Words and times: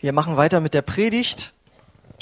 Wir 0.00 0.12
machen 0.12 0.36
weiter 0.36 0.60
mit 0.60 0.74
der 0.74 0.82
Predigt. 0.82 1.54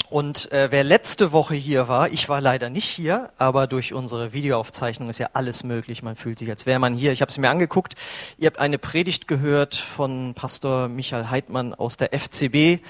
Und 0.09 0.51
äh, 0.51 0.71
wer 0.71 0.83
letzte 0.83 1.31
Woche 1.31 1.53
hier 1.53 1.87
war, 1.87 2.09
ich 2.09 2.27
war 2.27 2.41
leider 2.41 2.71
nicht 2.71 2.87
hier, 2.87 3.29
aber 3.37 3.67
durch 3.67 3.93
unsere 3.93 4.33
Videoaufzeichnung 4.33 5.11
ist 5.11 5.19
ja 5.19 5.29
alles 5.33 5.63
möglich. 5.63 6.01
Man 6.01 6.15
fühlt 6.15 6.39
sich, 6.39 6.49
als 6.49 6.65
wäre 6.65 6.79
man 6.79 6.95
hier. 6.95 7.11
Ich 7.11 7.21
habe 7.21 7.29
es 7.29 7.37
mir 7.37 7.51
angeguckt. 7.51 7.93
Ihr 8.39 8.47
habt 8.47 8.57
eine 8.57 8.79
Predigt 8.79 9.27
gehört 9.27 9.75
von 9.75 10.33
Pastor 10.33 10.87
Michael 10.87 11.29
Heidmann 11.29 11.75
aus 11.75 11.97
der 11.97 12.17
FCB. 12.17 12.81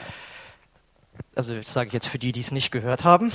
Also 1.36 1.54
das 1.54 1.74
sage 1.74 1.88
ich 1.88 1.94
jetzt 1.94 2.08
für 2.08 2.20
die, 2.20 2.32
die 2.32 2.40
es 2.40 2.52
nicht 2.52 2.72
gehört 2.72 3.04
haben. 3.04 3.34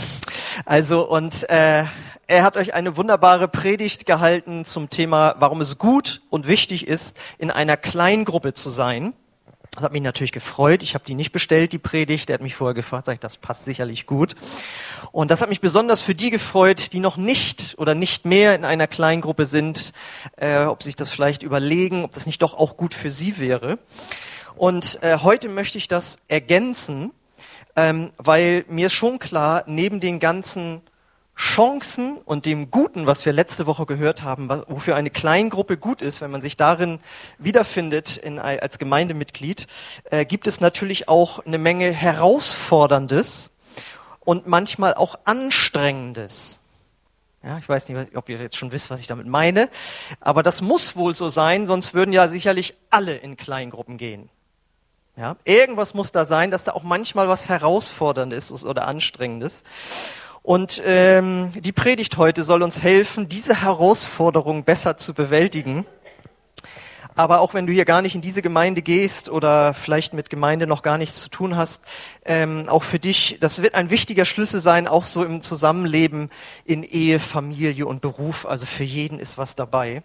Also 0.64 1.07
und 1.07 1.50
äh, 1.50 1.84
er 2.29 2.45
hat 2.45 2.57
euch 2.57 2.73
eine 2.73 2.96
wunderbare 2.96 3.46
Predigt 3.46 4.07
gehalten 4.07 4.64
zum 4.64 4.89
Thema, 4.89 5.34
warum 5.39 5.61
es 5.61 5.77
gut 5.77 6.23
und 6.30 6.48
wichtig 6.48 6.87
ist, 6.89 7.14
in 7.37 7.50
einer 7.50 7.77
Kleingruppe 7.77 8.55
zu 8.55 8.71
sein. 8.71 9.12
Das 9.75 9.85
hat 9.85 9.93
mich 9.93 10.03
natürlich 10.03 10.33
gefreut. 10.33 10.83
Ich 10.83 10.93
habe 10.93 11.05
die 11.07 11.15
nicht 11.15 11.33
bestellt, 11.33 11.73
die 11.73 11.79
Predigt. 11.79 12.29
Der 12.29 12.35
hat 12.35 12.43
mich 12.43 12.55
vorher 12.55 12.75
gefragt, 12.75 13.07
sag 13.07 13.15
ich, 13.15 13.21
das 13.21 13.39
passt 13.39 13.65
sicherlich 13.65 14.05
gut. 14.05 14.35
Und 15.12 15.31
das 15.31 15.41
hat 15.41 15.48
mich 15.48 15.62
besonders 15.62 16.03
für 16.03 16.15
die 16.15 16.29
gefreut, 16.29 16.93
die 16.93 17.01
noch 17.01 17.17
nicht 17.17 17.75
oder 17.79 17.95
nicht 17.95 18.27
mehr 18.27 18.55
in 18.55 18.67
einer 18.67 18.87
Kleingruppe 18.87 19.47
sind, 19.47 19.95
äh, 20.37 20.65
ob 20.65 20.83
sich 20.83 20.95
das 20.95 21.11
vielleicht 21.11 21.43
überlegen, 21.43 22.05
ob 22.05 22.12
das 22.12 22.27
nicht 22.27 22.43
doch 22.43 22.53
auch 22.53 22.77
gut 22.77 22.93
für 22.93 23.11
sie 23.11 23.39
wäre. 23.39 23.79
Und 24.57 25.03
äh, 25.03 25.17
heute 25.23 25.48
möchte 25.48 25.79
ich 25.79 25.89
das 25.89 26.19
ergänzen, 26.29 27.11
ähm, 27.75 28.12
weil 28.19 28.67
mir 28.69 28.89
ist 28.89 28.93
schon 28.93 29.19
klar, 29.19 29.65
neben 29.67 30.01
den 30.01 30.20
ganzen 30.20 30.83
Chancen 31.36 32.18
und 32.18 32.46
dem 32.46 32.70
Guten, 32.70 33.06
was 33.06 33.24
wir 33.24 33.32
letzte 33.32 33.66
Woche 33.66 33.86
gehört 33.86 34.22
haben, 34.22 34.48
wofür 34.68 34.96
eine 34.96 35.10
Kleingruppe 35.10 35.77
gut 35.77 36.02
ist, 36.02 36.20
wenn 36.20 36.30
man 36.30 36.42
sich 36.42 36.56
darin 36.56 37.00
wiederfindet 37.38 38.16
in, 38.16 38.38
als 38.38 38.78
Gemeindemitglied, 38.78 39.66
äh, 40.10 40.24
gibt 40.24 40.46
es 40.46 40.60
natürlich 40.60 41.08
auch 41.08 41.44
eine 41.44 41.58
Menge 41.58 41.91
Herausforderndes 41.91 43.50
und 44.20 44.47
manchmal 44.47 44.94
auch 44.94 45.19
Anstrengendes. 45.24 46.61
Ja, 47.42 47.58
ich 47.58 47.69
weiß 47.69 47.89
nicht, 47.89 48.14
ob 48.14 48.28
ihr 48.28 48.39
jetzt 48.39 48.56
schon 48.56 48.70
wisst, 48.70 48.91
was 48.91 49.00
ich 49.00 49.08
damit 49.08 49.27
meine, 49.27 49.69
aber 50.20 50.44
das 50.44 50.62
muss 50.62 50.94
wohl 50.94 51.17
so 51.17 51.28
sein, 51.28 51.67
sonst 51.67 51.92
würden 51.92 52.12
ja 52.12 52.28
sicherlich 52.28 52.74
alle 52.91 53.17
in 53.17 53.36
Kleingruppen 53.36 53.96
gehen. 53.96 54.28
Ja, 55.17 55.36
irgendwas 55.44 55.92
muss 55.92 56.12
da 56.12 56.24
sein, 56.24 56.50
dass 56.50 56.64
da 56.64 56.72
auch 56.72 56.84
manchmal 56.84 57.28
was 57.28 57.48
Herausforderndes 57.48 58.50
ist 58.50 58.64
oder 58.64 58.86
Anstrengendes. 58.86 59.64
Und 60.43 60.83
ähm, 60.85 61.53
die 61.55 61.73
Predigt 61.73 62.17
heute 62.17 62.43
soll 62.43 62.62
uns 62.62 62.83
helfen, 62.83 63.29
diese 63.29 63.62
Herausforderung 63.62 64.65
besser 64.65 64.97
zu 64.97 65.15
bewältigen. 65.15 65.87
Aber 67.15 67.41
auch 67.41 67.55
wenn 67.55 67.67
du 67.67 67.73
hier 67.73 67.85
gar 67.85 68.03
nicht 68.03 68.15
in 68.15 68.23
diese 68.23 68.43
Gemeinde 68.43 68.83
gehst 68.83 69.29
oder 69.29 69.75
vielleicht 69.75 70.15
mit 70.15 70.31
Gemeinde 70.31 70.67
noch 70.67 70.83
gar 70.83 70.98
nichts 70.98 71.20
zu 71.20 71.29
tun 71.29 71.57
hast, 71.57 71.83
ähm, 72.25 72.69
auch 72.69 72.83
für 72.83 72.98
dich, 72.98 73.37
das 73.39 73.63
wird 73.63 73.75
ein 73.75 73.91
wichtiger 73.91 74.25
Schlüssel 74.25 74.61
sein, 74.61 74.89
auch 74.89 75.05
so 75.05 75.23
im 75.23 75.43
Zusammenleben 75.43 76.31
in 76.65 76.83
Ehe, 76.83 77.20
Familie 77.20 77.87
und 77.87 78.01
Beruf. 78.01 78.47
Also 78.47 78.67
für 78.67 78.85
jeden 78.85 79.19
ist 79.19 79.39
was 79.39 79.55
dabei. 79.55 80.03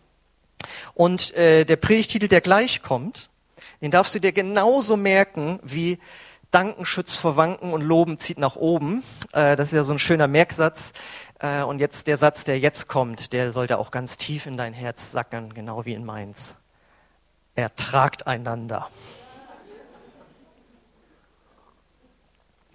Und 0.93 1.33
äh, 1.35 1.65
der 1.65 1.77
Predigtitel, 1.77 2.27
der 2.27 2.41
gleich 2.41 2.81
kommt, 2.81 3.29
den 3.81 3.91
darfst 3.91 4.13
du 4.13 4.19
dir 4.19 4.33
genauso 4.33 4.97
merken 4.97 5.59
wie 5.63 5.99
Danken 6.51 6.85
schützt 6.85 7.19
vor 7.19 7.35
Wanken 7.35 7.73
und 7.73 7.81
Loben 7.81 8.19
zieht 8.19 8.39
nach 8.39 8.55
oben. 8.55 9.03
Äh, 9.33 9.55
das 9.55 9.69
ist 9.69 9.77
ja 9.77 9.83
so 9.83 9.93
ein 9.93 9.99
schöner 9.99 10.27
Merksatz. 10.27 10.93
Äh, 11.39 11.63
und 11.63 11.79
jetzt 11.79 12.07
der 12.07 12.17
Satz, 12.17 12.43
der 12.43 12.59
jetzt 12.59 12.87
kommt, 12.87 13.33
der 13.33 13.51
sollte 13.51 13.77
auch 13.77 13.91
ganz 13.91 14.17
tief 14.17 14.45
in 14.45 14.57
dein 14.57 14.73
Herz 14.73 15.11
sacken, 15.11 15.53
genau 15.53 15.85
wie 15.85 15.93
in 15.93 16.05
meins. 16.05 16.55
Ertragt 17.55 18.27
einander. 18.27 18.89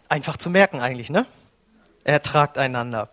Einfach 0.09 0.37
zu 0.37 0.50
merken 0.50 0.81
eigentlich, 0.81 1.09
ne? 1.09 1.25
Ertragt 2.05 2.59
einander. 2.59 3.09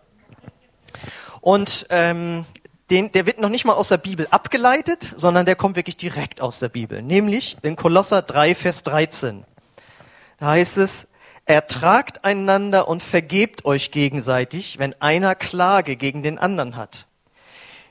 Und 1.40 1.86
ähm, 1.88 2.44
den, 2.90 3.12
der 3.12 3.24
wird 3.24 3.40
noch 3.40 3.48
nicht 3.48 3.64
mal 3.64 3.72
aus 3.72 3.88
der 3.88 3.98
Bibel 3.98 4.26
abgeleitet, 4.30 5.14
sondern 5.16 5.46
der 5.46 5.56
kommt 5.56 5.76
wirklich 5.76 5.96
direkt 5.96 6.40
aus 6.40 6.58
der 6.58 6.68
Bibel. 6.68 7.02
Nämlich 7.02 7.56
in 7.62 7.76
Kolosser 7.76 8.20
3, 8.20 8.54
Vers 8.54 8.82
13. 8.82 9.44
Da 10.40 10.48
heißt 10.48 10.78
es, 10.78 11.06
ertragt 11.44 12.24
einander 12.24 12.88
und 12.88 13.02
vergebt 13.02 13.64
euch 13.64 13.90
gegenseitig, 13.90 14.78
wenn 14.78 15.00
einer 15.00 15.34
Klage 15.34 15.96
gegen 15.96 16.22
den 16.22 16.38
anderen 16.38 16.76
hat. 16.76 17.06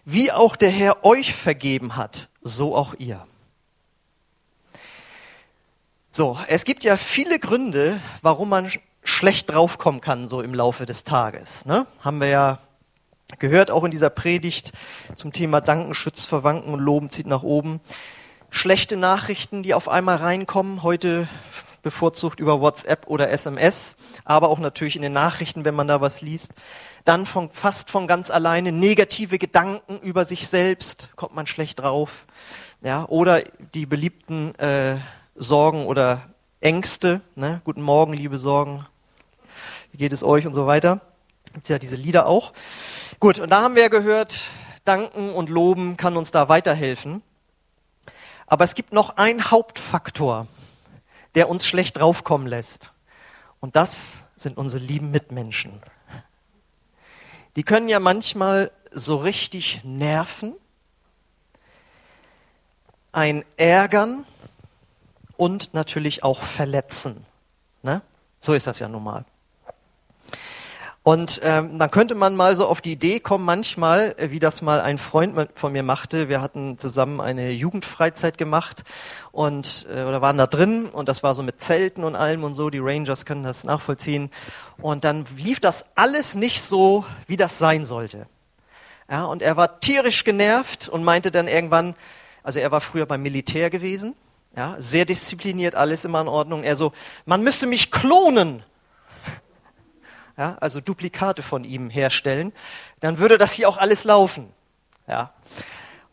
Wie 0.03 0.31
auch 0.31 0.55
der 0.55 0.71
Herr 0.71 1.05
euch 1.05 1.33
vergeben 1.35 1.95
hat, 1.95 2.29
so 2.41 2.75
auch 2.75 2.95
ihr. 2.97 3.25
So, 6.09 6.39
es 6.47 6.65
gibt 6.65 6.83
ja 6.83 6.97
viele 6.97 7.37
Gründe, 7.37 8.01
warum 8.23 8.49
man 8.49 8.71
schlecht 9.03 9.51
draufkommen 9.51 10.01
kann, 10.01 10.27
so 10.27 10.41
im 10.41 10.55
Laufe 10.55 10.87
des 10.87 11.03
Tages. 11.03 11.65
Ne? 11.65 11.85
Haben 12.01 12.19
wir 12.19 12.29
ja 12.29 12.59
gehört, 13.37 13.69
auch 13.69 13.83
in 13.83 13.91
dieser 13.91 14.09
Predigt 14.09 14.71
zum 15.15 15.31
Thema 15.31 15.61
Danken 15.61 15.93
schützt 15.93 16.27
verwanken 16.27 16.73
und 16.73 16.79
Loben 16.79 17.11
zieht 17.11 17.27
nach 17.27 17.43
oben. 17.43 17.79
Schlechte 18.49 18.97
Nachrichten, 18.97 19.61
die 19.61 19.75
auf 19.75 19.87
einmal 19.87 20.15
reinkommen. 20.15 20.81
Heute 20.81 21.27
bevorzugt 21.81 22.39
über 22.39 22.61
WhatsApp 22.61 23.07
oder 23.07 23.29
SMS, 23.29 23.95
aber 24.25 24.49
auch 24.49 24.59
natürlich 24.59 24.95
in 24.95 25.01
den 25.01 25.13
Nachrichten, 25.13 25.65
wenn 25.65 25.75
man 25.75 25.87
da 25.87 26.01
was 26.01 26.21
liest. 26.21 26.51
Dann 27.05 27.25
von, 27.25 27.49
fast 27.51 27.89
von 27.89 28.07
ganz 28.07 28.29
alleine 28.29 28.71
negative 28.71 29.39
Gedanken 29.39 29.99
über 29.99 30.25
sich 30.25 30.47
selbst, 30.47 31.09
kommt 31.15 31.35
man 31.35 31.47
schlecht 31.47 31.79
drauf. 31.79 32.25
Ja, 32.81 33.05
oder 33.09 33.43
die 33.73 33.85
beliebten 33.85 34.55
äh, 34.55 34.97
Sorgen 35.35 35.85
oder 35.85 36.29
Ängste. 36.61 37.21
Ne? 37.35 37.61
Guten 37.63 37.81
Morgen, 37.81 38.13
liebe 38.13 38.37
Sorgen. 38.37 38.85
Wie 39.91 39.97
geht 39.97 40.13
es 40.13 40.23
euch 40.23 40.45
und 40.45 40.53
so 40.53 40.67
weiter. 40.67 41.01
Gibt 41.53 41.69
ja 41.69 41.79
diese 41.79 41.95
Lieder 41.95 42.25
auch. 42.27 42.53
Gut, 43.19 43.39
und 43.39 43.49
da 43.49 43.61
haben 43.61 43.75
wir 43.75 43.89
gehört, 43.89 44.51
Danken 44.85 45.33
und 45.33 45.49
Loben 45.49 45.97
kann 45.97 46.15
uns 46.15 46.31
da 46.31 46.47
weiterhelfen. 46.47 47.21
Aber 48.45 48.63
es 48.63 48.75
gibt 48.75 48.93
noch 48.93 49.17
einen 49.17 49.51
Hauptfaktor, 49.51 50.47
der 51.35 51.49
uns 51.49 51.65
schlecht 51.65 51.97
draufkommen 51.97 52.47
lässt. 52.47 52.91
Und 53.59 53.75
das 53.75 54.23
sind 54.35 54.57
unsere 54.57 54.83
lieben 54.83 55.11
Mitmenschen. 55.11 55.81
Die 57.55 57.63
können 57.63 57.89
ja 57.89 57.99
manchmal 57.99 58.71
so 58.91 59.17
richtig 59.17 59.81
nerven, 59.83 60.55
ein 63.11 63.43
ärgern 63.57 64.25
und 65.35 65.73
natürlich 65.73 66.23
auch 66.23 66.43
verletzen. 66.43 67.25
Ne? 67.81 68.01
So 68.39 68.53
ist 68.53 68.67
das 68.67 68.79
ja 68.79 68.87
nun 68.87 69.03
mal. 69.03 69.25
Und 71.09 71.41
ähm, 71.43 71.79
dann 71.79 71.89
könnte 71.89 72.13
man 72.13 72.35
mal 72.35 72.55
so 72.55 72.67
auf 72.67 72.81
die 72.81 72.91
Idee 72.91 73.19
kommen, 73.19 73.43
manchmal, 73.43 74.13
äh, 74.19 74.29
wie 74.29 74.39
das 74.39 74.61
mal 74.61 74.79
ein 74.79 74.99
Freund 74.99 75.49
von 75.55 75.71
mir 75.71 75.81
machte. 75.81 76.29
Wir 76.29 76.39
hatten 76.39 76.77
zusammen 76.77 77.19
eine 77.19 77.49
Jugendfreizeit 77.49 78.37
gemacht 78.37 78.83
und 79.31 79.87
äh, 79.91 80.03
oder 80.03 80.21
waren 80.21 80.37
da 80.37 80.45
drin 80.45 80.85
und 80.85 81.09
das 81.09 81.23
war 81.23 81.33
so 81.33 81.41
mit 81.41 81.63
Zelten 81.63 82.03
und 82.03 82.15
allem 82.15 82.43
und 82.43 82.53
so. 82.53 82.69
Die 82.69 82.77
Rangers 82.77 83.25
können 83.25 83.43
das 83.43 83.63
nachvollziehen. 83.63 84.29
Und 84.83 85.03
dann 85.03 85.25
lief 85.35 85.59
das 85.59 85.83
alles 85.95 86.35
nicht 86.35 86.61
so, 86.61 87.05
wie 87.25 87.37
das 87.37 87.57
sein 87.57 87.85
sollte. 87.85 88.27
Ja, 89.09 89.25
und 89.25 89.41
er 89.41 89.57
war 89.57 89.79
tierisch 89.79 90.23
genervt 90.23 90.89
und 90.89 91.03
meinte 91.03 91.31
dann 91.31 91.47
irgendwann, 91.47 91.95
also 92.43 92.59
er 92.59 92.71
war 92.71 92.81
früher 92.81 93.07
beim 93.07 93.23
Militär 93.23 93.71
gewesen, 93.71 94.13
ja, 94.55 94.75
sehr 94.77 95.05
diszipliniert, 95.05 95.73
alles 95.73 96.05
immer 96.05 96.21
in 96.21 96.27
Ordnung. 96.27 96.61
Er 96.61 96.75
so, 96.75 96.91
man 97.25 97.41
müsste 97.41 97.65
mich 97.65 97.89
klonen 97.89 98.61
ja, 100.39 100.57
also 100.61 100.79
Duplikate 100.79 101.43
von 101.43 101.65
ihm 101.65 101.89
herstellen, 101.89 102.53
dann 103.01 103.19
würde 103.19 103.37
das 103.37 103.51
hier 103.51 103.67
auch 103.67 103.77
alles 103.77 104.05
laufen. 104.05 104.51
Ja. 105.05 105.33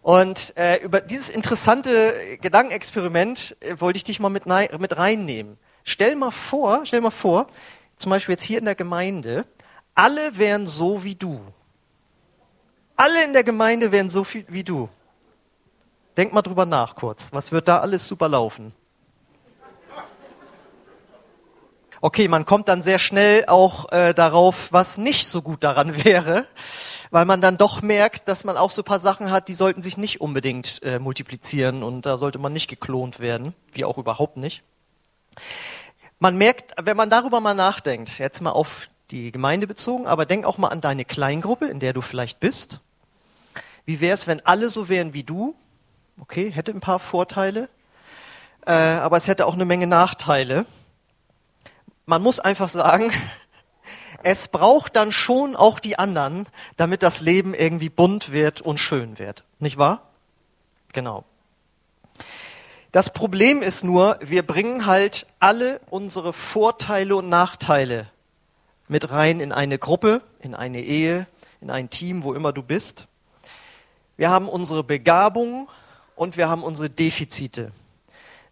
Und 0.02 0.52
äh, 0.56 0.82
über 0.82 1.00
dieses 1.00 1.30
interessante 1.30 2.36
Gedankenexperiment 2.40 3.56
äh, 3.60 3.76
wollte 3.78 3.98
ich 3.98 4.04
dich 4.04 4.18
mal 4.18 4.28
mit, 4.28 4.44
mit 4.46 4.96
reinnehmen. 4.96 5.58
Stell 5.84 6.16
mal 6.16 6.32
vor, 6.32 6.84
stell 6.84 7.00
mal 7.00 7.10
vor, 7.12 7.46
zum 7.96 8.10
Beispiel 8.10 8.32
jetzt 8.32 8.42
hier 8.42 8.58
in 8.58 8.64
der 8.64 8.74
Gemeinde, 8.74 9.46
alle 9.94 10.36
wären 10.36 10.66
so 10.66 11.04
wie 11.04 11.14
du. 11.14 11.40
Alle 12.96 13.22
in 13.22 13.32
der 13.32 13.44
Gemeinde 13.44 13.92
wären 13.92 14.10
so 14.10 14.24
viel 14.24 14.44
wie 14.48 14.64
du. 14.64 14.88
Denk 16.16 16.32
mal 16.32 16.42
drüber 16.42 16.66
nach 16.66 16.96
kurz. 16.96 17.32
Was 17.32 17.52
wird 17.52 17.68
da 17.68 17.78
alles 17.78 18.08
super 18.08 18.28
laufen? 18.28 18.72
Okay, 22.00 22.28
man 22.28 22.44
kommt 22.44 22.68
dann 22.68 22.82
sehr 22.82 22.98
schnell 22.98 23.44
auch 23.46 23.90
äh, 23.90 24.12
darauf, 24.12 24.70
was 24.70 24.98
nicht 24.98 25.26
so 25.26 25.40
gut 25.40 25.64
daran 25.64 26.04
wäre, 26.04 26.46
weil 27.10 27.24
man 27.24 27.40
dann 27.40 27.56
doch 27.56 27.80
merkt, 27.82 28.28
dass 28.28 28.44
man 28.44 28.56
auch 28.56 28.70
so 28.70 28.82
paar 28.82 29.00
Sachen 29.00 29.30
hat, 29.30 29.48
die 29.48 29.54
sollten 29.54 29.82
sich 29.82 29.96
nicht 29.96 30.20
unbedingt 30.20 30.82
äh, 30.82 30.98
multiplizieren 30.98 31.82
und 31.82 32.04
da 32.04 32.18
sollte 32.18 32.38
man 32.38 32.52
nicht 32.52 32.68
geklont 32.68 33.20
werden, 33.20 33.54
wie 33.72 33.84
auch 33.84 33.98
überhaupt 33.98 34.36
nicht. 34.36 34.62
Man 36.18 36.36
merkt, 36.36 36.72
wenn 36.82 36.96
man 36.96 37.10
darüber 37.10 37.40
mal 37.40 37.54
nachdenkt, 37.54 38.18
jetzt 38.18 38.40
mal 38.40 38.50
auf 38.50 38.88
die 39.10 39.32
Gemeinde 39.32 39.66
bezogen, 39.66 40.06
aber 40.06 40.26
denk 40.26 40.44
auch 40.44 40.58
mal 40.58 40.68
an 40.68 40.80
deine 40.80 41.04
Kleingruppe, 41.04 41.66
in 41.66 41.80
der 41.80 41.92
du 41.92 42.00
vielleicht 42.00 42.40
bist. 42.40 42.80
Wie 43.84 44.00
wäre 44.00 44.14
es, 44.14 44.26
wenn 44.26 44.44
alle 44.44 44.68
so 44.68 44.88
wären 44.88 45.14
wie 45.14 45.22
du? 45.22 45.54
Okay, 46.20 46.50
hätte 46.50 46.72
ein 46.72 46.80
paar 46.80 46.98
Vorteile, 46.98 47.68
äh, 48.66 48.72
aber 48.72 49.16
es 49.16 49.28
hätte 49.28 49.46
auch 49.46 49.54
eine 49.54 49.64
Menge 49.64 49.86
Nachteile. 49.86 50.66
Man 52.06 52.22
muss 52.22 52.40
einfach 52.40 52.68
sagen, 52.68 53.10
es 54.22 54.48
braucht 54.48 54.96
dann 54.96 55.12
schon 55.12 55.54
auch 55.54 55.78
die 55.78 55.98
anderen, 55.98 56.48
damit 56.76 57.02
das 57.02 57.20
Leben 57.20 57.52
irgendwie 57.52 57.90
bunt 57.90 58.32
wird 58.32 58.60
und 58.60 58.78
schön 58.78 59.18
wird. 59.18 59.44
Nicht 59.58 59.76
wahr? 59.76 60.02
Genau. 60.92 61.24
Das 62.92 63.12
Problem 63.12 63.60
ist 63.60 63.84
nur, 63.84 64.18
wir 64.22 64.46
bringen 64.46 64.86
halt 64.86 65.26
alle 65.38 65.80
unsere 65.90 66.32
Vorteile 66.32 67.16
und 67.16 67.28
Nachteile 67.28 68.06
mit 68.88 69.10
rein 69.10 69.40
in 69.40 69.52
eine 69.52 69.78
Gruppe, 69.78 70.22
in 70.40 70.54
eine 70.54 70.80
Ehe, 70.80 71.26
in 71.60 71.70
ein 71.70 71.90
Team, 71.90 72.22
wo 72.22 72.32
immer 72.32 72.52
du 72.52 72.62
bist. 72.62 73.06
Wir 74.16 74.30
haben 74.30 74.48
unsere 74.48 74.82
Begabungen 74.82 75.68
und 76.14 76.36
wir 76.36 76.48
haben 76.48 76.62
unsere 76.62 76.88
Defizite. 76.88 77.72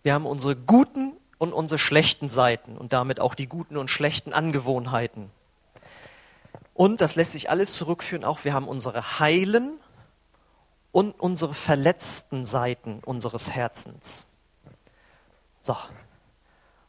Wir 0.02 0.12
haben 0.12 0.26
unsere 0.26 0.56
guten 0.56 1.13
und 1.44 1.52
unsere 1.52 1.78
schlechten 1.78 2.28
Seiten 2.28 2.76
und 2.76 2.92
damit 2.92 3.20
auch 3.20 3.34
die 3.34 3.46
guten 3.46 3.76
und 3.76 3.88
schlechten 3.88 4.32
Angewohnheiten. 4.32 5.30
Und 6.74 7.00
das 7.00 7.14
lässt 7.14 7.32
sich 7.32 7.50
alles 7.50 7.76
zurückführen, 7.76 8.24
auch 8.24 8.44
wir 8.44 8.52
haben 8.52 8.66
unsere 8.66 9.20
heilen 9.20 9.78
und 10.90 11.18
unsere 11.20 11.54
verletzten 11.54 12.46
Seiten 12.46 13.00
unseres 13.04 13.50
Herzens. 13.50 14.26
So, 15.60 15.76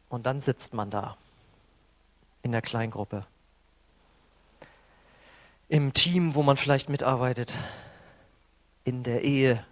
und 0.10 0.26
dann 0.26 0.42
sitzt 0.42 0.74
man 0.74 0.90
da 0.90 1.18
in 2.42 2.52
der 2.52 2.62
Kleingruppe, 2.62 3.26
im 5.70 5.94
Team, 5.94 6.36
wo 6.36 6.44
man 6.44 6.58
vielleicht 6.58 6.90
mitarbeitet, 6.90 7.54
in 8.84 9.04
der 9.04 9.24
Ehe 9.24 9.66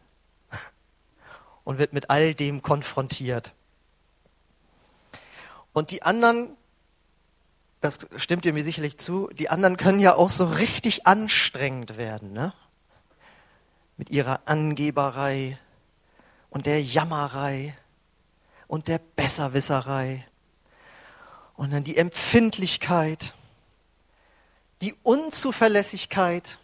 und 1.63 1.77
wird 1.77 1.93
mit 1.93 2.09
all 2.09 2.33
dem 2.33 2.61
konfrontiert. 2.61 3.53
Und 5.73 5.91
die 5.91 6.03
anderen, 6.03 6.55
das 7.81 8.07
stimmt 8.15 8.45
ihr 8.45 8.53
mir 8.53 8.63
sicherlich 8.63 8.97
zu, 8.97 9.29
die 9.33 9.49
anderen 9.49 9.77
können 9.77 9.99
ja 9.99 10.15
auch 10.15 10.29
so 10.29 10.45
richtig 10.45 11.05
anstrengend 11.05 11.97
werden, 11.97 12.31
ne? 12.31 12.53
Mit 13.97 14.09
ihrer 14.09 14.41
Angeberei 14.45 15.59
und 16.49 16.65
der 16.65 16.81
Jammerei 16.81 17.75
und 18.67 18.87
der 18.87 18.99
Besserwisserei 18.99 20.25
und 21.55 21.71
dann 21.71 21.83
die 21.83 21.97
Empfindlichkeit, 21.97 23.33
die 24.81 24.95
Unzuverlässigkeit 25.03 26.59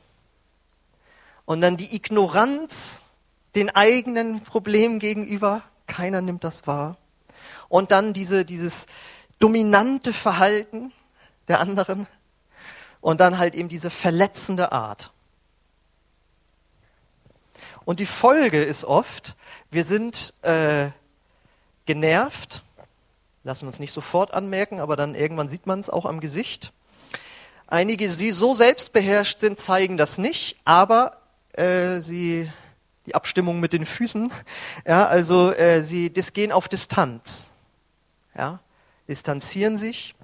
und 1.45 1.61
dann 1.61 1.77
die 1.77 1.95
Ignoranz 1.95 3.01
den 3.55 3.69
eigenen 3.69 4.43
Problemen 4.43 4.99
gegenüber. 4.99 5.63
Keiner 5.87 6.21
nimmt 6.21 6.43
das 6.43 6.67
wahr. 6.67 6.97
Und 7.69 7.91
dann 7.91 8.13
diese, 8.13 8.43
dieses 8.43 8.87
dominante 9.39 10.11
Verhalten 10.11 10.91
der 11.47 11.59
anderen 11.59 12.07
und 13.01 13.19
dann 13.19 13.37
halt 13.37 13.55
eben 13.55 13.69
diese 13.69 13.89
verletzende 13.89 14.71
Art. 14.71 15.11
Und 17.85 17.99
die 17.99 18.05
Folge 18.05 18.61
ist 18.61 18.85
oft, 18.85 19.35
wir 19.71 19.83
sind 19.83 20.33
äh, 20.43 20.89
genervt, 21.85 22.63
lassen 23.43 23.65
uns 23.65 23.79
nicht 23.79 23.93
sofort 23.93 24.31
anmerken, 24.33 24.79
aber 24.79 24.95
dann 24.95 25.15
irgendwann 25.15 25.49
sieht 25.49 25.65
man 25.65 25.79
es 25.79 25.89
auch 25.89 26.05
am 26.05 26.19
Gesicht. 26.19 26.71
Einige, 27.65 28.07
die 28.07 28.31
so 28.31 28.53
selbstbeherrscht 28.53 29.39
sind, 29.39 29.59
zeigen 29.59 29.97
das 29.97 30.17
nicht, 30.17 30.57
aber 30.65 31.17
äh, 31.53 31.99
sie 31.99 32.51
die 33.05 33.15
Abstimmung 33.15 33.59
mit 33.59 33.73
den 33.73 33.85
Füßen, 33.87 34.31
ja, 34.85 35.07
also 35.07 35.51
äh, 35.51 35.81
sie 35.81 36.13
das 36.13 36.33
gehen 36.33 36.51
auf 36.51 36.67
Distanz, 36.67 37.53
ja, 38.39 38.59
distanzieren 39.09 39.75
sich 39.75 40.15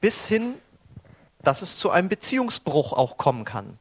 bis 0.00 0.24
hin, 0.26 0.54
dass 1.42 1.62
es 1.62 1.78
zu 1.78 1.90
einem 1.90 2.08
Beziehungsbruch 2.08 2.92
auch 2.92 3.16
kommen 3.16 3.44
kann, 3.44 3.78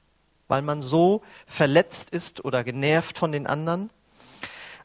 weil 0.47 0.63
man 0.63 0.81
so 0.81 1.21
verletzt 1.45 2.09
ist 2.09 2.43
oder 2.43 2.63
genervt 2.63 3.19
von 3.19 3.31
den 3.31 3.45
anderen. 3.45 3.91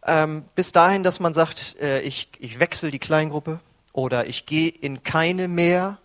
Ähm, 0.06 0.44
bis 0.54 0.72
dahin, 0.72 1.02
dass 1.02 1.18
man 1.18 1.32
sagt, 1.32 1.80
äh, 1.80 2.00
ich, 2.00 2.28
ich 2.38 2.60
wechsle 2.60 2.90
die 2.90 2.98
Kleingruppe 2.98 3.58
oder 3.94 4.26
ich 4.26 4.44
gehe 4.44 4.68
in 4.68 5.02
keine 5.02 5.48
mehr, 5.48 5.96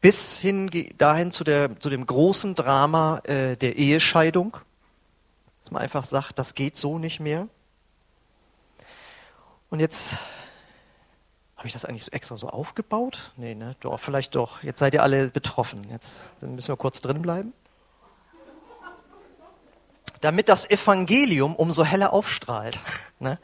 bis 0.00 0.40
hin 0.40 0.70
dahin 0.98 1.30
zu, 1.30 1.44
der, 1.44 1.78
zu 1.78 1.88
dem 1.88 2.04
großen 2.04 2.56
Drama 2.56 3.20
äh, 3.24 3.56
der 3.56 3.76
Ehescheidung, 3.76 4.56
dass 5.62 5.70
man 5.70 5.82
einfach 5.82 6.02
sagt, 6.02 6.36
das 6.40 6.56
geht 6.56 6.76
so 6.76 6.98
nicht 6.98 7.20
mehr. 7.20 7.46
Und 9.68 9.78
jetzt 9.78 10.14
habe 11.60 11.68
ich 11.68 11.72
das 11.72 11.84
eigentlich 11.84 12.06
so 12.06 12.10
extra 12.10 12.36
so 12.36 12.48
aufgebaut? 12.48 13.30
Nee, 13.36 13.54
ne? 13.54 13.76
Doch, 13.80 14.00
vielleicht 14.00 14.34
doch. 14.34 14.62
Jetzt 14.64 14.80
seid 14.80 14.94
ihr 14.94 15.02
alle 15.02 15.28
betroffen. 15.28 15.88
Jetzt 15.90 16.32
müssen 16.42 16.68
wir 16.68 16.76
kurz 16.76 17.00
drin 17.00 17.22
bleiben 17.22 17.52
damit 20.20 20.48
das 20.48 20.68
Evangelium 20.68 21.54
umso 21.56 21.84
heller 21.84 22.12
aufstrahlt. 22.12 22.78
Ne? 23.22 23.38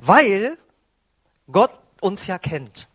Weil 0.00 0.56
Gott 1.50 1.70
uns 2.00 2.26
ja 2.26 2.38
kennt 2.38 2.88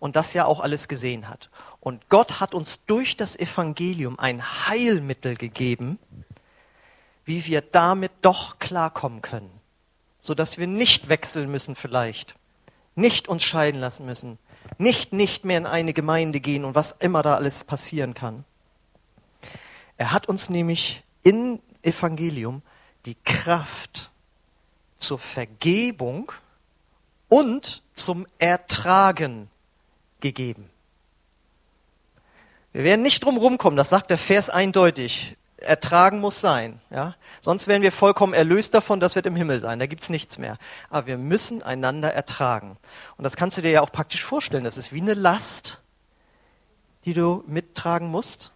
und 0.00 0.16
das 0.16 0.34
ja 0.34 0.44
auch 0.44 0.58
alles 0.58 0.88
gesehen 0.88 1.28
hat. 1.28 1.50
Und 1.78 2.08
Gott 2.08 2.40
hat 2.40 2.52
uns 2.52 2.84
durch 2.86 3.16
das 3.16 3.38
Evangelium 3.38 4.18
ein 4.18 4.42
Heilmittel 4.66 5.36
gegeben, 5.36 6.00
wie 7.24 7.46
wir 7.46 7.60
damit 7.60 8.10
doch 8.22 8.58
klarkommen 8.58 9.22
können, 9.22 9.52
sodass 10.18 10.58
wir 10.58 10.66
nicht 10.66 11.08
wechseln 11.08 11.48
müssen 11.48 11.76
vielleicht, 11.76 12.34
nicht 12.96 13.28
uns 13.28 13.44
scheiden 13.44 13.80
lassen 13.80 14.06
müssen, 14.06 14.38
nicht 14.78 15.12
nicht 15.12 15.44
mehr 15.44 15.58
in 15.58 15.66
eine 15.66 15.92
Gemeinde 15.92 16.40
gehen 16.40 16.64
und 16.64 16.74
was 16.74 16.96
immer 16.98 17.22
da 17.22 17.36
alles 17.36 17.62
passieren 17.62 18.14
kann. 18.14 18.44
Er 19.96 20.12
hat 20.12 20.28
uns 20.28 20.50
nämlich 20.50 21.04
in 21.22 21.60
Evangelium 21.82 22.62
die 23.04 23.16
Kraft 23.24 24.10
zur 24.98 25.18
Vergebung 25.18 26.32
und 27.28 27.82
zum 27.94 28.26
Ertragen 28.38 29.48
gegeben. 30.20 30.68
Wir 32.72 32.84
werden 32.84 33.02
nicht 33.02 33.24
drum 33.24 33.38
rumkommen, 33.38 33.76
das 33.76 33.88
sagt 33.88 34.10
der 34.10 34.18
Vers 34.18 34.50
eindeutig. 34.50 35.36
Ertragen 35.58 36.20
muss 36.20 36.40
sein. 36.40 36.80
Ja? 36.90 37.14
Sonst 37.40 37.66
wären 37.66 37.82
wir 37.82 37.92
vollkommen 37.92 38.34
erlöst 38.34 38.74
davon, 38.74 39.00
das 39.00 39.14
wird 39.14 39.26
im 39.26 39.36
Himmel 39.36 39.60
sein. 39.60 39.78
Da 39.78 39.86
gibt's 39.86 40.10
nichts 40.10 40.38
mehr. 40.38 40.58
Aber 40.90 41.06
wir 41.06 41.18
müssen 41.18 41.62
einander 41.62 42.12
ertragen. 42.12 42.76
Und 43.16 43.24
das 43.24 43.36
kannst 43.36 43.56
du 43.56 43.62
dir 43.62 43.70
ja 43.70 43.80
auch 43.80 43.92
praktisch 43.92 44.24
vorstellen. 44.24 44.64
Das 44.64 44.76
ist 44.76 44.92
wie 44.92 45.00
eine 45.00 45.14
Last, 45.14 45.80
die 47.04 47.14
du 47.14 47.42
mittragen 47.46 48.08
musst 48.08 48.52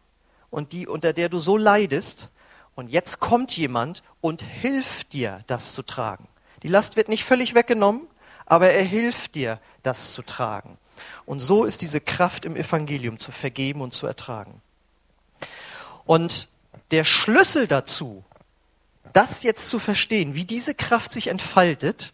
und 0.50 0.72
die, 0.72 0.86
unter 0.86 1.12
der 1.12 1.28
du 1.28 1.38
so 1.38 1.56
leidest, 1.56 2.28
und 2.74 2.88
jetzt 2.88 3.20
kommt 3.20 3.56
jemand 3.56 4.02
und 4.20 4.42
hilft 4.42 5.12
dir, 5.12 5.44
das 5.46 5.74
zu 5.74 5.82
tragen. 5.82 6.28
Die 6.62 6.68
Last 6.68 6.96
wird 6.96 7.08
nicht 7.08 7.24
völlig 7.24 7.54
weggenommen, 7.54 8.06
aber 8.46 8.70
er 8.70 8.82
hilft 8.82 9.34
dir, 9.34 9.60
das 9.82 10.12
zu 10.12 10.22
tragen. 10.22 10.78
Und 11.26 11.40
so 11.40 11.64
ist 11.64 11.82
diese 11.82 12.00
Kraft 12.00 12.44
im 12.44 12.56
Evangelium 12.56 13.18
zu 13.18 13.32
vergeben 13.32 13.80
und 13.80 13.92
zu 13.92 14.06
ertragen. 14.06 14.62
Und 16.04 16.48
der 16.90 17.04
Schlüssel 17.04 17.66
dazu, 17.66 18.24
das 19.12 19.42
jetzt 19.42 19.68
zu 19.68 19.78
verstehen, 19.78 20.34
wie 20.34 20.44
diese 20.44 20.74
Kraft 20.74 21.12
sich 21.12 21.28
entfaltet, 21.28 22.12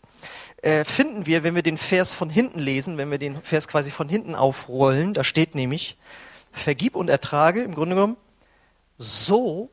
äh, 0.63 0.85
finden 0.85 1.27
wir, 1.27 1.43
wenn 1.43 1.55
wir 1.55 1.63
den 1.63 1.79
Vers 1.79 2.15
von 2.15 2.31
hinten 2.31 2.59
lesen, 2.59 2.97
wenn 2.97 3.11
wir 3.11 3.19
den 3.19 3.43
Vers 3.43 3.69
quasi 3.69 3.91
von 3.91 4.09
hinten 4.09 4.35
aufrollen. 4.35 5.15
Da 5.15 5.25
steht 5.25 5.55
nämlich, 5.55 5.97
vergib 6.53 6.97
und 6.97 7.09
ertrage, 7.09 7.63
im 7.63 7.75
Grunde 7.75 7.95
genommen, 7.95 8.17
so 8.99 9.71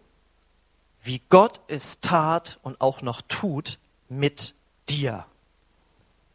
wie 1.04 1.22
Gott 1.30 1.62
es 1.68 2.00
tat 2.02 2.60
und 2.62 2.80
auch 2.82 3.02
noch 3.02 3.22
tut 3.22 3.80
mit 4.10 4.54
dir. 4.90 5.26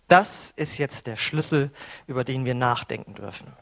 Das 0.08 0.52
ist 0.56 0.78
jetzt 0.78 1.06
der 1.06 1.16
Schlüssel, 1.16 1.70
über 2.06 2.24
den 2.24 2.44
wir 2.44 2.54
nachdenken 2.54 3.14
dürfen. 3.14 3.52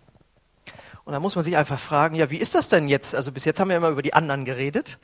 Und 1.07 1.13
da 1.13 1.21
muss 1.21 1.37
man 1.37 1.45
sich 1.45 1.57
einfach 1.57 1.79
fragen, 1.79 2.17
ja, 2.17 2.31
wie 2.31 2.37
ist 2.37 2.57
das 2.57 2.69
denn 2.69 2.89
jetzt? 2.89 3.15
Also 3.15 3.31
bis 3.31 3.45
jetzt 3.45 3.61
haben 3.61 3.69
wir 3.69 3.77
immer 3.77 3.91
über 3.91 4.03
die 4.03 4.13
anderen 4.13 4.45
geredet. 4.45 4.99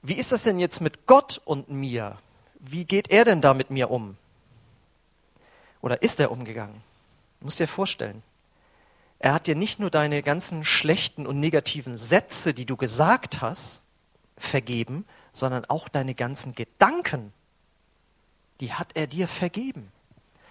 Wie 0.00 0.14
ist 0.14 0.32
das 0.32 0.42
denn 0.44 0.58
jetzt 0.58 0.80
mit 0.80 1.06
Gott 1.06 1.42
und 1.44 1.68
mir? 1.68 2.16
Wie 2.58 2.86
geht 2.86 3.10
er 3.10 3.26
denn 3.26 3.42
da 3.42 3.52
mit 3.52 3.70
mir 3.70 3.90
um? 3.90 4.16
Oder 5.82 6.02
ist 6.02 6.20
er 6.20 6.30
umgegangen? 6.30 6.82
Du 7.40 7.44
musst 7.44 7.60
dir 7.60 7.68
vorstellen, 7.68 8.22
er 9.18 9.34
hat 9.34 9.46
dir 9.46 9.56
nicht 9.56 9.78
nur 9.78 9.90
deine 9.90 10.22
ganzen 10.22 10.64
schlechten 10.64 11.26
und 11.26 11.38
negativen 11.38 11.96
Sätze, 11.96 12.54
die 12.54 12.64
du 12.64 12.78
gesagt 12.78 13.42
hast, 13.42 13.82
vergeben, 14.38 15.04
sondern 15.34 15.66
auch 15.66 15.88
deine 15.88 16.14
ganzen 16.14 16.54
Gedanken, 16.54 17.32
die 18.60 18.72
hat 18.72 18.88
er 18.94 19.06
dir 19.06 19.28
vergeben. 19.28 19.92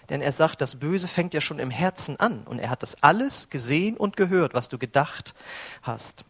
Denn 0.10 0.22
er 0.22 0.32
sagt, 0.32 0.62
das 0.62 0.76
Böse 0.76 1.08
fängt 1.08 1.34
ja 1.34 1.42
schon 1.42 1.60
im 1.60 1.72
Herzen 1.72 2.20
an 2.20 2.44
und 2.44 2.60
er 2.60 2.70
hat 2.70 2.84
das 2.84 3.02
alles 3.02 3.50
gesehen 3.50 3.98
und 3.98 4.18
gehört, 4.18 4.54
was 4.54 4.70
du 4.70 4.78
gedacht 4.78 5.34
hast. 5.82 6.26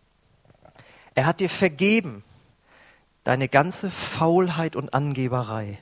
Er 1.13 1.25
hat 1.25 1.39
dir 1.39 1.49
vergeben 1.49 2.23
deine 3.23 3.49
ganze 3.49 3.89
Faulheit 3.91 4.75
und 4.75 4.93
Angeberei, 4.93 5.79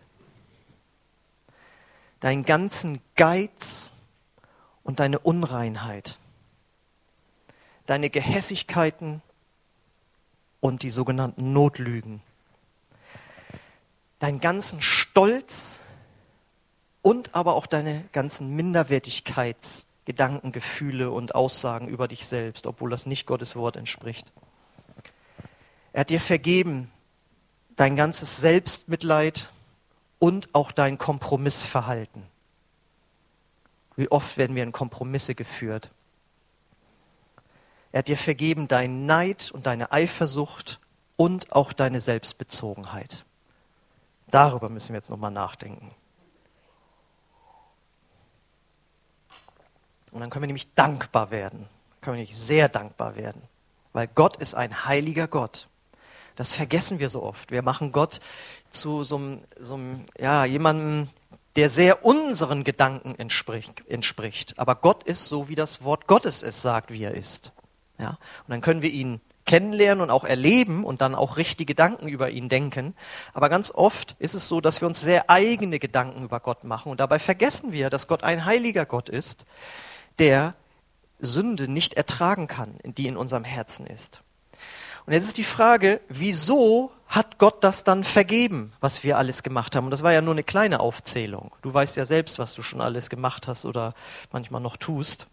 deinen 2.20 2.46
ganzen 2.46 3.02
Geiz 3.16 3.92
und 4.84 5.00
deine 5.00 5.20
Unreinheit. 5.20 6.18
deine 7.86 8.10
Gehässigkeiten 8.10 9.22
und 10.62 10.84
die 10.84 10.90
sogenannten 10.90 11.54
Notlügen. 11.54 12.22
Deinen 14.20 14.40
ganzen 14.40 14.82
Stolz 14.82 15.82
und 17.04 17.36
aber 17.36 17.54
auch 17.56 17.68
deine 17.68 18.04
ganzen 18.14 18.56
Minderwertigkeitsgedanken, 18.56 20.52
Gefühle 20.52 21.12
und 21.12 21.36
Aussagen 21.36 21.88
über 21.88 22.08
dich 22.08 22.26
selbst, 22.26 22.66
obwohl 22.66 22.90
das 22.90 23.06
nicht 23.06 23.28
Gottes 23.28 23.56
Wort 23.56 23.76
entspricht. 23.76 24.32
Er 25.92 26.00
hat 26.00 26.10
dir 26.10 26.22
vergeben 26.22 26.90
dein 27.76 27.96
ganzes 27.96 28.38
Selbstmitleid 28.38 29.52
und 30.18 30.50
auch 30.54 30.72
dein 30.72 30.98
Kompromissverhalten. 30.98 32.24
Wie 33.96 34.10
oft 34.10 34.38
werden 34.38 34.56
wir 34.56 34.64
in 34.64 34.72
Kompromisse 34.72 35.36
geführt? 35.36 35.92
Er 37.92 38.00
hat 38.00 38.08
dir 38.08 38.18
vergeben 38.18 38.68
deinen 38.68 39.06
Neid 39.06 39.52
und 39.52 39.68
deine 39.68 39.92
Eifersucht 39.92 40.80
und 41.16 41.52
auch 41.52 41.74
deine 41.74 42.00
Selbstbezogenheit. 42.00 43.26
Darüber 44.32 44.70
müssen 44.70 44.94
wir 44.94 44.98
jetzt 44.98 45.12
nochmal 45.12 45.30
nachdenken. 45.30 45.94
Und 50.13 50.22
dann 50.22 50.29
können 50.29 50.43
wir 50.43 50.48
nämlich 50.48 50.74
dankbar 50.75 51.32
werden. 51.32 51.67
Können 52.01 52.15
wir 52.15 52.22
nämlich 52.22 52.38
sehr 52.38 52.70
dankbar 52.70 53.15
werden. 53.15 53.41
Weil 53.93 54.08
Gott 54.08 54.38
ist 54.38 54.53
ein 54.55 54.86
heiliger 54.86 55.27
Gott. 55.27 55.67
Das 56.36 56.53
vergessen 56.53 57.00
wir 57.00 57.10
so 57.10 57.24
oft. 57.24 57.51
Wir 57.51 57.62
machen 57.62 57.91
Gott 57.91 58.20
zu 58.70 59.03
so 59.03 59.17
einem, 59.17 59.41
so 59.60 59.75
einem 59.75 60.05
ja, 60.17 60.46
jemandem, 60.46 61.10
der 61.55 61.70
sehr 61.70 62.03
unseren 62.05 62.63
Gedanken 62.63 63.15
entspricht, 63.17 63.84
entspricht. 63.88 64.58
Aber 64.58 64.75
Gott 64.75 65.03
ist 65.03 65.27
so, 65.27 65.50
wie 65.50 65.55
das 65.55 65.84
Wort 65.84 66.08
Gottes 66.08 66.41
es 66.41 66.62
sagt, 66.62 66.91
wie 66.91 67.03
er 67.03 67.13
ist. 67.13 67.51
Ja? 68.00 68.17
Und 68.48 68.50
dann 68.50 68.62
können 68.62 68.82
wir 68.82 68.89
ihn 68.89 69.22
kennenlernen 69.46 70.01
und 70.01 70.10
auch 70.10 70.24
erleben 70.24 70.84
und 70.84 71.01
dann 71.01 71.15
auch 71.15 71.38
richtige 71.38 71.74
Gedanken 71.74 72.08
über 72.08 72.29
ihn 72.29 72.50
denken. 72.50 72.96
Aber 73.34 73.50
ganz 73.50 73.72
oft 73.72 74.15
ist 74.20 74.34
es 74.36 74.48
so, 74.48 74.62
dass 74.62 74.82
wir 74.82 74.88
uns 74.88 75.01
sehr 75.01 75.29
eigene 75.29 75.79
Gedanken 75.79 76.24
über 76.24 76.39
Gott 76.39 76.63
machen 76.63 76.91
und 76.91 77.00
dabei 77.00 77.20
vergessen 77.20 77.72
wir, 77.72 77.89
dass 77.89 78.08
Gott 78.08 78.24
ein 78.24 78.46
heiliger 78.46 78.86
Gott 78.86 79.10
ist, 79.10 79.46
der 80.20 80.55
Sünde 81.20 81.67
nicht 81.67 81.93
ertragen 81.93 82.48
kann, 82.48 82.77
die 82.84 83.08
in 83.08 83.17
unserem 83.17 83.43
Herzen 83.43 83.88
ist. 83.88 84.22
Und 85.05 85.13
jetzt 85.13 85.25
ist 85.25 85.38
die 85.38 85.43
Frage, 85.43 86.00
wieso 86.08 86.91
hat 87.08 87.38
Gott 87.38 87.63
das 87.63 87.84
dann 87.84 88.03
vergeben, 88.03 88.74
was 88.79 89.03
wir 89.03 89.17
alles 89.17 89.43
gemacht 89.43 89.75
haben? 89.75 89.86
Und 89.86 89.91
das 89.91 90.03
war 90.03 90.13
ja 90.13 90.22
nur 90.22 90.34
eine 90.34 90.43
kleine 90.43 90.79
Aufzählung. 90.79 91.53
Du 91.62 91.74
weißt 91.74 91.98
ja 91.98 92.05
selbst, 92.05 92.39
was 92.39 92.53
du 92.53 92.63
schon 92.63 92.82
alles 92.82 93.10
gemacht 93.10 93.48
hast 93.48 93.65
oder 93.65 93.93
manchmal 94.32 94.62
noch 94.62 94.77
tust. 94.77 95.27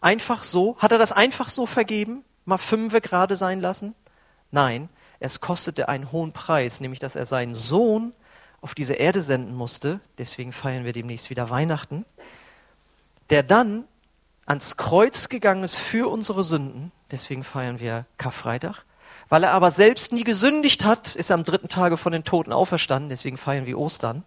Einfach 0.00 0.44
so? 0.44 0.76
Hat 0.78 0.92
er 0.92 0.98
das 0.98 1.12
einfach 1.12 1.48
so 1.48 1.66
vergeben? 1.66 2.24
Mal 2.44 2.58
fünfe 2.58 3.00
gerade 3.00 3.36
sein 3.36 3.60
lassen? 3.60 3.94
Nein, 4.50 4.88
es 5.20 5.40
kostete 5.40 5.88
einen 5.88 6.10
hohen 6.12 6.32
Preis, 6.32 6.80
nämlich 6.80 7.00
dass 7.00 7.16
er 7.16 7.26
seinen 7.26 7.54
Sohn 7.54 8.12
auf 8.60 8.74
diese 8.74 8.94
Erde 8.94 9.20
senden 9.20 9.54
musste. 9.54 10.00
Deswegen 10.18 10.52
feiern 10.52 10.84
wir 10.84 10.92
demnächst 10.92 11.30
wieder 11.30 11.50
Weihnachten. 11.50 12.04
Der 13.30 13.42
dann 13.42 13.84
ans 14.52 14.76
Kreuz 14.76 15.28
gegangen 15.28 15.64
ist 15.64 15.78
für 15.78 16.10
unsere 16.10 16.44
Sünden. 16.44 16.92
Deswegen 17.10 17.42
feiern 17.42 17.80
wir 17.80 18.06
Karfreitag 18.18 18.84
weil 19.32 19.44
er 19.44 19.52
aber 19.52 19.70
selbst 19.70 20.12
nie 20.12 20.24
gesündigt 20.24 20.84
hat, 20.84 21.16
ist 21.16 21.30
er 21.30 21.34
am 21.36 21.44
dritten 21.44 21.68
Tage 21.68 21.96
von 21.96 22.12
den 22.12 22.22
Toten 22.22 22.52
auferstanden, 22.52 23.08
deswegen 23.08 23.38
feiern 23.38 23.64
wir 23.64 23.78
Ostern. 23.78 24.24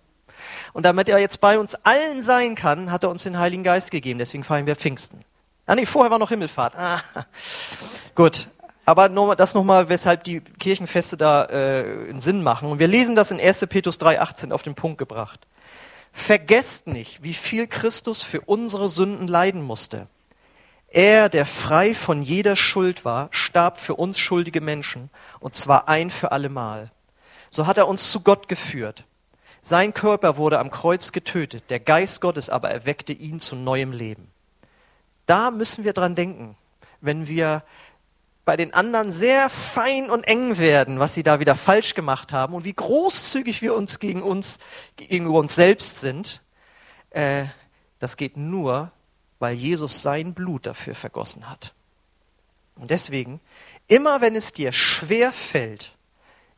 Und 0.74 0.84
damit 0.84 1.10
er 1.10 1.20
jetzt 1.20 1.42
bei 1.42 1.60
uns 1.60 1.76
allen 1.84 2.24
sein 2.24 2.56
kann, 2.56 2.92
hat 2.92 3.04
er 3.04 3.12
uns 3.12 3.22
den 3.22 3.38
Heiligen 3.38 3.64
Geist 3.64 3.92
gegeben, 3.92 4.18
deswegen 4.18 4.44
feiern 4.44 4.66
wir 4.66 4.76
Pfingsten. 4.76 5.20
Ah 5.68 5.76
nee, 5.76 5.86
vorher 5.86 6.10
war 6.10 6.18
noch 6.18 6.30
Himmelfahrt. 6.30 6.76
Ah, 6.76 7.04
gut, 8.16 8.48
aber 8.84 9.08
nur, 9.08 9.36
das 9.36 9.54
nochmal, 9.54 9.90
weshalb 9.90 10.24
die 10.24 10.42
Kirchenfeste 10.42 11.18
da 11.18 11.46
äh, 11.46 12.10
einen 12.10 12.20
Sinn 12.20 12.42
machen. 12.42 12.72
Und 12.72 12.80
wir 12.80 12.88
lesen 12.88 13.16
das 13.16 13.30
in 13.30 13.40
1. 13.40 13.68
Petrus 13.68 14.00
3,18 14.00 14.52
auf 14.52 14.64
den 14.64 14.74
Punkt 14.74 14.98
gebracht. 14.98 15.42
Vergesst 16.14 16.88
nicht, 16.88 17.22
wie 17.22 17.36
viel 17.36 17.68
Christus 17.68 18.24
für 18.24 18.42
unsere 18.42 18.90
Sünden 18.90 19.28
leiden 19.28 19.62
musste 19.62 20.08
er, 20.96 21.28
der 21.28 21.46
frei 21.46 21.94
von 21.94 22.22
jeder 22.22 22.56
Schuld 22.56 23.04
war, 23.04 23.28
starb 23.32 23.80
für 23.80 23.96
uns 23.96 24.18
schuldige 24.18 24.62
Menschen, 24.62 25.10
und 25.42 25.54
zwar 25.54 25.90
ein 25.90 26.10
für 26.10 26.32
allemal. 26.32 26.90
So 27.50 27.68
hat 27.68 27.78
er 27.78 27.90
uns 27.90 28.12
zu 28.12 28.22
Gott 28.22 28.48
geführt. 28.48 29.04
Sein 29.62 29.94
Körper 29.94 30.38
wurde 30.38 30.58
am 30.58 30.72
Kreuz 30.72 31.12
getötet, 31.12 31.66
der 31.70 31.82
Geist 31.82 32.22
Gottes 32.22 32.50
aber 32.50 32.70
erweckte 32.70 33.12
ihn 33.12 33.42
zu 33.42 33.58
neuem 33.58 33.92
Leben. 33.92 34.32
Da 35.26 35.52
müssen 35.52 35.84
wir 35.84 35.92
dran 35.92 36.16
denken, 36.16 36.56
wenn 37.02 37.28
wir 37.28 37.64
bei 38.46 38.56
den 38.56 38.74
anderen 38.74 39.12
sehr 39.12 39.50
fein 39.50 40.10
und 40.10 40.24
eng 40.24 40.60
werden, 40.60 41.00
was 41.00 41.14
sie 41.14 41.24
da 41.24 41.42
wieder 41.42 41.56
falsch 41.56 41.94
gemacht 41.94 42.32
haben 42.32 42.54
und 42.54 42.64
wie 42.64 42.74
großzügig 42.74 43.62
wir 43.62 43.76
uns 43.76 44.00
gegen 44.00 44.24
uns, 44.24 44.60
gegenüber 44.96 45.40
uns 45.40 45.56
selbst 45.56 46.00
sind. 46.00 46.42
Äh, 47.10 47.46
das 48.00 48.16
geht 48.16 48.38
nur, 48.38 48.92
weil 49.46 49.58
Jesus 49.58 50.02
sein 50.02 50.34
Blut 50.34 50.66
dafür 50.66 50.96
vergossen 50.96 51.48
hat. 51.48 51.76
Und 52.78 52.90
deswegen, 52.90 53.40
immer 53.88 54.20
wenn 54.20 54.36
es 54.36 54.54
dir 54.54 54.72
schwer 54.72 55.32
fällt, 55.32 55.96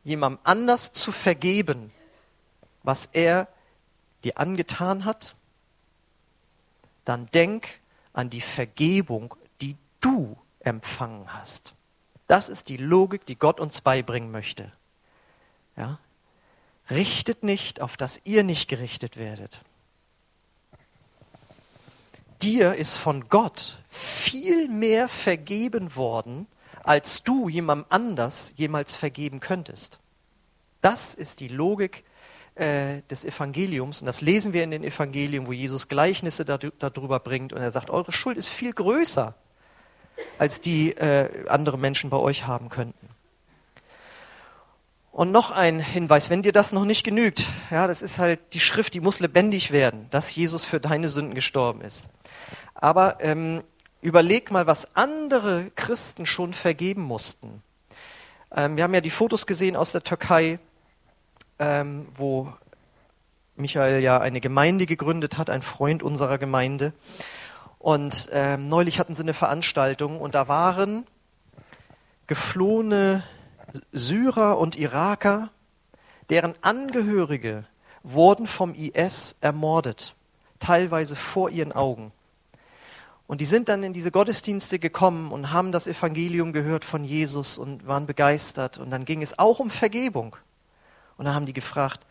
jemandem 0.04 0.40
anders 0.42 0.90
zu 0.92 1.12
vergeben, 1.12 1.92
was 2.82 3.04
er 3.12 3.46
dir 4.24 4.38
angetan 4.38 5.04
hat, 5.04 5.34
dann 7.04 7.26
denk 7.32 7.68
an 8.14 8.30
die 8.30 8.40
Vergebung, 8.40 9.34
die 9.60 9.76
du 10.00 10.38
empfangen 10.60 11.34
hast. 11.34 11.74
Das 12.26 12.48
ist 12.48 12.70
die 12.70 12.78
Logik, 12.78 13.26
die 13.26 13.36
Gott 13.36 13.60
uns 13.60 13.82
beibringen 13.82 14.30
möchte. 14.30 14.72
Ja? 15.76 15.98
Richtet 16.88 17.42
nicht, 17.42 17.82
auf 17.82 17.98
dass 17.98 18.18
ihr 18.24 18.44
nicht 18.44 18.66
gerichtet 18.66 19.18
werdet 19.18 19.60
dir 22.42 22.74
ist 22.74 22.96
von 22.96 23.28
Gott 23.28 23.78
viel 23.90 24.68
mehr 24.68 25.08
vergeben 25.08 25.96
worden, 25.96 26.46
als 26.84 27.22
du 27.22 27.48
jemandem 27.48 27.86
anders 27.90 28.54
jemals 28.56 28.96
vergeben 28.96 29.40
könntest. 29.40 29.98
Das 30.80 31.14
ist 31.14 31.40
die 31.40 31.48
Logik 31.48 32.04
äh, 32.54 33.02
des 33.10 33.24
Evangeliums 33.24 34.00
und 34.00 34.06
das 34.06 34.20
lesen 34.20 34.52
wir 34.52 34.64
in 34.64 34.70
den 34.70 34.84
Evangelien, 34.84 35.46
wo 35.46 35.52
Jesus 35.52 35.88
Gleichnisse 35.88 36.44
darüber 36.44 37.20
bringt 37.20 37.52
und 37.52 37.60
er 37.60 37.70
sagt, 37.70 37.90
eure 37.90 38.12
Schuld 38.12 38.36
ist 38.36 38.48
viel 38.48 38.72
größer, 38.72 39.34
als 40.38 40.60
die 40.60 40.92
äh, 40.92 41.46
andere 41.48 41.78
Menschen 41.78 42.10
bei 42.10 42.16
euch 42.16 42.46
haben 42.46 42.68
könnten. 42.68 43.08
Und 45.12 45.32
noch 45.32 45.50
ein 45.50 45.80
Hinweis, 45.80 46.30
wenn 46.30 46.42
dir 46.42 46.52
das 46.52 46.72
noch 46.72 46.84
nicht 46.84 47.02
genügt, 47.02 47.48
ja, 47.72 47.88
das 47.88 48.02
ist 48.02 48.18
halt 48.18 48.38
die 48.52 48.60
Schrift, 48.60 48.94
die 48.94 49.00
muss 49.00 49.18
lebendig 49.18 49.72
werden, 49.72 50.06
dass 50.10 50.32
Jesus 50.34 50.64
für 50.64 50.78
deine 50.78 51.08
Sünden 51.08 51.34
gestorben 51.34 51.80
ist. 51.80 52.08
Aber 52.78 53.18
ähm, 53.20 53.62
überleg 54.00 54.50
mal, 54.50 54.66
was 54.66 54.96
andere 54.96 55.70
Christen 55.74 56.26
schon 56.26 56.54
vergeben 56.54 57.02
mussten. 57.02 57.62
Ähm, 58.54 58.76
wir 58.76 58.84
haben 58.84 58.94
ja 58.94 59.00
die 59.00 59.10
Fotos 59.10 59.46
gesehen 59.46 59.76
aus 59.76 59.92
der 59.92 60.02
Türkei, 60.02 60.60
ähm, 61.58 62.06
wo 62.16 62.52
Michael 63.56 64.00
ja 64.00 64.20
eine 64.20 64.40
Gemeinde 64.40 64.86
gegründet 64.86 65.36
hat, 65.36 65.50
ein 65.50 65.62
Freund 65.62 66.02
unserer 66.04 66.38
Gemeinde. 66.38 66.92
Und 67.80 68.28
ähm, 68.32 68.68
neulich 68.68 69.00
hatten 69.00 69.16
sie 69.16 69.22
eine 69.22 69.34
Veranstaltung 69.34 70.20
und 70.20 70.36
da 70.36 70.46
waren 70.46 71.06
geflohene 72.28 73.24
Syrer 73.92 74.58
und 74.58 74.76
Iraker, 74.76 75.50
deren 76.30 76.54
Angehörige 76.62 77.64
wurden 78.02 78.46
vom 78.46 78.74
IS 78.74 79.36
ermordet, 79.40 80.14
teilweise 80.60 81.16
vor 81.16 81.50
ihren 81.50 81.72
Augen. 81.72 82.12
Und 83.28 83.42
die 83.42 83.44
sind 83.44 83.68
dann 83.68 83.82
in 83.82 83.92
diese 83.92 84.10
Gottesdienste 84.10 84.78
gekommen 84.78 85.32
und 85.32 85.52
haben 85.52 85.70
das 85.70 85.86
Evangelium 85.86 86.54
gehört 86.54 86.86
von 86.86 87.04
Jesus 87.04 87.58
und 87.58 87.86
waren 87.86 88.06
begeistert. 88.06 88.78
Und 88.78 88.88
dann 88.88 89.04
ging 89.04 89.20
es 89.20 89.38
auch 89.38 89.60
um 89.60 89.68
Vergebung. 89.68 90.34
Und 91.18 91.26
dann 91.26 91.34
haben 91.34 91.44
die 91.44 91.52
gefragt, 91.52 92.06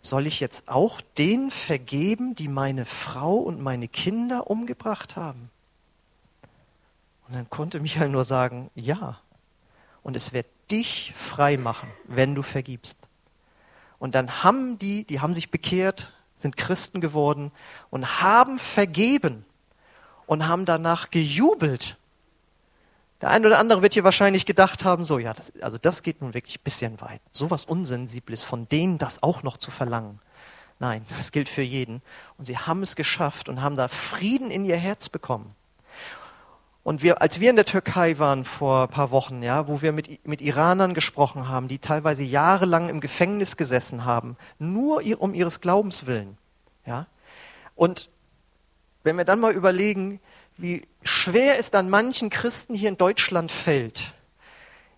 soll 0.00 0.26
ich 0.26 0.40
jetzt 0.40 0.68
auch 0.68 1.00
denen 1.16 1.52
vergeben, 1.52 2.34
die 2.34 2.48
meine 2.48 2.86
Frau 2.86 3.36
und 3.36 3.62
meine 3.62 3.86
Kinder 3.86 4.50
umgebracht 4.50 5.14
haben? 5.14 5.48
Und 7.28 7.36
dann 7.36 7.48
konnte 7.48 7.78
Michael 7.78 8.08
nur 8.08 8.24
sagen, 8.24 8.68
ja. 8.74 9.20
Und 10.02 10.16
es 10.16 10.32
wird 10.32 10.46
dich 10.72 11.14
frei 11.16 11.56
machen, 11.56 11.88
wenn 12.08 12.34
du 12.34 12.42
vergibst. 12.42 12.98
Und 14.00 14.16
dann 14.16 14.42
haben 14.42 14.76
die, 14.76 15.04
die 15.04 15.20
haben 15.20 15.34
sich 15.34 15.52
bekehrt, 15.52 16.12
sind 16.34 16.56
Christen 16.56 17.00
geworden 17.00 17.52
und 17.90 18.20
haben 18.22 18.58
vergeben 18.58 19.44
und 20.28 20.46
haben 20.46 20.66
danach 20.66 21.10
gejubelt. 21.10 21.96
Der 23.22 23.30
eine 23.30 23.46
oder 23.46 23.58
andere 23.58 23.82
wird 23.82 23.94
hier 23.94 24.04
wahrscheinlich 24.04 24.46
gedacht 24.46 24.84
haben, 24.84 25.02
so, 25.02 25.18
ja, 25.18 25.32
das, 25.32 25.52
also 25.60 25.78
das 25.78 26.02
geht 26.02 26.20
nun 26.20 26.34
wirklich 26.34 26.58
ein 26.58 26.64
bisschen 26.64 27.00
weit. 27.00 27.20
So 27.32 27.50
was 27.50 27.64
Unsensibles 27.64 28.44
von 28.44 28.68
denen 28.68 28.98
das 28.98 29.22
auch 29.22 29.42
noch 29.42 29.56
zu 29.56 29.70
verlangen. 29.70 30.20
Nein, 30.78 31.04
das 31.16 31.32
gilt 31.32 31.48
für 31.48 31.62
jeden. 31.62 32.02
Und 32.36 32.44
sie 32.44 32.58
haben 32.58 32.82
es 32.82 32.94
geschafft 32.94 33.48
und 33.48 33.62
haben 33.62 33.74
da 33.74 33.88
Frieden 33.88 34.50
in 34.50 34.66
ihr 34.66 34.76
Herz 34.76 35.08
bekommen. 35.08 35.54
Und 36.84 37.02
wir, 37.02 37.22
als 37.22 37.40
wir 37.40 37.48
in 37.48 37.56
der 37.56 37.64
Türkei 37.64 38.18
waren 38.18 38.44
vor 38.44 38.82
ein 38.82 38.88
paar 38.88 39.10
Wochen, 39.10 39.42
ja, 39.42 39.66
wo 39.66 39.80
wir 39.80 39.92
mit, 39.92 40.26
mit 40.28 40.42
Iranern 40.42 40.92
gesprochen 40.92 41.48
haben, 41.48 41.68
die 41.68 41.78
teilweise 41.78 42.22
jahrelang 42.22 42.90
im 42.90 43.00
Gefängnis 43.00 43.56
gesessen 43.56 44.04
haben, 44.04 44.36
nur 44.58 45.02
um 45.20 45.32
ihres 45.32 45.62
Glaubens 45.62 46.06
willen, 46.06 46.36
ja. 46.86 47.06
Und 47.74 48.10
wenn 49.04 49.16
wir 49.16 49.24
dann 49.24 49.40
mal 49.40 49.52
überlegen, 49.52 50.20
wie 50.56 50.86
schwer 51.02 51.58
es 51.58 51.70
dann 51.70 51.88
manchen 51.88 52.30
Christen 52.30 52.74
hier 52.74 52.88
in 52.88 52.98
Deutschland 52.98 53.52
fällt, 53.52 54.14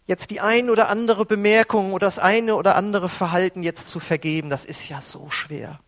jetzt 0.07 0.31
die 0.31 0.41
ein 0.41 0.71
oder 0.71 0.89
andere 0.89 1.25
Bemerkung 1.27 1.93
oder 1.93 2.07
das 2.07 2.19
eine 2.19 2.57
oder 2.57 2.75
andere 2.75 3.09
Verhalten 3.09 3.63
jetzt 3.63 3.89
zu 3.89 4.01
vergeben, 4.01 4.51
das 4.51 4.65
ist 4.65 4.89
ja 4.89 5.01
so 5.01 5.31
schwer. 5.31 5.81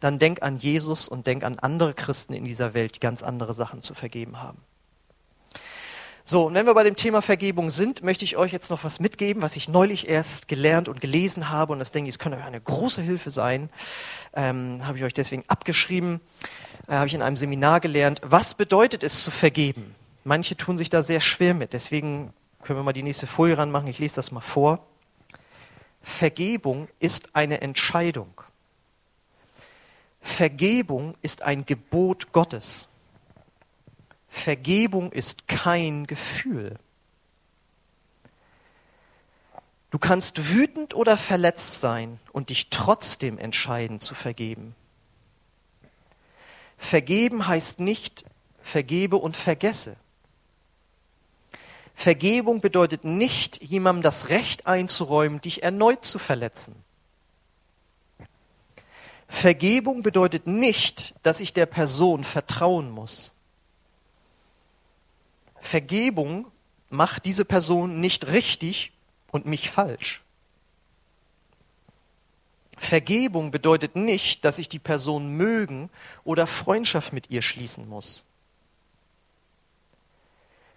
Dann 0.00 0.18
denk 0.18 0.42
an 0.42 0.56
Jesus 0.56 1.08
und 1.08 1.26
denk 1.26 1.42
an 1.42 1.58
andere 1.58 1.94
Christen 1.94 2.32
in 2.32 2.44
dieser 2.44 2.74
Welt, 2.74 2.96
die 2.96 3.00
ganz 3.00 3.22
andere 3.22 3.54
Sachen 3.54 3.82
zu 3.82 3.94
vergeben 3.94 4.40
haben. 4.40 4.58
So, 6.28 6.46
und 6.46 6.54
wenn 6.54 6.66
wir 6.66 6.74
bei 6.74 6.82
dem 6.82 6.96
Thema 6.96 7.22
Vergebung 7.22 7.70
sind, 7.70 8.02
möchte 8.02 8.24
ich 8.24 8.36
euch 8.36 8.50
jetzt 8.50 8.68
noch 8.68 8.82
was 8.82 8.98
mitgeben, 8.98 9.42
was 9.42 9.54
ich 9.54 9.68
neulich 9.68 10.08
erst 10.08 10.48
gelernt 10.48 10.88
und 10.88 11.00
gelesen 11.00 11.50
habe. 11.50 11.72
Und 11.72 11.78
das 11.78 11.92
denke 11.92 12.08
ich, 12.08 12.16
es 12.16 12.18
könnte 12.18 12.36
euch 12.36 12.44
eine 12.44 12.60
große 12.60 13.00
Hilfe 13.00 13.30
sein. 13.30 13.70
Ähm, 14.34 14.80
habe 14.84 14.98
ich 14.98 15.04
euch 15.04 15.14
deswegen 15.14 15.44
abgeschrieben. 15.46 16.20
Äh, 16.88 16.94
habe 16.94 17.06
ich 17.06 17.14
in 17.14 17.22
einem 17.22 17.36
Seminar 17.36 17.80
gelernt. 17.80 18.20
Was 18.24 18.54
bedeutet 18.54 19.02
es 19.02 19.22
zu 19.22 19.30
vergeben? 19.30 19.94
Manche 20.24 20.56
tun 20.56 20.78
sich 20.78 20.90
da 20.90 21.02
sehr 21.02 21.20
schwer 21.20 21.54
mit. 21.54 21.72
Deswegen 21.72 22.32
können 22.62 22.78
wir 22.78 22.84
mal 22.84 22.92
die 22.92 23.02
nächste 23.02 23.26
Folie 23.26 23.58
ranmachen. 23.58 23.88
Ich 23.88 23.98
lese 23.98 24.16
das 24.16 24.30
mal 24.30 24.40
vor. 24.40 24.84
Vergebung 26.02 26.88
ist 27.00 27.30
eine 27.34 27.60
Entscheidung. 27.60 28.40
Vergebung 30.20 31.14
ist 31.22 31.42
ein 31.42 31.64
Gebot 31.66 32.32
Gottes. 32.32 32.88
Vergebung 34.28 35.12
ist 35.12 35.48
kein 35.48 36.06
Gefühl. 36.06 36.76
Du 39.90 39.98
kannst 39.98 40.52
wütend 40.52 40.94
oder 40.94 41.16
verletzt 41.16 41.80
sein 41.80 42.20
und 42.32 42.50
dich 42.50 42.68
trotzdem 42.70 43.38
entscheiden 43.38 44.00
zu 44.00 44.14
vergeben. 44.14 44.74
Vergeben 46.76 47.46
heißt 47.46 47.80
nicht 47.80 48.24
vergebe 48.62 49.16
und 49.16 49.36
vergesse. 49.36 49.96
Vergebung 51.94 52.60
bedeutet 52.60 53.04
nicht, 53.04 53.62
jemandem 53.62 54.02
das 54.02 54.28
Recht 54.28 54.66
einzuräumen, 54.66 55.40
dich 55.40 55.62
erneut 55.62 56.04
zu 56.04 56.18
verletzen. 56.18 56.74
Vergebung 59.28 60.02
bedeutet 60.02 60.46
nicht, 60.46 61.14
dass 61.22 61.40
ich 61.40 61.52
der 61.52 61.66
Person 61.66 62.22
vertrauen 62.22 62.90
muss. 62.90 63.32
Vergebung 65.60 66.46
macht 66.90 67.24
diese 67.24 67.44
Person 67.44 68.00
nicht 68.00 68.26
richtig 68.26 68.92
und 69.32 69.46
mich 69.46 69.70
falsch. 69.70 70.22
Vergebung 72.86 73.50
bedeutet 73.50 73.96
nicht, 73.96 74.44
dass 74.44 74.58
ich 74.58 74.68
die 74.68 74.78
Person 74.78 75.28
mögen 75.36 75.90
oder 76.24 76.46
Freundschaft 76.46 77.12
mit 77.12 77.30
ihr 77.30 77.42
schließen 77.42 77.88
muss. 77.88 78.24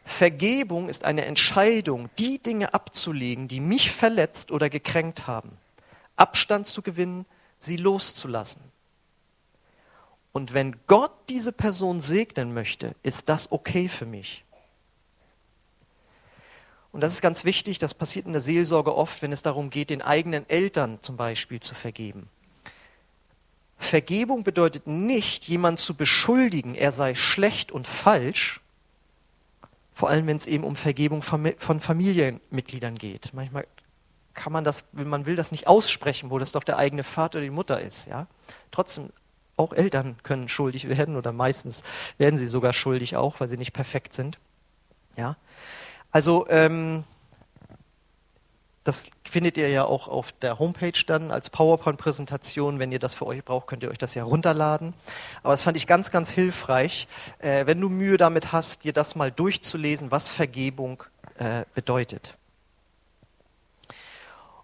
Vergebung 0.03 0.89
ist 0.89 1.05
eine 1.05 1.25
Entscheidung, 1.25 2.09
die 2.17 2.39
Dinge 2.39 2.73
abzulegen, 2.73 3.47
die 3.47 3.59
mich 3.59 3.91
verletzt 3.91 4.51
oder 4.51 4.69
gekränkt 4.69 5.27
haben, 5.27 5.51
Abstand 6.15 6.65
zu 6.65 6.81
gewinnen, 6.81 7.25
sie 7.59 7.77
loszulassen. 7.77 8.63
Und 10.31 10.53
wenn 10.53 10.77
Gott 10.87 11.13
diese 11.29 11.51
Person 11.51 12.01
segnen 12.01 12.53
möchte, 12.55 12.95
ist 13.03 13.29
das 13.29 13.51
okay 13.51 13.87
für 13.87 14.07
mich. 14.07 14.43
Und 16.91 17.01
das 17.01 17.13
ist 17.13 17.21
ganz 17.21 17.45
wichtig, 17.45 17.79
das 17.79 17.93
passiert 17.93 18.25
in 18.25 18.31
der 18.31 18.41
Seelsorge 18.41 18.95
oft, 18.95 19.21
wenn 19.21 19.31
es 19.31 19.43
darum 19.43 19.69
geht, 19.69 19.89
den 19.89 20.01
eigenen 20.01 20.49
Eltern 20.49 20.99
zum 21.01 21.17
Beispiel 21.17 21.59
zu 21.59 21.75
vergeben. 21.75 22.29
Vergebung 23.77 24.43
bedeutet 24.43 24.87
nicht, 24.87 25.45
jemanden 25.45 25.77
zu 25.77 25.93
beschuldigen, 25.93 26.75
er 26.75 26.91
sei 26.91 27.15
schlecht 27.15 27.71
und 27.71 27.87
falsch, 27.87 28.59
vor 29.93 30.09
allem 30.09 30.27
wenn 30.27 30.37
es 30.37 30.47
eben 30.47 30.63
um 30.63 30.75
Vergebung 30.75 31.21
von 31.21 31.79
Familienmitgliedern 31.79 32.97
geht. 32.97 33.31
Manchmal 33.33 33.67
kann 34.33 34.53
man 34.53 34.63
das, 34.63 34.85
man 34.93 35.25
will 35.25 35.35
das 35.35 35.51
nicht 35.51 35.67
aussprechen, 35.67 36.29
wo 36.29 36.39
das 36.39 36.53
doch 36.53 36.63
der 36.63 36.77
eigene 36.77 37.03
Vater 37.03 37.37
oder 37.37 37.45
die 37.45 37.51
Mutter 37.51 37.81
ist. 37.81 38.07
Ja? 38.07 38.27
Trotzdem, 38.71 39.11
auch 39.57 39.73
Eltern 39.73 40.15
können 40.23 40.47
schuldig 40.47 40.87
werden 40.87 41.17
oder 41.17 41.33
meistens 41.33 41.83
werden 42.17 42.39
sie 42.39 42.47
sogar 42.47 42.71
schuldig 42.71 43.17
auch, 43.17 43.41
weil 43.41 43.49
sie 43.49 43.57
nicht 43.57 43.73
perfekt 43.73 44.13
sind. 44.13 44.39
Ja? 45.17 45.35
Also 46.11 46.47
ähm, 46.49 47.03
das 48.83 49.11
findet 49.29 49.57
ihr 49.57 49.69
ja 49.69 49.85
auch 49.85 50.07
auf 50.07 50.31
der 50.31 50.57
Homepage 50.57 50.99
dann 51.05 51.29
als 51.29 51.51
PowerPoint-Präsentation. 51.51 52.79
Wenn 52.79 52.91
ihr 52.91 52.97
das 52.97 53.13
für 53.13 53.27
euch 53.27 53.43
braucht, 53.43 53.67
könnt 53.67 53.83
ihr 53.83 53.91
euch 53.91 53.99
das 53.99 54.15
ja 54.15 54.23
runterladen. 54.23 54.95
Aber 55.43 55.53
das 55.53 55.61
fand 55.61 55.77
ich 55.77 55.85
ganz, 55.85 56.09
ganz 56.09 56.31
hilfreich, 56.31 57.07
äh, 57.37 57.67
wenn 57.67 57.79
du 57.79 57.89
Mühe 57.89 58.17
damit 58.17 58.51
hast, 58.51 58.85
dir 58.85 58.93
das 58.93 59.15
mal 59.15 59.31
durchzulesen, 59.31 60.09
was 60.09 60.29
Vergebung 60.29 61.03
äh, 61.37 61.65
bedeutet. 61.75 62.35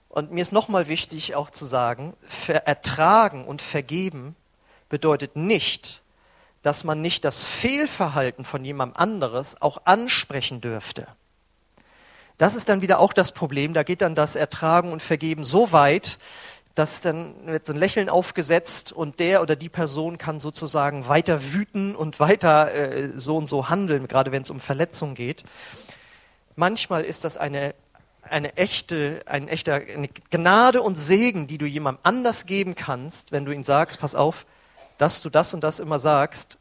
Und 0.10 0.32
mir 0.32 0.42
ist 0.42 0.54
nochmal 0.54 0.88
wichtig 0.88 1.36
auch 1.36 1.52
zu 1.52 1.66
sagen, 1.66 2.16
ertragen 2.48 3.46
und 3.46 3.62
vergeben 3.62 4.36
bedeutet 4.88 5.36
nicht, 5.36 6.02
dass 6.64 6.84
man 6.84 7.02
nicht 7.02 7.26
das 7.26 7.46
Fehlverhalten 7.46 8.46
von 8.46 8.64
jemand 8.64 8.98
anderes 8.98 9.62
auch 9.62 9.82
ansprechen 9.86 10.62
dürfte. 10.62 11.06
Das 12.38 12.56
ist 12.56 12.68
dann 12.68 12.82
wieder 12.82 13.00
auch 13.00 13.14
das 13.14 13.32
Problem. 13.32 13.74
Da 13.74 13.84
geht 13.84 14.02
dann 14.02 14.16
das 14.16 14.36
Ertragen 14.36 14.92
und 14.92 15.02
Vergeben 15.02 15.44
so 15.44 15.72
weit, 15.72 16.18
dass 16.74 17.00
dann 17.00 17.34
wird 17.46 17.66
so 17.66 17.72
ein 17.72 17.80
Lächeln 17.80 18.10
aufgesetzt 18.10 18.92
und 18.92 19.22
der 19.22 19.42
oder 19.42 19.56
die 19.56 19.70
Person 19.70 20.18
kann 20.18 20.42
sozusagen 20.42 21.08
weiter 21.08 21.54
wüten 21.54 21.96
und 21.96 22.20
weiter 22.20 22.74
äh, 22.74 23.12
so 23.16 23.38
und 23.38 23.48
so 23.48 23.70
handeln, 23.70 24.10
gerade 24.10 24.34
wenn 24.34 24.42
es 24.42 24.50
um 24.50 24.60
Verletzung 24.60 25.16
geht. 25.16 25.46
Manchmal 26.58 27.06
ist 27.06 27.24
das 27.24 27.38
eine, 27.38 27.74
eine 28.24 28.58
echte, 28.58 29.22
ein 29.26 29.48
echter 29.48 29.76
eine 29.76 30.10
Gnade 30.30 30.82
und 30.82 30.96
Segen, 30.96 31.48
die 31.48 31.58
du 31.58 31.66
jemandem 31.66 32.02
anders 32.04 32.46
geben 32.46 32.76
kannst, 32.76 33.32
wenn 33.32 33.46
du 33.46 33.54
ihm 33.54 33.64
sagst, 33.64 34.02
pass 34.02 34.14
auf, 34.14 34.46
dass 34.98 35.22
du 35.22 35.30
das 35.30 35.54
und 35.54 35.64
das 35.64 35.80
immer 35.80 36.00
sagst, 36.00 36.58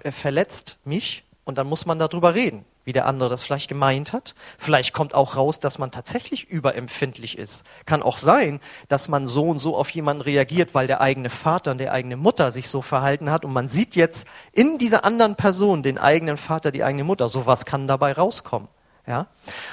er 0.00 0.12
verletzt 0.12 0.76
mich 0.84 1.24
und 1.46 1.56
dann 1.56 1.66
muss 1.66 1.86
man 1.86 1.98
darüber 1.98 2.34
reden 2.34 2.66
wie 2.86 2.92
der 2.92 3.06
andere 3.06 3.28
das 3.28 3.42
vielleicht 3.44 3.68
gemeint 3.68 4.12
hat. 4.12 4.34
Vielleicht 4.58 4.94
kommt 4.94 5.12
auch 5.12 5.36
raus, 5.36 5.58
dass 5.58 5.78
man 5.78 5.90
tatsächlich 5.90 6.48
überempfindlich 6.48 7.36
ist. 7.36 7.66
Kann 7.84 8.00
auch 8.00 8.16
sein, 8.16 8.60
dass 8.88 9.08
man 9.08 9.26
so 9.26 9.48
und 9.48 9.58
so 9.58 9.76
auf 9.76 9.90
jemanden 9.90 10.22
reagiert, 10.22 10.72
weil 10.72 10.86
der 10.86 11.00
eigene 11.00 11.28
Vater 11.28 11.72
und 11.72 11.78
der 11.78 11.92
eigene 11.92 12.16
Mutter 12.16 12.52
sich 12.52 12.68
so 12.68 12.82
verhalten 12.82 13.30
hat 13.30 13.44
und 13.44 13.52
man 13.52 13.68
sieht 13.68 13.96
jetzt 13.96 14.28
in 14.52 14.78
dieser 14.78 15.04
anderen 15.04 15.34
Person 15.34 15.82
den 15.82 15.98
eigenen 15.98 16.38
Vater, 16.38 16.70
die 16.70 16.84
eigene 16.84 17.02
Mutter. 17.02 17.28
Sowas 17.28 17.66
kann 17.66 17.88
dabei 17.88 18.12
rauskommen. 18.12 18.68
Ja? 19.04 19.26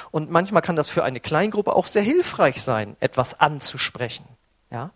Und 0.10 0.32
manchmal 0.32 0.63
kann 0.63 0.76
das 0.76 0.89
für 0.89 1.04
eine 1.04 1.19
Kleingruppe 1.19 1.76
auch 1.76 1.86
sehr 1.86 2.02
hilfreich 2.02 2.63
sein, 2.63 2.97
etwas 2.99 3.39
anzusprechen. 3.39 4.26
Ja? 4.71 4.89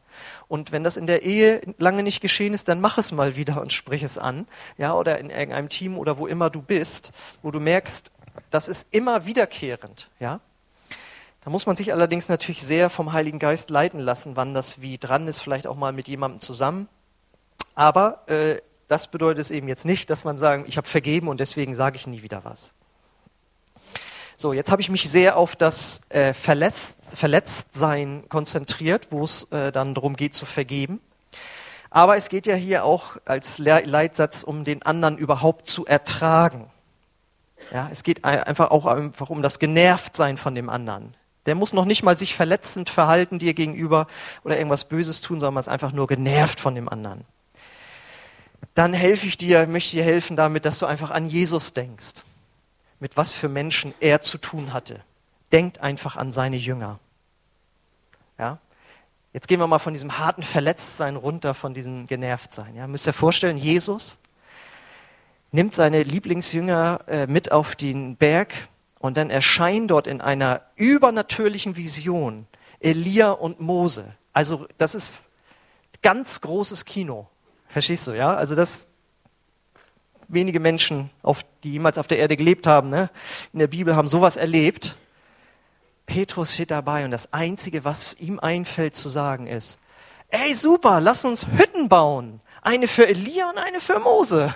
Und 0.47 0.71
wenn 0.71 0.83
das 0.83 0.97
in 0.97 1.07
der 1.07 1.23
Ehe 1.23 1.61
lange 1.77 2.03
nicht 2.03 2.21
geschehen 2.21 2.53
ist, 2.53 2.67
dann 2.67 2.79
mach 2.79 2.97
es 2.97 3.11
mal 3.11 3.35
wieder 3.35 3.61
und 3.61 3.73
sprich 3.73 4.03
es 4.03 4.17
an. 4.17 4.47
Ja, 4.77 4.93
oder 4.93 5.17
in 5.19 5.29
irgendeinem 5.29 5.69
Team 5.69 5.97
oder 5.97 6.17
wo 6.17 6.27
immer 6.27 6.49
du 6.49 6.61
bist, 6.61 7.11
wo 7.41 7.51
du 7.51 7.59
merkst, 7.59 8.11
das 8.49 8.67
ist 8.67 8.87
immer 8.91 9.25
wiederkehrend. 9.25 10.09
Ja. 10.19 10.39
Da 11.43 11.49
muss 11.49 11.65
man 11.65 11.75
sich 11.75 11.93
allerdings 11.93 12.29
natürlich 12.29 12.63
sehr 12.63 12.89
vom 12.89 13.13
Heiligen 13.13 13.39
Geist 13.39 13.69
leiten 13.69 13.99
lassen, 13.99 14.35
wann 14.35 14.53
das 14.53 14.81
wie 14.81 14.97
dran 14.97 15.27
ist, 15.27 15.39
vielleicht 15.39 15.67
auch 15.67 15.75
mal 15.75 15.93
mit 15.93 16.07
jemandem 16.07 16.41
zusammen. 16.41 16.87
Aber 17.75 18.27
äh, 18.27 18.57
das 18.87 19.09
bedeutet 19.09 19.39
es 19.39 19.51
eben 19.51 19.67
jetzt 19.67 19.85
nicht, 19.85 20.09
dass 20.09 20.23
man 20.23 20.37
sagen, 20.37 20.65
ich 20.67 20.77
habe 20.77 20.87
vergeben 20.87 21.27
und 21.27 21.39
deswegen 21.39 21.75
sage 21.75 21.97
ich 21.97 22.07
nie 22.07 22.21
wieder 22.21 22.43
was. 22.43 22.73
So, 24.39 24.53
jetzt 24.53 24.69
habe 24.69 24.83
ich 24.83 24.89
mich 24.89 25.09
sehr 25.09 25.35
auf 25.35 25.55
das 25.55 26.01
äh, 26.09 26.31
Verletzt, 26.31 26.99
Verletztsein 27.15 28.25
konzentriert, 28.29 29.07
wo 29.09 29.23
es 29.23 29.45
äh, 29.49 29.71
dann 29.71 29.95
darum 29.95 30.15
geht 30.15 30.35
zu 30.35 30.45
vergeben. 30.45 31.01
Aber 31.89 32.17
es 32.17 32.29
geht 32.29 32.45
ja 32.45 32.53
hier 32.53 32.83
auch 32.83 33.17
als 33.25 33.57
Leitsatz 33.57 34.43
um 34.43 34.63
den 34.63 34.83
anderen 34.83 35.17
überhaupt 35.17 35.67
zu 35.67 35.87
ertragen. 35.87 36.69
Ja, 37.73 37.89
es 37.91 38.03
geht 38.03 38.25
einfach 38.25 38.69
auch 38.69 38.85
einfach 38.85 39.31
um 39.31 39.41
das 39.41 39.57
Genervtsein 39.57 40.37
von 40.37 40.53
dem 40.53 40.69
anderen. 40.69 41.15
Der 41.47 41.55
muss 41.55 41.73
noch 41.73 41.85
nicht 41.85 42.03
mal 42.03 42.15
sich 42.15 42.35
verletzend 42.35 42.91
verhalten 42.91 43.39
dir 43.39 43.55
gegenüber 43.55 44.05
oder 44.43 44.57
irgendwas 44.57 44.85
Böses 44.85 45.19
tun, 45.19 45.39
sondern 45.39 45.59
ist 45.59 45.67
einfach 45.67 45.93
nur 45.93 46.05
genervt 46.05 46.59
von 46.59 46.75
dem 46.75 46.87
anderen. 46.87 47.25
Dann 48.75 48.93
helfe 48.93 49.25
ich 49.25 49.37
dir, 49.37 49.65
möchte 49.65 49.95
dir 49.95 50.03
helfen 50.03 50.37
damit, 50.37 50.65
dass 50.65 50.77
du 50.77 50.85
einfach 50.85 51.09
an 51.09 51.27
Jesus 51.27 51.73
denkst 51.73 52.23
mit 52.99 53.17
was 53.17 53.33
für 53.33 53.49
Menschen 53.49 53.93
er 53.99 54.21
zu 54.21 54.37
tun 54.37 54.73
hatte. 54.73 55.01
Denkt 55.51 55.81
einfach 55.81 56.15
an 56.15 56.31
seine 56.31 56.57
Jünger. 56.57 56.99
Ja? 58.37 58.59
Jetzt 59.33 59.47
gehen 59.47 59.59
wir 59.59 59.67
mal 59.67 59.79
von 59.79 59.93
diesem 59.93 60.17
harten 60.17 60.43
Verletztsein 60.43 61.15
runter, 61.15 61.53
von 61.53 61.73
diesem 61.73 62.07
Genervtsein. 62.07 62.75
Ja? 62.75 62.87
Müsst 62.87 63.07
ihr 63.07 63.13
vorstellen, 63.13 63.57
Jesus, 63.57 64.19
nimmt 65.51 65.75
seine 65.75 66.03
Lieblingsjünger 66.03 67.01
äh, 67.07 67.27
mit 67.27 67.51
auf 67.51 67.75
den 67.75 68.15
Berg 68.15 68.53
und 68.99 69.17
dann 69.17 69.29
erscheinen 69.29 69.87
dort 69.87 70.07
in 70.07 70.21
einer 70.21 70.61
übernatürlichen 70.75 71.75
Vision 71.75 72.47
Elia 72.79 73.31
und 73.31 73.59
Mose. 73.59 74.13
Also 74.33 74.67
das 74.77 74.95
ist 74.95 75.29
ganz 76.01 76.41
großes 76.41 76.85
Kino. 76.85 77.27
Verstehst 77.67 78.07
du, 78.07 78.11
ja? 78.11 78.33
Also 78.33 78.55
das 78.55 78.86
wenige 80.27 80.59
Menschen, 80.59 81.09
auf, 81.23 81.45
die 81.63 81.73
jemals 81.73 81.97
auf 81.97 82.07
der 82.07 82.19
Erde 82.19 82.37
gelebt 82.37 82.67
haben, 82.67 82.89
ne, 82.89 83.09
in 83.53 83.59
der 83.59 83.67
Bibel 83.67 83.95
haben 83.95 84.07
sowas 84.07 84.37
erlebt. 84.37 84.95
Petrus 86.05 86.53
steht 86.53 86.71
dabei 86.71 87.05
und 87.05 87.11
das 87.11 87.33
Einzige, 87.33 87.83
was 87.83 88.15
ihm 88.19 88.39
einfällt 88.39 88.95
zu 88.95 89.09
sagen 89.09 89.47
ist, 89.47 89.79
ey 90.29 90.53
super, 90.53 91.01
lass 91.01 91.25
uns 91.25 91.45
Hütten 91.45 91.89
bauen. 91.89 92.41
Eine 92.61 92.87
für 92.87 93.07
Elia 93.07 93.49
und 93.49 93.57
eine 93.57 93.79
für 93.79 93.99
Mose. 93.99 94.53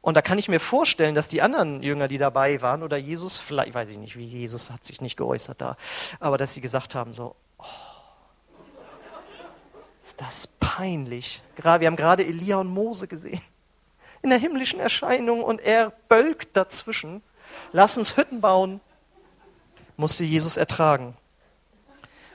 Und 0.00 0.16
da 0.16 0.22
kann 0.22 0.38
ich 0.38 0.48
mir 0.48 0.60
vorstellen, 0.60 1.14
dass 1.14 1.28
die 1.28 1.42
anderen 1.42 1.82
Jünger, 1.82 2.08
die 2.08 2.18
dabei 2.18 2.62
waren, 2.62 2.82
oder 2.82 2.96
Jesus, 2.96 3.36
vielleicht 3.38 3.74
weiß 3.74 3.88
ich 3.90 3.98
nicht, 3.98 4.16
wie 4.16 4.24
Jesus 4.24 4.70
hat 4.70 4.84
sich 4.84 5.00
nicht 5.00 5.16
geäußert 5.16 5.60
da, 5.60 5.76
aber 6.20 6.38
dass 6.38 6.54
sie 6.54 6.60
gesagt 6.60 6.94
haben 6.94 7.12
so, 7.12 7.34
oh, 7.58 7.64
ist 10.04 10.20
das 10.20 10.46
peinlich. 10.60 11.42
wir 11.56 11.72
haben 11.72 11.96
gerade 11.96 12.24
Elia 12.24 12.56
und 12.56 12.68
Mose 12.68 13.06
gesehen 13.08 13.42
in 14.22 14.30
der 14.30 14.38
himmlischen 14.38 14.80
Erscheinung 14.80 15.42
und 15.42 15.60
er 15.60 15.90
bölkt 16.08 16.56
dazwischen. 16.56 17.22
Lass 17.72 17.98
uns 17.98 18.16
Hütten 18.16 18.40
bauen, 18.40 18.80
musste 19.96 20.24
Jesus 20.24 20.56
ertragen. 20.56 21.16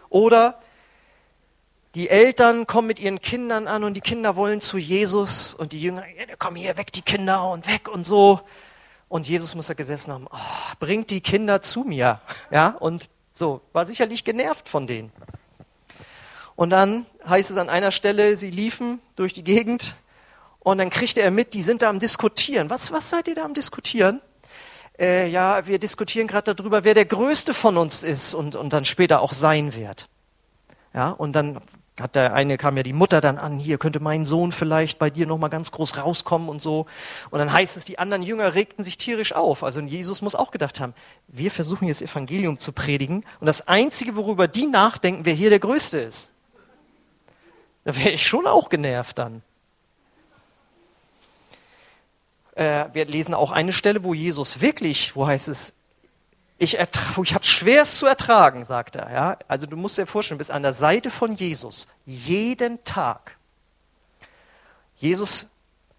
Oder 0.09 0.61
die 1.95 2.09
Eltern 2.09 2.65
kommen 2.65 2.87
mit 2.87 2.99
ihren 2.99 3.21
Kindern 3.21 3.67
an 3.67 3.83
und 3.83 3.93
die 3.93 4.01
Kinder 4.01 4.35
wollen 4.35 4.61
zu 4.61 4.77
Jesus 4.77 5.53
und 5.53 5.73
die 5.73 5.81
Jünger, 5.81 6.03
komm 6.39 6.55
hier, 6.55 6.75
weg 6.77 6.91
die 6.91 7.01
Kinder 7.01 7.49
und 7.49 7.67
weg 7.67 7.87
und 7.87 8.05
so. 8.05 8.41
Und 9.09 9.29
Jesus 9.29 9.53
muss 9.53 9.67
da 9.67 9.75
gesessen 9.75 10.11
haben, 10.11 10.27
oh, 10.31 10.75
bringt 10.79 11.11
die 11.11 11.21
Kinder 11.21 11.61
zu 11.61 11.83
mir. 11.83 12.19
Ja, 12.49 12.69
und 12.69 13.09
so, 13.31 13.61
war 13.71 13.85
sicherlich 13.85 14.23
genervt 14.23 14.67
von 14.67 14.87
denen. 14.87 15.11
Und 16.55 16.71
dann 16.71 17.05
heißt 17.27 17.51
es 17.51 17.57
an 17.57 17.69
einer 17.69 17.91
Stelle, 17.91 18.37
sie 18.37 18.49
liefen 18.49 18.99
durch 19.15 19.33
die 19.33 19.43
Gegend 19.43 19.95
und 20.63 20.77
dann 20.77 20.89
kriegte 20.89 21.21
er 21.21 21.31
mit, 21.31 21.53
die 21.53 21.61
sind 21.61 21.81
da 21.81 21.89
am 21.89 21.99
Diskutieren. 21.99 22.69
Was, 22.69 22.91
was 22.91 23.09
seid 23.09 23.27
ihr 23.27 23.35
da 23.35 23.43
am 23.43 23.53
Diskutieren? 23.53 24.21
Äh, 24.97 25.29
ja, 25.29 25.65
wir 25.67 25.79
diskutieren 25.79 26.27
gerade 26.27 26.55
darüber, 26.55 26.83
wer 26.83 26.93
der 26.93 27.05
Größte 27.05 27.53
von 27.53 27.77
uns 27.77 28.03
ist 28.03 28.33
und, 28.33 28.55
und 28.55 28.71
dann 28.71 28.85
später 28.85 29.21
auch 29.21 29.33
sein 29.33 29.75
wird. 29.75 30.07
Ja, 30.93 31.09
und 31.09 31.33
dann 31.33 31.59
hat 31.99 32.15
der 32.15 32.33
eine 32.33 32.57
kam 32.57 32.77
ja 32.77 32.83
die 32.83 32.93
Mutter 32.93 33.21
dann 33.21 33.37
an, 33.37 33.59
hier 33.59 33.77
könnte 33.77 33.99
mein 33.99 34.25
Sohn 34.25 34.51
vielleicht 34.51 34.97
bei 34.97 35.09
dir 35.09 35.27
noch 35.27 35.37
mal 35.37 35.49
ganz 35.49 35.71
groß 35.71 35.97
rauskommen 35.97 36.49
und 36.49 36.61
so. 36.61 36.87
Und 37.29 37.39
dann 37.39 37.51
heißt 37.51 37.77
es, 37.77 37.85
die 37.85 37.99
anderen 37.99 38.23
Jünger 38.23 38.55
regten 38.55 38.83
sich 38.83 38.97
tierisch 38.97 39.33
auf. 39.33 39.63
Also 39.63 39.79
Jesus 39.81 40.21
muss 40.21 40.33
auch 40.33 40.51
gedacht 40.51 40.79
haben, 40.79 40.93
wir 41.27 41.51
versuchen 41.51 41.87
jetzt 41.87 42.01
Evangelium 42.01 42.57
zu 42.57 42.71
predigen 42.71 43.25
und 43.39 43.47
das 43.47 43.67
einzige, 43.67 44.15
worüber 44.15 44.47
die 44.47 44.67
nachdenken, 44.67 45.25
wer 45.25 45.33
hier 45.33 45.49
der 45.49 45.59
Größte 45.59 45.99
ist. 45.99 46.31
Da 47.83 47.95
wäre 47.95 48.11
ich 48.11 48.25
schon 48.25 48.47
auch 48.47 48.69
genervt 48.69 49.17
dann. 49.17 49.43
Äh, 52.55 52.85
wir 52.93 53.05
lesen 53.05 53.33
auch 53.33 53.51
eine 53.51 53.73
Stelle, 53.73 54.03
wo 54.03 54.13
Jesus 54.13 54.61
wirklich, 54.61 55.15
wo 55.15 55.27
heißt 55.27 55.47
es, 55.47 55.73
ich, 56.57 56.75
ich 56.75 57.33
habe 57.33 57.41
es 57.41 57.47
schwerst 57.47 57.97
zu 57.97 58.05
ertragen, 58.05 58.63
sagt 58.63 58.95
er. 58.95 59.11
Ja? 59.11 59.37
Also 59.47 59.65
du 59.65 59.75
musst 59.75 59.97
dir 59.97 60.05
vorstellen, 60.05 60.37
du 60.37 60.39
bist 60.39 60.51
an 60.51 60.63
der 60.63 60.73
Seite 60.73 61.11
von 61.11 61.35
Jesus 61.35 61.87
jeden 62.05 62.83
Tag. 62.83 63.37
Jesus 64.95 65.47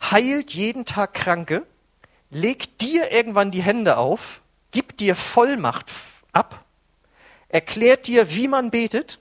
heilt 0.01 0.53
jeden 0.53 0.85
Tag 0.85 1.15
Kranke, 1.15 1.67
legt 2.31 2.81
dir 2.81 3.11
irgendwann 3.11 3.51
die 3.51 3.63
Hände 3.63 3.97
auf, 3.97 4.41
gibt 4.71 5.01
dir 5.01 5.17
Vollmacht 5.17 5.91
ab, 6.33 6.65
erklärt 7.49 8.07
dir, 8.07 8.35
wie 8.35 8.49
man 8.49 8.71
betet. 8.71 9.19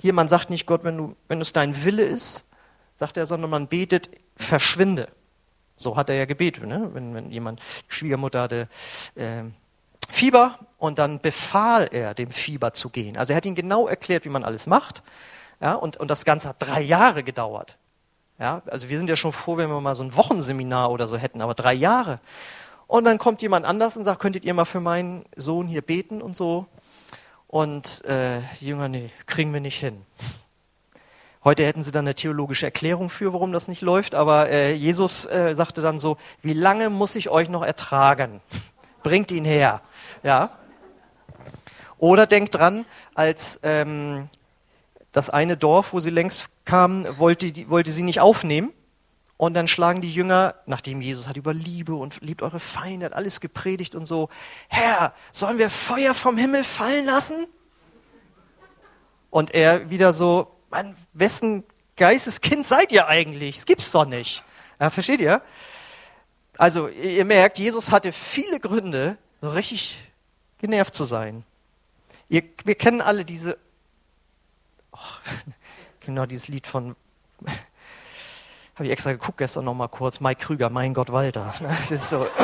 Hier, 0.00 0.12
man 0.12 0.28
sagt 0.28 0.50
nicht 0.50 0.66
Gott, 0.66 0.82
wenn, 0.82 0.96
du, 0.96 1.16
wenn 1.28 1.40
es 1.40 1.52
dein 1.52 1.84
Wille 1.84 2.02
ist, 2.02 2.46
sagt 2.94 3.16
er, 3.16 3.26
sondern 3.26 3.50
man 3.50 3.68
betet, 3.68 4.10
verschwinde. 4.36 5.08
So 5.80 5.96
hat 5.96 6.10
er 6.10 6.16
ja 6.16 6.26
gebetet, 6.26 6.66
ne? 6.66 6.90
wenn, 6.92 7.14
wenn 7.14 7.30
jemand, 7.30 7.60
die 7.88 7.94
Schwiegermutter 7.94 8.42
hatte 8.42 8.68
äh, 9.14 9.44
Fieber 10.10 10.58
und 10.76 10.98
dann 10.98 11.20
befahl 11.20 11.88
er 11.90 12.12
dem 12.12 12.30
Fieber 12.30 12.74
zu 12.74 12.90
gehen. 12.90 13.16
Also 13.16 13.32
er 13.32 13.38
hat 13.38 13.46
ihm 13.46 13.54
genau 13.54 13.86
erklärt, 13.86 14.26
wie 14.26 14.28
man 14.28 14.44
alles 14.44 14.66
macht. 14.66 15.02
Ja, 15.60 15.74
und, 15.74 15.96
und 15.96 16.10
das 16.10 16.24
Ganze 16.26 16.50
hat 16.50 16.56
drei 16.58 16.82
Jahre 16.82 17.22
gedauert. 17.22 17.78
Ja, 18.38 18.60
also 18.66 18.90
wir 18.90 18.98
sind 18.98 19.08
ja 19.08 19.16
schon 19.16 19.32
froh, 19.32 19.56
wenn 19.56 19.70
wir 19.70 19.80
mal 19.80 19.96
so 19.96 20.02
ein 20.02 20.14
Wochenseminar 20.14 20.90
oder 20.90 21.08
so 21.08 21.16
hätten, 21.16 21.40
aber 21.40 21.54
drei 21.54 21.74
Jahre. 21.74 22.20
Und 22.86 23.04
dann 23.04 23.18
kommt 23.18 23.40
jemand 23.40 23.64
anders 23.64 23.96
und 23.96 24.04
sagt, 24.04 24.20
könntet 24.20 24.44
ihr 24.44 24.52
mal 24.52 24.66
für 24.66 24.80
meinen 24.80 25.24
Sohn 25.36 25.66
hier 25.66 25.82
beten 25.82 26.20
und 26.20 26.36
so. 26.36 26.66
Und 27.46 28.04
äh, 28.04 28.40
die 28.60 28.66
Jünger, 28.66 28.88
nee, 28.88 29.10
kriegen 29.26 29.52
wir 29.52 29.60
nicht 29.60 29.78
hin. 29.78 30.04
Heute 31.42 31.64
hätten 31.64 31.82
sie 31.82 31.90
dann 31.90 32.04
eine 32.04 32.14
theologische 32.14 32.66
Erklärung 32.66 33.08
für, 33.08 33.32
warum 33.32 33.50
das 33.50 33.66
nicht 33.66 33.80
läuft, 33.80 34.14
aber 34.14 34.50
äh, 34.50 34.74
Jesus 34.74 35.24
äh, 35.24 35.54
sagte 35.54 35.80
dann 35.80 35.98
so, 35.98 36.18
wie 36.42 36.52
lange 36.52 36.90
muss 36.90 37.14
ich 37.14 37.30
euch 37.30 37.48
noch 37.48 37.62
ertragen? 37.62 38.42
Bringt 39.02 39.32
ihn 39.32 39.46
her. 39.46 39.80
Ja? 40.22 40.50
Oder 41.96 42.26
denkt 42.26 42.56
dran, 42.56 42.84
als 43.14 43.58
ähm, 43.62 44.28
das 45.12 45.30
eine 45.30 45.56
Dorf, 45.56 45.94
wo 45.94 46.00
sie 46.00 46.10
längst 46.10 46.50
kamen, 46.66 47.18
wollte, 47.18 47.70
wollte 47.70 47.90
sie 47.90 48.02
nicht 48.02 48.20
aufnehmen. 48.20 48.72
Und 49.38 49.54
dann 49.54 49.66
schlagen 49.66 50.02
die 50.02 50.12
Jünger, 50.12 50.56
nachdem 50.66 51.00
Jesus 51.00 51.26
hat 51.26 51.38
über 51.38 51.54
Liebe 51.54 51.94
und 51.94 52.20
liebt 52.20 52.42
eure 52.42 52.60
Feinde, 52.60 53.06
hat 53.06 53.12
alles 53.14 53.40
gepredigt 53.40 53.94
und 53.94 54.04
so, 54.04 54.28
Herr, 54.68 55.14
sollen 55.32 55.56
wir 55.56 55.70
Feuer 55.70 56.12
vom 56.12 56.36
Himmel 56.36 56.64
fallen 56.64 57.06
lassen? 57.06 57.46
Und 59.30 59.54
er 59.54 59.88
wieder 59.88 60.12
so, 60.12 60.59
Mann, 60.70 60.96
wessen 61.12 61.64
Geisteskind 61.96 62.66
seid 62.66 62.92
ihr 62.92 63.08
eigentlich? 63.08 63.56
Das 63.56 63.66
gibt's 63.66 63.90
doch 63.92 64.06
nicht. 64.06 64.44
Ja, 64.80 64.88
versteht 64.88 65.20
ihr? 65.20 65.42
Also, 66.56 66.88
ihr 66.88 67.24
merkt, 67.24 67.58
Jesus 67.58 67.90
hatte 67.90 68.12
viele 68.12 68.60
Gründe, 68.60 69.18
so 69.40 69.50
richtig 69.50 69.98
genervt 70.58 70.94
zu 70.94 71.04
sein. 71.04 71.44
Ihr, 72.28 72.44
wir 72.64 72.76
kennen 72.76 73.00
alle 73.00 73.24
diese, 73.24 73.58
oh, 74.92 74.98
genau 76.00 76.26
dieses 76.26 76.48
Lied 76.48 76.66
von, 76.66 76.94
habe 78.74 78.84
ich 78.84 78.90
extra 78.90 79.12
geguckt 79.12 79.38
gestern 79.38 79.64
noch 79.64 79.74
mal 79.74 79.88
kurz, 79.88 80.20
Mike 80.20 80.44
Krüger, 80.44 80.70
mein 80.70 80.94
Gott 80.94 81.10
Walter. 81.10 81.54
Das 81.60 81.90
ist 81.90 82.08
so. 82.08 82.28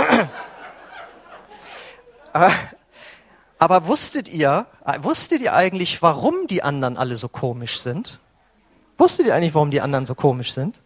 aber, 3.59 3.87
wusstet 3.87 4.29
ihr, 4.29 4.66
wusstet 5.01 5.40
ihr 5.40 5.55
eigentlich, 5.55 6.03
warum 6.03 6.47
die 6.47 6.62
anderen 6.62 6.97
alle 6.97 7.16
so 7.16 7.29
komisch 7.29 7.81
sind? 7.81 8.19
Wusstet 8.99 9.27
ihr 9.27 9.35
eigentlich, 9.35 9.55
warum 9.55 9.71
die 9.71 9.81
anderen 9.81 10.07
so 10.07 10.14
komisch 10.14 10.53
sind? 10.53 10.81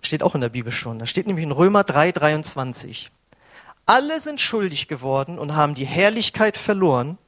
Steht 0.00 0.22
auch 0.22 0.34
in 0.34 0.40
der 0.40 0.48
Bibel 0.48 0.72
schon. 0.72 0.98
Da 0.98 1.06
steht 1.06 1.26
nämlich 1.26 1.44
in 1.44 1.52
Römer 1.52 1.84
3, 1.84 2.12
23. 2.12 3.10
Alle 3.86 4.20
sind 4.20 4.40
schuldig 4.40 4.88
geworden 4.88 5.38
und 5.38 5.54
haben 5.54 5.74
die 5.74 5.86
Herrlichkeit 5.86 6.56
verloren, 6.56 7.18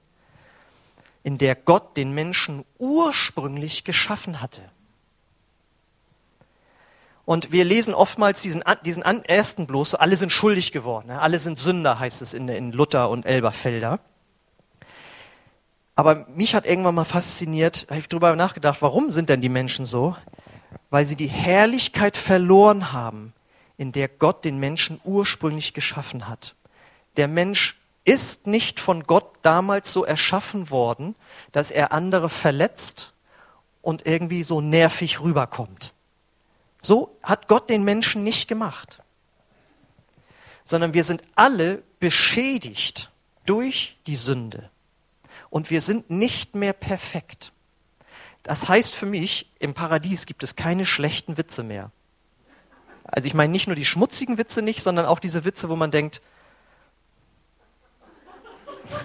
in 1.23 1.39
der 1.39 1.55
Gott 1.55 1.97
den 1.97 2.13
Menschen 2.13 2.65
ursprünglich 2.79 3.85
geschaffen 3.85 4.41
hatte. 4.41 4.63
Und 7.31 7.53
wir 7.53 7.65
lesen 7.65 7.95
oftmals 7.95 8.43
diesen, 8.43 8.65
diesen 8.85 9.05
ersten 9.05 9.69
bloß, 9.69 9.95
alle 9.95 10.17
sind 10.17 10.33
schuldig 10.33 10.73
geworden, 10.73 11.13
alle 11.13 11.39
sind 11.39 11.61
Sünder, 11.61 12.01
heißt 12.01 12.23
es 12.23 12.35
in, 12.35 12.49
in 12.49 12.73
Luther 12.73 13.09
und 13.09 13.25
Elberfelder. 13.25 14.01
Aber 15.95 16.27
mich 16.35 16.57
hat 16.57 16.67
irgendwann 16.67 16.97
mal 16.97 17.05
fasziniert, 17.05 17.87
habe 17.89 18.01
ich 18.01 18.09
darüber 18.09 18.35
nachgedacht, 18.35 18.83
warum 18.83 19.13
sind 19.13 19.29
denn 19.29 19.41
die 19.41 19.49
Menschen 19.49 19.85
so? 19.85 20.17
Weil 20.91 21.05
sie 21.05 21.15
die 21.15 21.29
Herrlichkeit 21.29 22.17
verloren 22.17 22.93
haben, 22.93 23.33
in 23.77 23.93
der 23.93 24.09
Gott 24.09 24.45
den 24.45 24.59
Menschen 24.59 25.01
ursprünglich 25.05 25.73
geschaffen 25.73 26.29
hat. 26.29 26.57
Der 27.17 27.29
Mensch 27.29 27.79
ist 28.05 28.49
nicht 28.49 28.81
von 28.81 29.05
Gott 29.05 29.37
damals 29.43 29.93
so 29.93 30.05
erschaffen 30.05 30.69
worden, 30.71 31.15
dass 31.53 31.71
er 31.71 31.93
andere 31.93 32.29
verletzt 32.29 33.13
und 33.83 34.05
irgendwie 34.05 34.43
so 34.43 34.61
nervig 34.61 35.21
rüberkommt. 35.21 35.95
So 36.81 37.17
hat 37.23 37.49
Gott 37.49 37.69
den 37.69 37.85
Menschen 37.85 38.25
nicht 38.25 38.49
gemacht, 38.49 39.03
sondern 40.65 40.95
wir 40.95 41.05
sind 41.05 41.23
alle 41.35 41.83
beschädigt 41.99 43.11
durch 43.45 43.99
die 44.07 44.17
Sünde 44.17 44.71
und 45.51 45.71
wir 45.71 45.81
sind 45.81 46.11
nicht 46.11 46.55
mehr 46.55 46.73
perfekt. 46.73 47.53
Das 48.43 48.69
heißt 48.69 48.95
für 48.95 49.07
mich, 49.07 49.51
im 49.59 49.75
Paradies 49.75 50.25
gibt 50.25 50.43
es 50.43 50.57
keine 50.57 50.87
schlechten 50.87 51.37
Witze 51.37 51.63
mehr. 51.63 51.91
Also 53.05 53.27
ich 53.27 53.35
meine 53.35 53.53
nicht 53.53 53.67
nur 53.67 53.77
die 53.77 53.85
schmutzigen 53.85 54.39
Witze 54.39 54.63
nicht, 54.63 54.83
sondern 54.83 55.05
auch 55.05 55.19
diese 55.19 55.45
Witze, 55.45 55.69
wo 55.69 55.77
man 55.77 55.91
denkt, 55.91 56.23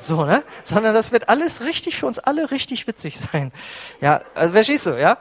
so, 0.02 0.26
ne? 0.26 0.44
Sondern 0.64 0.94
das 0.94 1.12
wird 1.12 1.30
alles 1.30 1.62
richtig 1.62 1.98
für 1.98 2.08
uns 2.08 2.18
alle 2.20 2.50
richtig 2.52 2.88
witzig 2.88 3.20
sein. 3.20 3.52
Ja, 4.02 4.22
also 4.34 4.54
verstehst 4.54 4.86
du, 4.88 5.00
ja? 5.00 5.18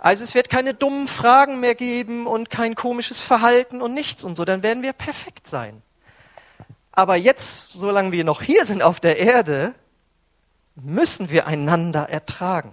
Also 0.00 0.24
es 0.24 0.34
wird 0.34 0.48
keine 0.48 0.72
dummen 0.72 1.08
Fragen 1.08 1.60
mehr 1.60 1.74
geben 1.74 2.26
und 2.26 2.48
kein 2.48 2.74
komisches 2.74 3.20
Verhalten 3.20 3.82
und 3.82 3.92
nichts 3.92 4.24
und 4.24 4.34
so, 4.34 4.46
dann 4.46 4.62
werden 4.62 4.82
wir 4.82 4.94
perfekt 4.94 5.46
sein. 5.46 5.82
Aber 6.90 7.16
jetzt, 7.16 7.70
solange 7.72 8.10
wir 8.10 8.24
noch 8.24 8.40
hier 8.40 8.64
sind 8.64 8.82
auf 8.82 8.98
der 8.98 9.18
Erde, 9.18 9.74
müssen 10.74 11.30
wir 11.30 11.46
einander 11.46 12.08
ertragen. 12.08 12.72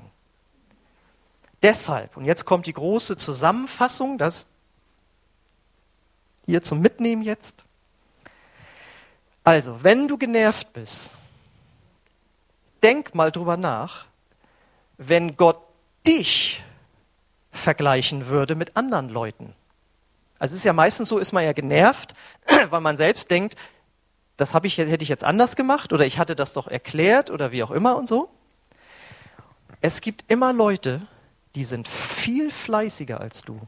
Deshalb, 1.61 2.15
und 2.15 2.23
jetzt 2.23 2.45
kommt 2.45 2.65
die 2.65 2.73
große 2.73 3.17
Zusammenfassung, 3.17 4.17
das 4.17 4.47
hier 6.45 6.63
zum 6.63 6.79
Mitnehmen 6.79 7.23
jetzt. 7.23 7.65
Also, 9.43 9.83
wenn 9.83 10.07
du 10.07 10.17
genervt 10.17 10.71
bist, 10.71 11.17
denk 12.81 13.15
mal 13.15 13.31
drüber 13.31 13.57
nach, 13.57 14.05
wenn 14.97 15.35
Gott 15.35 15.59
dich 16.05 16.63
vergleichen 17.57 18.27
würde 18.27 18.55
mit 18.55 18.77
anderen 18.77 19.09
Leuten. 19.09 19.53
Also 20.39 20.53
es 20.53 20.59
ist 20.59 20.65
ja 20.65 20.73
meistens 20.73 21.09
so, 21.09 21.17
ist 21.17 21.33
man 21.33 21.43
ja 21.43 21.53
genervt, 21.53 22.13
weil 22.69 22.81
man 22.81 22.97
selbst 22.97 23.29
denkt, 23.31 23.55
das 24.37 24.53
ich, 24.63 24.77
hätte 24.77 25.03
ich 25.03 25.09
jetzt 25.09 25.23
anders 25.23 25.55
gemacht 25.55 25.93
oder 25.93 26.05
ich 26.05 26.19
hatte 26.19 26.35
das 26.35 26.53
doch 26.53 26.67
erklärt 26.67 27.31
oder 27.31 27.51
wie 27.51 27.63
auch 27.63 27.71
immer 27.71 27.97
und 27.97 28.07
so. 28.07 28.29
Es 29.81 30.01
gibt 30.01 30.25
immer 30.27 30.53
Leute, 30.53 31.01
die 31.55 31.63
sind 31.63 31.87
viel 31.87 32.51
fleißiger 32.51 33.19
als 33.19 33.41
du. 33.41 33.59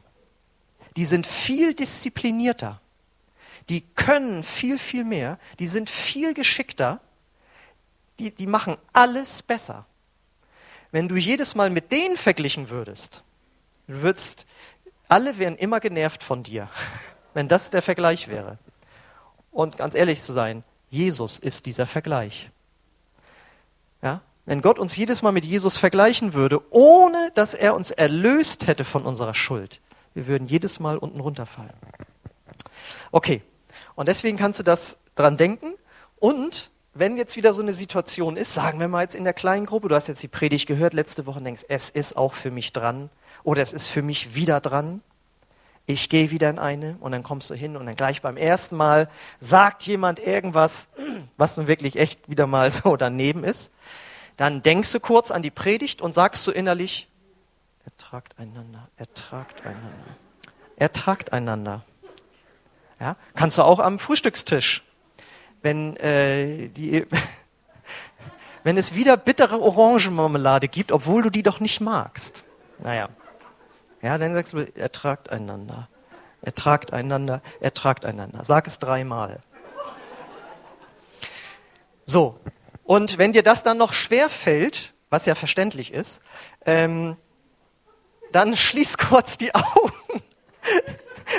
Die 0.96 1.04
sind 1.04 1.26
viel 1.26 1.74
disziplinierter. 1.74 2.80
Die 3.68 3.80
können 3.80 4.42
viel, 4.42 4.78
viel 4.78 5.04
mehr. 5.04 5.38
Die 5.58 5.66
sind 5.66 5.90
viel 5.90 6.34
geschickter. 6.34 7.00
Die, 8.18 8.30
die 8.30 8.46
machen 8.46 8.76
alles 8.92 9.42
besser. 9.42 9.86
Wenn 10.92 11.08
du 11.08 11.16
jedes 11.16 11.54
Mal 11.54 11.70
mit 11.70 11.92
denen 11.92 12.16
verglichen 12.16 12.70
würdest, 12.70 13.22
Du 13.90 14.02
würdest, 14.02 14.46
alle 15.08 15.38
wären 15.38 15.56
immer 15.56 15.80
genervt 15.80 16.22
von 16.22 16.44
dir, 16.44 16.68
wenn 17.34 17.48
das 17.48 17.70
der 17.70 17.82
Vergleich 17.82 18.28
wäre. 18.28 18.58
Und 19.50 19.76
ganz 19.78 19.96
ehrlich 19.96 20.22
zu 20.22 20.32
sein, 20.32 20.62
Jesus 20.90 21.40
ist 21.40 21.66
dieser 21.66 21.88
Vergleich. 21.88 22.50
Ja? 24.00 24.22
Wenn 24.46 24.62
Gott 24.62 24.78
uns 24.78 24.96
jedes 24.96 25.22
Mal 25.22 25.32
mit 25.32 25.44
Jesus 25.44 25.76
vergleichen 25.76 26.34
würde, 26.34 26.62
ohne 26.70 27.32
dass 27.34 27.54
er 27.54 27.74
uns 27.74 27.90
erlöst 27.90 28.68
hätte 28.68 28.84
von 28.84 29.04
unserer 29.04 29.34
Schuld, 29.34 29.80
wir 30.14 30.28
würden 30.28 30.46
jedes 30.46 30.78
Mal 30.78 30.96
unten 30.96 31.18
runterfallen. 31.18 31.74
Okay, 33.10 33.42
und 33.96 34.08
deswegen 34.08 34.36
kannst 34.36 34.60
du 34.60 34.62
das 34.62 34.98
dran 35.16 35.36
denken. 35.36 35.74
Und 36.20 36.70
wenn 36.94 37.16
jetzt 37.16 37.36
wieder 37.36 37.52
so 37.52 37.62
eine 37.62 37.72
Situation 37.72 38.36
ist, 38.36 38.54
sagen 38.54 38.78
wir 38.78 38.86
mal 38.88 39.02
jetzt 39.02 39.16
in 39.16 39.24
der 39.24 39.32
kleinen 39.32 39.66
Gruppe, 39.66 39.88
du 39.88 39.96
hast 39.96 40.06
jetzt 40.06 40.22
die 40.22 40.28
Predigt 40.28 40.66
gehört 40.66 40.92
letzte 40.92 41.26
Woche 41.26 41.38
und 41.38 41.44
denkst, 41.44 41.64
es 41.68 41.90
ist 41.90 42.16
auch 42.16 42.34
für 42.34 42.50
mich 42.50 42.72
dran, 42.72 43.10
oder 43.42 43.62
es 43.62 43.72
ist 43.72 43.86
für 43.86 44.02
mich 44.02 44.34
wieder 44.34 44.60
dran. 44.60 45.02
Ich 45.86 46.08
gehe 46.08 46.30
wieder 46.30 46.48
in 46.50 46.58
eine 46.58 46.96
und 47.00 47.12
dann 47.12 47.22
kommst 47.22 47.50
du 47.50 47.54
hin 47.54 47.76
und 47.76 47.86
dann 47.86 47.96
gleich 47.96 48.22
beim 48.22 48.36
ersten 48.36 48.76
Mal 48.76 49.08
sagt 49.40 49.82
jemand 49.84 50.20
irgendwas, 50.20 50.88
was 51.36 51.56
nun 51.56 51.66
wirklich 51.66 51.96
echt 51.96 52.28
wieder 52.28 52.46
mal 52.46 52.70
so 52.70 52.96
daneben 52.96 53.44
ist. 53.44 53.72
Dann 54.36 54.62
denkst 54.62 54.92
du 54.92 55.00
kurz 55.00 55.30
an 55.30 55.42
die 55.42 55.50
Predigt 55.50 56.00
und 56.00 56.14
sagst 56.14 56.46
du 56.46 56.50
innerlich, 56.50 57.08
ertragt 57.84 58.38
einander, 58.38 58.88
ertragt 58.96 59.62
einander, 59.62 60.16
ertragt 60.76 61.32
einander. 61.32 61.84
Ja, 63.00 63.16
kannst 63.34 63.58
du 63.58 63.62
auch 63.62 63.80
am 63.80 63.98
Frühstückstisch, 63.98 64.84
wenn 65.62 65.96
äh, 65.96 66.68
die 66.68 67.06
wenn 68.62 68.76
es 68.76 68.94
wieder 68.94 69.16
bittere 69.16 69.60
Orangenmarmelade 69.60 70.68
gibt, 70.68 70.92
obwohl 70.92 71.22
du 71.22 71.30
die 71.30 71.42
doch 71.42 71.60
nicht 71.60 71.80
magst. 71.80 72.44
Naja. 72.78 73.08
Ja, 74.02 74.16
dann 74.16 74.34
sagst 74.34 74.54
du, 74.54 74.58
ertragt 74.76 75.30
einander. 75.30 75.88
Ertragt 76.42 76.92
einander, 76.92 77.42
ertragt 77.60 78.04
einander. 78.04 78.44
Sag 78.44 78.66
es 78.66 78.78
dreimal. 78.78 79.40
So. 82.06 82.40
Und 82.84 83.18
wenn 83.18 83.32
dir 83.32 83.42
das 83.42 83.62
dann 83.62 83.76
noch 83.76 83.92
schwer 83.92 84.30
fällt, 84.30 84.94
was 85.10 85.26
ja 85.26 85.34
verständlich 85.34 85.92
ist, 85.92 86.22
ähm, 86.64 87.16
dann 88.32 88.56
schließ 88.56 88.96
kurz 88.98 89.38
die 89.38 89.54
Augen. 89.54 89.92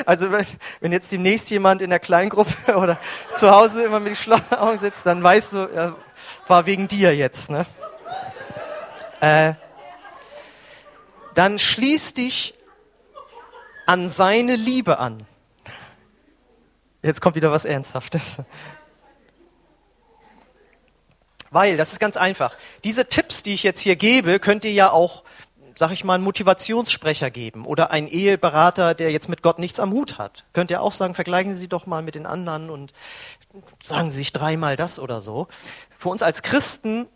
Also 0.06 0.32
wenn, 0.32 0.92
jetzt 0.92 1.12
demnächst 1.12 1.50
jemand 1.50 1.82
in 1.82 1.90
der 1.90 2.00
Kleingruppe 2.00 2.76
oder 2.78 2.98
zu 3.36 3.52
Hause 3.52 3.84
immer 3.84 4.00
mit 4.00 4.14
geschlossenen 4.14 4.60
Augen 4.60 4.78
sitzt, 4.78 5.06
dann 5.06 5.22
weißt 5.22 5.54
du, 5.54 5.96
war 6.48 6.66
wegen 6.66 6.88
dir 6.88 7.16
jetzt. 7.16 7.50
Ne? 7.50 7.66
Äh, 9.20 9.54
dann 11.34 11.60
schließ 11.60 12.14
dich 12.14 12.54
an 13.86 14.10
seine 14.10 14.56
Liebe 14.56 15.00
an. 15.00 15.24
Jetzt 17.04 17.22
kommt 17.22 17.36
wieder 17.36 17.52
was 17.52 17.66
Ernsthaftes. 17.66 18.38
Weil, 21.50 21.76
das 21.76 21.92
ist 21.92 22.00
ganz 22.00 22.16
einfach. 22.16 22.56
Diese 22.84 23.08
Tipps, 23.08 23.44
die 23.44 23.54
ich 23.54 23.64
jetzt 23.64 23.82
hier 23.82 23.96
gebe, 23.96 24.40
könnt 24.40 24.64
ihr 24.64 24.72
ja 24.72 24.92
auch, 24.92 25.24
sag 25.76 25.92
ich 25.92 26.04
mal, 26.04 26.16
einen 26.16 26.24
Motivationssprecher 26.24 27.30
geben 27.30 27.66
oder 27.66 27.92
einen 27.92 28.08
Eheberater, 28.08 28.94
der 28.94 29.12
jetzt 29.12 29.28
mit 29.28 29.42
Gott 29.42 29.60
nichts 29.60 29.80
am 29.80 29.92
Hut 29.92 30.18
hat. 30.18 30.46
Könnt 30.54 30.72
ihr 30.72 30.82
auch 30.82 30.94
sagen, 30.94 31.14
vergleichen 31.14 31.54
Sie 31.54 31.68
doch 31.68 31.86
mal 31.86 32.02
mit 32.02 32.16
den 32.16 32.26
anderen 32.26 32.70
und 32.70 32.94
sagen 33.84 34.12
Sie 34.12 34.18
sich 34.18 34.32
dreimal 34.32 34.78
das 34.78 34.98
oder 35.00 35.22
so. 35.22 35.50
Für 36.00 36.10
uns 36.10 36.24
als 36.24 36.42
Christen 36.42 37.08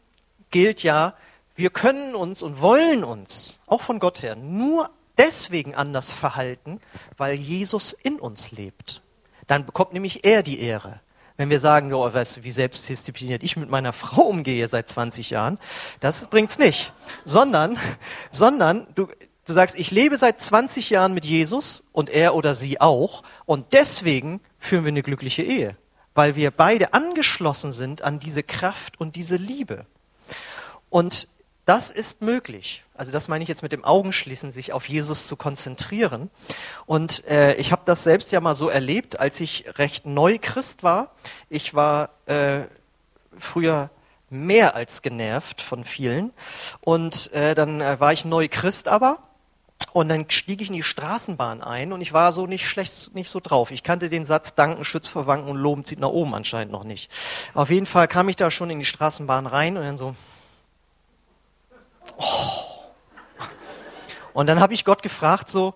gilt 0.51 0.83
ja, 0.83 1.13
wir 1.55 1.69
können 1.69 2.15
uns 2.15 2.43
und 2.43 2.59
wollen 2.59 3.03
uns, 3.03 3.61
auch 3.65 3.81
von 3.81 3.99
Gott 3.99 4.21
her, 4.21 4.35
nur 4.35 4.89
deswegen 5.17 5.73
anders 5.75 6.11
verhalten, 6.11 6.79
weil 7.17 7.35
Jesus 7.35 7.93
in 7.93 8.19
uns 8.19 8.51
lebt. 8.51 9.01
Dann 9.47 9.65
bekommt 9.65 9.93
nämlich 9.93 10.25
er 10.25 10.43
die 10.43 10.59
Ehre. 10.59 10.99
Wenn 11.37 11.49
wir 11.49 11.59
sagen, 11.59 11.93
oh, 11.93 12.13
weißt 12.13 12.37
du, 12.37 12.43
wie 12.43 12.51
selbstdiszipliniert 12.51 13.43
ich 13.43 13.57
mit 13.57 13.69
meiner 13.69 13.93
Frau 13.93 14.23
umgehe 14.23 14.67
seit 14.67 14.89
20 14.89 15.29
Jahren, 15.29 15.59
das 15.99 16.27
bringt's 16.27 16.57
nicht. 16.57 16.93
Sondern, 17.23 17.77
sondern 18.31 18.87
du, 18.95 19.07
du 19.45 19.53
sagst, 19.53 19.75
ich 19.77 19.91
lebe 19.91 20.17
seit 20.17 20.41
20 20.41 20.89
Jahren 20.89 21.13
mit 21.13 21.25
Jesus 21.25 21.83
und 21.91 22.09
er 22.09 22.35
oder 22.35 22.55
sie 22.55 22.81
auch 22.81 23.23
und 23.45 23.73
deswegen 23.73 24.41
führen 24.59 24.83
wir 24.83 24.89
eine 24.89 25.03
glückliche 25.03 25.43
Ehe, 25.43 25.77
weil 26.13 26.35
wir 26.35 26.51
beide 26.51 26.93
angeschlossen 26.93 27.71
sind 27.71 28.01
an 28.01 28.19
diese 28.19 28.43
Kraft 28.43 28.99
und 28.99 29.15
diese 29.15 29.35
Liebe. 29.35 29.85
Und 30.89 31.27
das 31.65 31.91
ist 31.91 32.21
möglich. 32.21 32.83
Also 32.93 33.11
das 33.11 33.27
meine 33.27 33.43
ich 33.43 33.49
jetzt 33.49 33.63
mit 33.63 33.71
dem 33.71 33.83
Augenschließen, 33.83 34.51
sich 34.51 34.71
auf 34.71 34.87
Jesus 34.87 35.27
zu 35.27 35.35
konzentrieren. 35.35 36.29
Und 36.85 37.25
äh, 37.27 37.55
ich 37.55 37.71
habe 37.71 37.81
das 37.85 38.03
selbst 38.03 38.31
ja 38.31 38.39
mal 38.39 38.55
so 38.55 38.69
erlebt, 38.69 39.19
als 39.19 39.39
ich 39.41 39.65
recht 39.77 40.05
neu 40.05 40.37
Christ 40.39 40.83
war. 40.83 41.11
Ich 41.49 41.73
war 41.73 42.09
äh, 42.27 42.61
früher 43.37 43.89
mehr 44.29 44.75
als 44.75 45.01
genervt 45.01 45.61
von 45.61 45.83
vielen. 45.85 46.31
Und 46.81 47.33
äh, 47.33 47.55
dann 47.55 47.81
äh, 47.81 47.99
war 47.99 48.13
ich 48.13 48.25
neu 48.25 48.47
Christ 48.47 48.87
aber. 48.87 49.19
Und 49.91 50.09
dann 50.09 50.29
stieg 50.29 50.61
ich 50.61 50.67
in 50.67 50.73
die 50.73 50.83
Straßenbahn 50.83 51.61
ein 51.61 51.93
und 51.93 52.01
ich 52.01 52.11
war 52.11 52.33
so 52.33 52.47
nicht 52.47 52.67
schlecht, 52.67 53.15
nicht 53.15 53.29
so 53.29 53.39
drauf. 53.39 53.71
Ich 53.71 53.81
kannte 53.81 54.09
den 54.09 54.25
Satz 54.25 54.53
Danken 54.53 54.83
schützt 54.83 55.09
vor 55.09 55.25
Wanken 55.25 55.49
und 55.49 55.57
Loben 55.57 55.85
zieht 55.85 55.99
nach 55.99 56.09
oben 56.09 56.33
anscheinend 56.35 56.73
noch 56.73 56.83
nicht. 56.83 57.09
Auf 57.53 57.69
jeden 57.69 57.85
Fall 57.85 58.09
kam 58.09 58.27
ich 58.27 58.35
da 58.35 58.51
schon 58.51 58.69
in 58.69 58.79
die 58.79 58.85
Straßenbahn 58.85 59.47
rein 59.47 59.77
und 59.77 59.83
dann 59.83 59.97
so, 59.97 60.13
Oh. 62.17 62.65
Und 64.33 64.47
dann 64.47 64.59
habe 64.59 64.73
ich 64.73 64.83
Gott 64.83 65.01
gefragt, 65.01 65.49
so, 65.49 65.73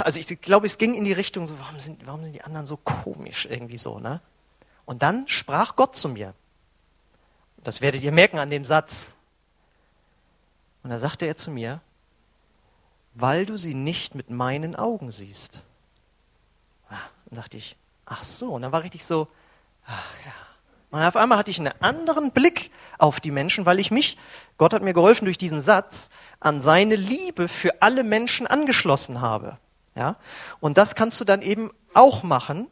also 0.00 0.20
ich 0.20 0.40
glaube, 0.40 0.66
es 0.66 0.78
ging 0.78 0.94
in 0.94 1.04
die 1.04 1.12
Richtung 1.12 1.46
so, 1.46 1.58
warum 1.58 1.80
sind, 1.80 2.06
warum 2.06 2.22
sind 2.22 2.34
die 2.34 2.42
anderen 2.42 2.66
so 2.66 2.76
komisch 2.76 3.46
irgendwie 3.46 3.76
so, 3.76 3.98
ne? 3.98 4.20
Und 4.84 5.02
dann 5.02 5.26
sprach 5.28 5.76
Gott 5.76 5.96
zu 5.96 6.08
mir. 6.08 6.34
Das 7.58 7.80
werdet 7.80 8.02
ihr 8.02 8.12
merken 8.12 8.38
an 8.38 8.50
dem 8.50 8.64
Satz. 8.64 9.14
Und 10.82 10.90
da 10.90 10.98
sagte 10.98 11.26
er 11.26 11.36
zu 11.36 11.50
mir, 11.50 11.80
weil 13.14 13.46
du 13.46 13.56
sie 13.56 13.74
nicht 13.74 14.14
mit 14.14 14.28
meinen 14.28 14.76
Augen 14.76 15.10
siehst. 15.10 15.62
Ah, 16.90 16.98
dann 17.26 17.36
dachte 17.36 17.56
ich, 17.56 17.76
ach 18.04 18.22
so, 18.22 18.52
und 18.52 18.62
dann 18.62 18.72
war 18.72 18.82
richtig 18.82 19.04
so, 19.04 19.28
ach 19.86 20.12
ja, 20.26 20.32
und 20.94 21.02
auf 21.02 21.16
einmal 21.16 21.38
hatte 21.38 21.50
ich 21.50 21.58
einen 21.58 21.72
anderen 21.80 22.30
Blick 22.30 22.70
auf 22.98 23.18
die 23.18 23.32
Menschen, 23.32 23.66
weil 23.66 23.80
ich 23.80 23.90
mich, 23.90 24.16
Gott 24.58 24.72
hat 24.72 24.80
mir 24.80 24.92
geholfen 24.92 25.24
durch 25.24 25.38
diesen 25.38 25.60
Satz, 25.60 26.08
an 26.38 26.62
seine 26.62 26.94
Liebe 26.94 27.48
für 27.48 27.82
alle 27.82 28.04
Menschen 28.04 28.46
angeschlossen 28.46 29.20
habe. 29.20 29.58
Ja? 29.96 30.14
Und 30.60 30.78
das 30.78 30.94
kannst 30.94 31.20
du 31.20 31.24
dann 31.24 31.42
eben 31.42 31.72
auch 31.94 32.22
machen. 32.22 32.68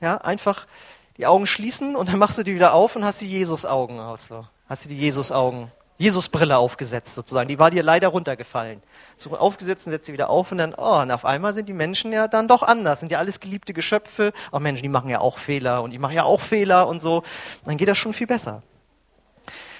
Ja? 0.00 0.18
Einfach 0.18 0.68
die 1.16 1.26
Augen 1.26 1.48
schließen 1.48 1.96
und 1.96 2.10
dann 2.10 2.20
machst 2.20 2.38
du 2.38 2.44
die 2.44 2.54
wieder 2.54 2.74
auf 2.74 2.94
und 2.94 3.04
hast 3.04 3.20
die 3.22 3.28
Jesus-Augen 3.28 3.98
aus. 3.98 4.28
So. 4.28 4.46
Hast 4.68 4.84
du 4.84 4.88
die 4.88 4.98
Jesus-Augen 4.98 5.72
Jesus-Brille 5.96 6.58
aufgesetzt 6.58 7.14
sozusagen. 7.14 7.48
Die 7.48 7.58
war 7.58 7.70
dir 7.70 7.82
leider 7.82 8.08
runtergefallen. 8.08 8.82
So 9.16 9.36
aufgesetzt 9.36 9.86
und 9.86 9.92
setzt 9.92 10.06
sie 10.06 10.12
wieder 10.12 10.28
auf 10.28 10.50
und 10.50 10.58
dann, 10.58 10.74
oh, 10.76 11.00
und 11.00 11.10
auf 11.10 11.24
einmal 11.24 11.54
sind 11.54 11.68
die 11.68 11.72
Menschen 11.72 12.12
ja 12.12 12.26
dann 12.26 12.48
doch 12.48 12.62
anders. 12.62 13.00
Sind 13.00 13.12
ja 13.12 13.18
alles 13.18 13.38
geliebte 13.38 13.72
Geschöpfe. 13.72 14.32
Auch 14.50 14.60
Menschen, 14.60 14.82
die 14.82 14.88
machen 14.88 15.08
ja 15.08 15.20
auch 15.20 15.38
Fehler 15.38 15.82
und 15.82 15.92
ich 15.92 16.00
mache 16.00 16.14
ja 16.14 16.24
auch 16.24 16.40
Fehler 16.40 16.88
und 16.88 17.00
so. 17.00 17.22
Dann 17.64 17.76
geht 17.76 17.88
das 17.88 17.98
schon 17.98 18.12
viel 18.12 18.26
besser. 18.26 18.62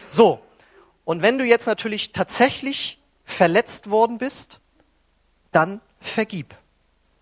So. 0.09 0.41
Und 1.05 1.21
wenn 1.23 1.37
du 1.37 1.45
jetzt 1.45 1.67
natürlich 1.67 2.13
tatsächlich 2.13 3.03
verletzt 3.25 3.91
worden 3.91 4.19
bist, 4.19 4.61
dann 5.51 5.81
vergib. 6.01 6.55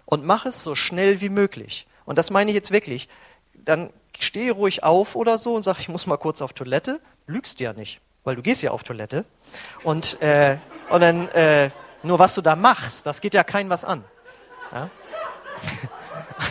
Und 0.05 0.26
mach 0.26 0.44
es 0.44 0.62
so 0.62 0.74
schnell 0.74 1.20
wie 1.20 1.31
möglich. 1.31 1.87
Und 2.05 2.18
das 2.18 2.31
meine 2.31 2.50
ich 2.50 2.55
jetzt 2.55 2.70
wirklich. 2.70 3.09
Dann 3.55 3.90
steh 4.18 4.50
ruhig 4.50 4.85
auf 4.85 5.16
oder 5.16 5.38
so 5.38 5.55
und 5.55 5.62
sag, 5.62 5.78
ich 5.81 5.88
muss 5.88 6.07
mal 6.07 6.16
kurz 6.16 6.42
auf 6.42 6.52
Toilette. 6.52 7.00
Lügst 7.26 7.61
ja 7.61 7.72
nicht, 7.72 8.00
weil 8.24 8.37
du 8.37 8.42
gehst 8.42 8.62
ja 8.62 8.70
auf 8.70 8.82
Toilette. 8.82 9.24
Und, 9.82 10.20
äh, 10.22 10.58
und 10.90 11.00
dann, 11.00 11.28
äh, 11.28 11.70
nur 12.02 12.18
was 12.18 12.35
du 12.35 12.42
da 12.42 12.56
machst, 12.56 13.06
das 13.06 13.20
geht 13.20 13.35
ja 13.35 13.44
kein 13.44 13.68
was 13.70 13.85
an. 13.85 14.04
Ja? 14.72 14.90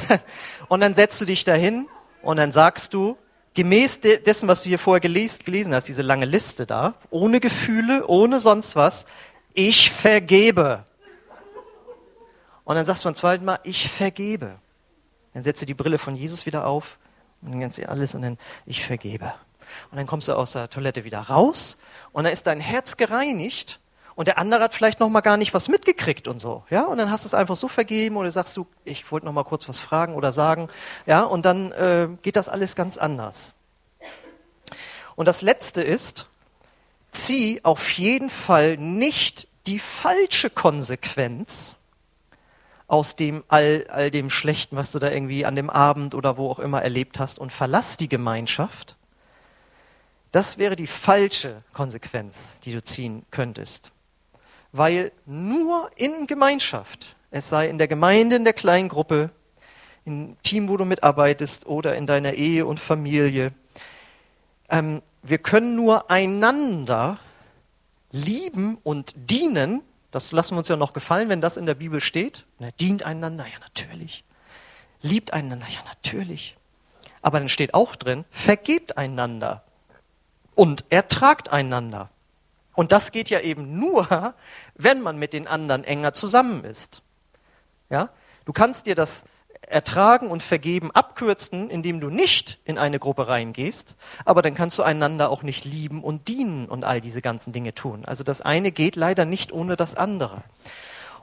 und 0.68 0.80
dann 0.82 0.96
setzt 0.96 1.20
du 1.22 1.26
dich 1.26 1.44
dahin 1.44 1.88
und 2.22 2.38
dann 2.38 2.52
sagst 2.52 2.94
du, 2.94 3.18
gemäß 3.54 4.02
dessen, 4.02 4.48
was 4.48 4.64
du 4.64 4.70
hier 4.70 4.80
vorher 4.80 5.02
gelesen 5.02 5.74
hast, 5.74 5.88
diese 5.88 6.02
lange 6.02 6.26
Liste 6.26 6.66
da, 6.66 6.94
ohne 7.10 7.40
Gefühle, 7.40 8.08
ohne 8.08 8.40
sonst 8.40 8.76
was, 8.76 9.06
ich 9.54 9.92
vergebe. 9.92 10.86
Und 12.64 12.76
dann 12.76 12.86
sagst 12.86 13.04
du 13.04 13.08
beim 13.08 13.16
zweiten 13.16 13.44
Mal, 13.44 13.60
ich 13.64 13.90
vergebe. 13.90 14.60
Dann 15.34 15.44
setzt 15.44 15.62
du 15.62 15.66
die 15.66 15.74
Brille 15.74 15.98
von 15.98 16.16
Jesus 16.16 16.46
wieder 16.46 16.66
auf 16.66 16.98
und 17.42 17.60
dann 17.60 17.70
du 17.70 17.90
alles 17.90 18.16
und 18.16 18.22
dann, 18.22 18.38
ich 18.66 18.86
vergebe. 18.86 19.34
Und 19.92 19.98
dann 19.98 20.08
kommst 20.08 20.28
du 20.28 20.34
aus 20.34 20.54
der 20.54 20.70
Toilette 20.70 21.04
wieder 21.04 21.20
raus 21.20 21.78
und 22.12 22.24
dann 22.24 22.34
ist 22.34 22.48
dein 22.48 22.60
Herz 22.60 22.98
gereinigt 22.98 23.80
und 24.16 24.28
der 24.28 24.38
andere 24.38 24.64
hat 24.64 24.74
vielleicht 24.74 25.00
noch 25.00 25.10
mal 25.10 25.22
gar 25.22 25.38
nicht 25.38 25.54
was 25.54 25.68
mitgekriegt 25.70 26.28
und 26.28 26.40
so, 26.40 26.64
ja? 26.70 26.84
Und 26.84 26.98
dann 26.98 27.10
hast 27.10 27.26
du 27.26 27.28
es 27.28 27.34
einfach 27.34 27.56
so 27.56 27.68
vergeben 27.68 28.18
oder 28.18 28.32
sagst 28.32 28.58
du, 28.58 28.68
ich 28.84 29.12
wollte 29.12 29.26
noch 29.26 29.34
mal 29.34 29.44
kurz 29.44 29.68
was 29.70 29.80
fragen 29.80 30.16
oder 30.16 30.32
sagen, 30.32 30.70
ja? 31.06 31.24
Und 31.24 31.46
dann 31.46 31.72
äh, 31.72 32.08
geht 32.22 32.36
das 32.36 32.50
alles 32.50 32.76
ganz 32.76 32.98
anders. 32.98 33.54
Und 35.16 35.28
das 35.28 35.42
Letzte 35.42 35.82
ist, 35.82 36.28
zieh 37.12 37.62
auf 37.64 37.92
jeden 37.92 38.30
Fall 38.30 38.78
nicht 38.78 39.48
die 39.68 39.80
falsche 39.80 40.50
Konsequenz 40.50 41.78
aus 42.88 43.16
dem 43.16 43.44
all, 43.48 43.86
all 43.90 44.12
dem 44.12 44.30
Schlechten, 44.30 44.76
was 44.76 44.92
du 44.92 45.00
da 45.00 45.10
irgendwie 45.10 45.46
an 45.46 45.56
dem 45.56 45.70
Abend 45.70 46.14
oder 46.14 46.38
wo 46.38 46.50
auch 46.50 46.60
immer 46.60 46.82
erlebt 46.82 47.20
hast 47.20 47.40
und 47.40 47.54
verlass 47.54 47.96
die 47.96 48.10
Gemeinschaft. 48.10 48.98
Das 50.32 50.58
wäre 50.58 50.76
die 50.76 50.88
falsche 50.88 51.64
Konsequenz, 51.74 52.58
die 52.64 52.72
du 52.72 52.82
ziehen 52.82 53.26
könntest. 53.32 53.92
Weil 54.72 55.12
nur 55.26 55.92
in 55.96 56.28
Gemeinschaft, 56.28 57.16
es 57.32 57.50
sei 57.50 57.68
in 57.68 57.78
der 57.78 57.90
Gemeinde, 57.90 58.38
in 58.38 58.46
der 58.46 58.54
Kleingruppe, 58.54 59.30
im 60.06 60.38
Team, 60.42 60.70
wo 60.70 60.78
du 60.78 60.86
mitarbeitest 60.86 61.66
oder 61.66 61.96
in 61.96 62.08
deiner 62.08 62.34
Ehe 62.34 62.66
und 62.66 62.80
Familie, 62.80 63.52
ähm, 64.70 65.02
wir 65.22 65.38
können 65.38 65.76
nur 65.76 66.10
einander 66.10 67.20
lieben 68.12 68.78
und 68.84 69.14
dienen, 69.16 69.82
das 70.12 70.32
lassen 70.32 70.56
wir 70.56 70.60
uns 70.60 70.70
ja 70.70 70.78
noch 70.78 70.94
gefallen, 70.94 71.30
wenn 71.30 71.42
das 71.42 71.58
in 71.58 71.66
der 71.66 71.76
Bibel 71.76 72.02
steht. 72.02 72.46
Ne, 72.60 72.72
dient 72.80 73.04
einander, 73.04 73.46
ja 73.46 73.60
natürlich. 73.60 74.24
Liebt 75.02 75.34
einander, 75.34 75.68
ja 75.70 75.84
natürlich. 75.86 76.58
Aber 77.22 77.40
dann 77.40 77.50
steht 77.50 77.74
auch 77.74 77.96
drin, 77.96 78.26
vergebt 78.32 78.98
einander 78.98 79.64
und 80.56 80.86
ertragt 80.90 81.50
einander. 81.50 82.10
Und 82.74 82.92
das 82.92 83.12
geht 83.12 83.30
ja 83.30 83.42
eben 83.42 83.80
nur, 83.80 84.34
wenn 84.76 85.02
man 85.02 85.18
mit 85.18 85.34
den 85.34 85.48
anderen 85.48 85.84
enger 85.84 86.14
zusammen 86.14 86.64
ist. 86.64 87.02
Ja? 87.90 88.10
Du 88.46 88.54
kannst 88.54 88.86
dir 88.86 88.96
das 88.96 89.26
Ertragen 89.62 90.28
und 90.28 90.42
Vergeben 90.42 90.92
abkürzen, 90.92 91.70
indem 91.70 92.00
du 92.00 92.10
nicht 92.10 92.60
in 92.66 92.78
eine 92.78 93.00
Gruppe 93.00 93.28
reingehst, 93.28 93.96
aber 94.26 94.42
dann 94.42 94.56
kannst 94.56 94.78
du 94.80 94.84
einander 94.84 95.30
auch 95.30 95.44
nicht 95.44 95.66
lieben 95.66 96.04
und 96.04 96.28
dienen 96.28 96.68
und 96.68 96.84
all 96.84 97.00
diese 97.00 97.22
ganzen 97.22 97.54
Dinge 97.54 97.74
tun. 97.74 98.04
Also 98.04 98.24
das 98.24 98.42
eine 98.42 98.72
geht 98.72 98.96
leider 98.96 99.26
nicht 99.26 99.52
ohne 99.52 99.76
das 99.76 99.96
andere. 99.96 100.44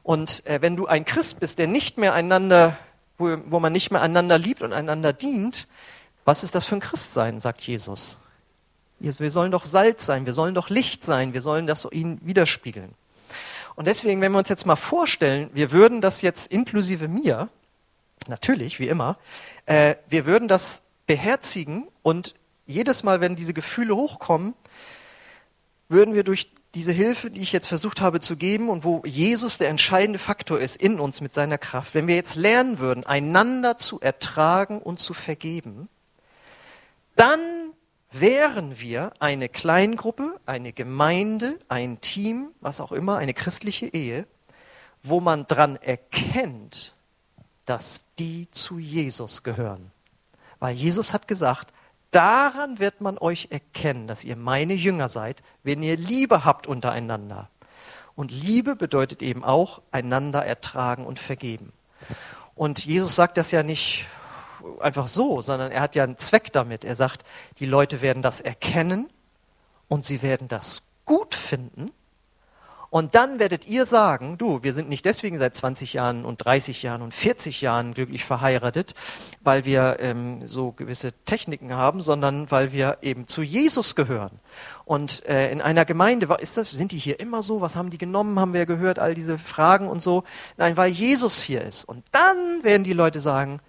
Und 0.02 0.46
äh, 0.46 0.62
wenn 0.62 0.76
du 0.76 0.86
ein 0.86 1.04
Christ 1.04 1.40
bist, 1.40 1.58
der 1.58 1.66
nicht 1.66 1.98
mehr 1.98 2.14
einander, 2.14 2.78
wo, 3.18 3.36
wo 3.46 3.60
man 3.60 3.72
nicht 3.72 3.90
mehr 3.90 4.00
einander 4.00 4.38
liebt 4.38 4.62
und 4.62 4.72
einander 4.72 5.12
dient, 5.12 5.66
was 6.24 6.44
ist 6.44 6.54
das 6.54 6.64
für 6.64 6.76
ein 6.76 6.80
Christsein, 6.80 7.40
sagt 7.40 7.60
Jesus. 7.62 8.18
Wir 9.00 9.30
sollen 9.30 9.52
doch 9.52 9.64
Salz 9.64 10.06
sein, 10.06 10.26
wir 10.26 10.32
sollen 10.32 10.54
doch 10.54 10.70
Licht 10.70 11.04
sein, 11.04 11.32
wir 11.32 11.40
sollen 11.40 11.66
das 11.66 11.86
ihnen 11.90 12.20
widerspiegeln. 12.22 12.94
Und 13.76 13.86
deswegen, 13.86 14.20
wenn 14.20 14.32
wir 14.32 14.38
uns 14.38 14.48
jetzt 14.48 14.66
mal 14.66 14.76
vorstellen, 14.76 15.50
wir 15.54 15.70
würden 15.70 16.00
das 16.00 16.20
jetzt 16.22 16.50
inklusive 16.50 17.06
mir, 17.06 17.48
natürlich, 18.26 18.80
wie 18.80 18.88
immer, 18.88 19.18
äh, 19.66 19.94
wir 20.08 20.26
würden 20.26 20.48
das 20.48 20.82
beherzigen 21.06 21.86
und 22.02 22.34
jedes 22.66 23.02
Mal, 23.02 23.20
wenn 23.20 23.36
diese 23.36 23.54
Gefühle 23.54 23.94
hochkommen, 23.94 24.54
würden 25.88 26.14
wir 26.14 26.24
durch 26.24 26.50
diese 26.74 26.92
Hilfe, 26.92 27.30
die 27.30 27.40
ich 27.40 27.52
jetzt 27.52 27.66
versucht 27.66 28.00
habe 28.00 28.20
zu 28.20 28.36
geben 28.36 28.68
und 28.68 28.84
wo 28.84 29.02
Jesus 29.04 29.58
der 29.58 29.68
entscheidende 29.68 30.18
Faktor 30.18 30.60
ist 30.60 30.76
in 30.76 31.00
uns 31.00 31.20
mit 31.20 31.32
seiner 31.32 31.56
Kraft, 31.56 31.94
wenn 31.94 32.06
wir 32.06 32.14
jetzt 32.14 32.34
lernen 32.34 32.78
würden, 32.78 33.04
einander 33.04 33.78
zu 33.78 34.00
ertragen 34.00 34.80
und 34.80 35.00
zu 35.00 35.14
vergeben, 35.14 35.88
dann 37.16 37.67
wären 38.10 38.80
wir 38.80 39.12
eine 39.18 39.48
Kleingruppe, 39.48 40.40
eine 40.46 40.72
Gemeinde, 40.72 41.58
ein 41.68 42.00
Team, 42.00 42.50
was 42.60 42.80
auch 42.80 42.92
immer, 42.92 43.16
eine 43.18 43.34
christliche 43.34 43.86
Ehe, 43.86 44.26
wo 45.02 45.20
man 45.20 45.46
dran 45.46 45.76
erkennt, 45.76 46.94
dass 47.66 48.06
die 48.18 48.50
zu 48.50 48.78
Jesus 48.78 49.42
gehören. 49.42 49.90
Weil 50.58 50.74
Jesus 50.74 51.12
hat 51.12 51.28
gesagt, 51.28 51.72
daran 52.10 52.78
wird 52.78 53.00
man 53.00 53.18
euch 53.18 53.48
erkennen, 53.50 54.06
dass 54.06 54.24
ihr 54.24 54.36
meine 54.36 54.74
Jünger 54.74 55.08
seid, 55.08 55.42
wenn 55.62 55.82
ihr 55.82 55.96
Liebe 55.96 56.44
habt 56.44 56.66
untereinander. 56.66 57.50
Und 58.16 58.32
Liebe 58.32 58.74
bedeutet 58.74 59.22
eben 59.22 59.44
auch 59.44 59.82
einander 59.92 60.44
ertragen 60.44 61.06
und 61.06 61.20
vergeben. 61.20 61.72
Und 62.56 62.84
Jesus 62.84 63.14
sagt 63.14 63.36
das 63.36 63.52
ja 63.52 63.62
nicht 63.62 64.06
einfach 64.80 65.06
so, 65.06 65.40
sondern 65.40 65.72
er 65.72 65.80
hat 65.80 65.94
ja 65.94 66.04
einen 66.04 66.18
Zweck 66.18 66.52
damit. 66.52 66.84
Er 66.84 66.96
sagt, 66.96 67.24
die 67.58 67.66
Leute 67.66 68.02
werden 68.02 68.22
das 68.22 68.40
erkennen 68.40 69.08
und 69.88 70.04
sie 70.04 70.22
werden 70.22 70.48
das 70.48 70.82
gut 71.04 71.34
finden 71.34 71.92
und 72.90 73.14
dann 73.14 73.38
werdet 73.38 73.66
ihr 73.66 73.84
sagen, 73.84 74.38
du, 74.38 74.62
wir 74.62 74.72
sind 74.72 74.88
nicht 74.88 75.04
deswegen 75.04 75.38
seit 75.38 75.54
20 75.54 75.92
Jahren 75.92 76.24
und 76.24 76.42
30 76.42 76.82
Jahren 76.82 77.02
und 77.02 77.12
40 77.12 77.60
Jahren 77.60 77.92
glücklich 77.92 78.24
verheiratet, 78.24 78.94
weil 79.42 79.66
wir 79.66 79.98
ähm, 80.00 80.48
so 80.48 80.72
gewisse 80.72 81.12
Techniken 81.26 81.74
haben, 81.74 82.00
sondern 82.00 82.50
weil 82.50 82.72
wir 82.72 82.98
eben 83.02 83.28
zu 83.28 83.42
Jesus 83.42 83.94
gehören. 83.94 84.40
Und 84.86 85.26
äh, 85.26 85.50
in 85.52 85.60
einer 85.60 85.84
Gemeinde, 85.84 86.34
ist 86.40 86.56
das, 86.56 86.70
sind 86.70 86.92
die 86.92 86.98
hier 86.98 87.20
immer 87.20 87.42
so? 87.42 87.60
Was 87.60 87.76
haben 87.76 87.90
die 87.90 87.98
genommen? 87.98 88.40
Haben 88.40 88.54
wir 88.54 88.64
gehört, 88.64 88.98
all 88.98 89.14
diese 89.14 89.38
Fragen 89.38 89.86
und 89.86 90.02
so? 90.02 90.24
Nein, 90.56 90.78
weil 90.78 90.90
Jesus 90.90 91.42
hier 91.42 91.62
ist. 91.62 91.84
Und 91.84 92.06
dann 92.12 92.62
werden 92.62 92.84
die 92.84 92.94
Leute 92.94 93.20
sagen, 93.20 93.60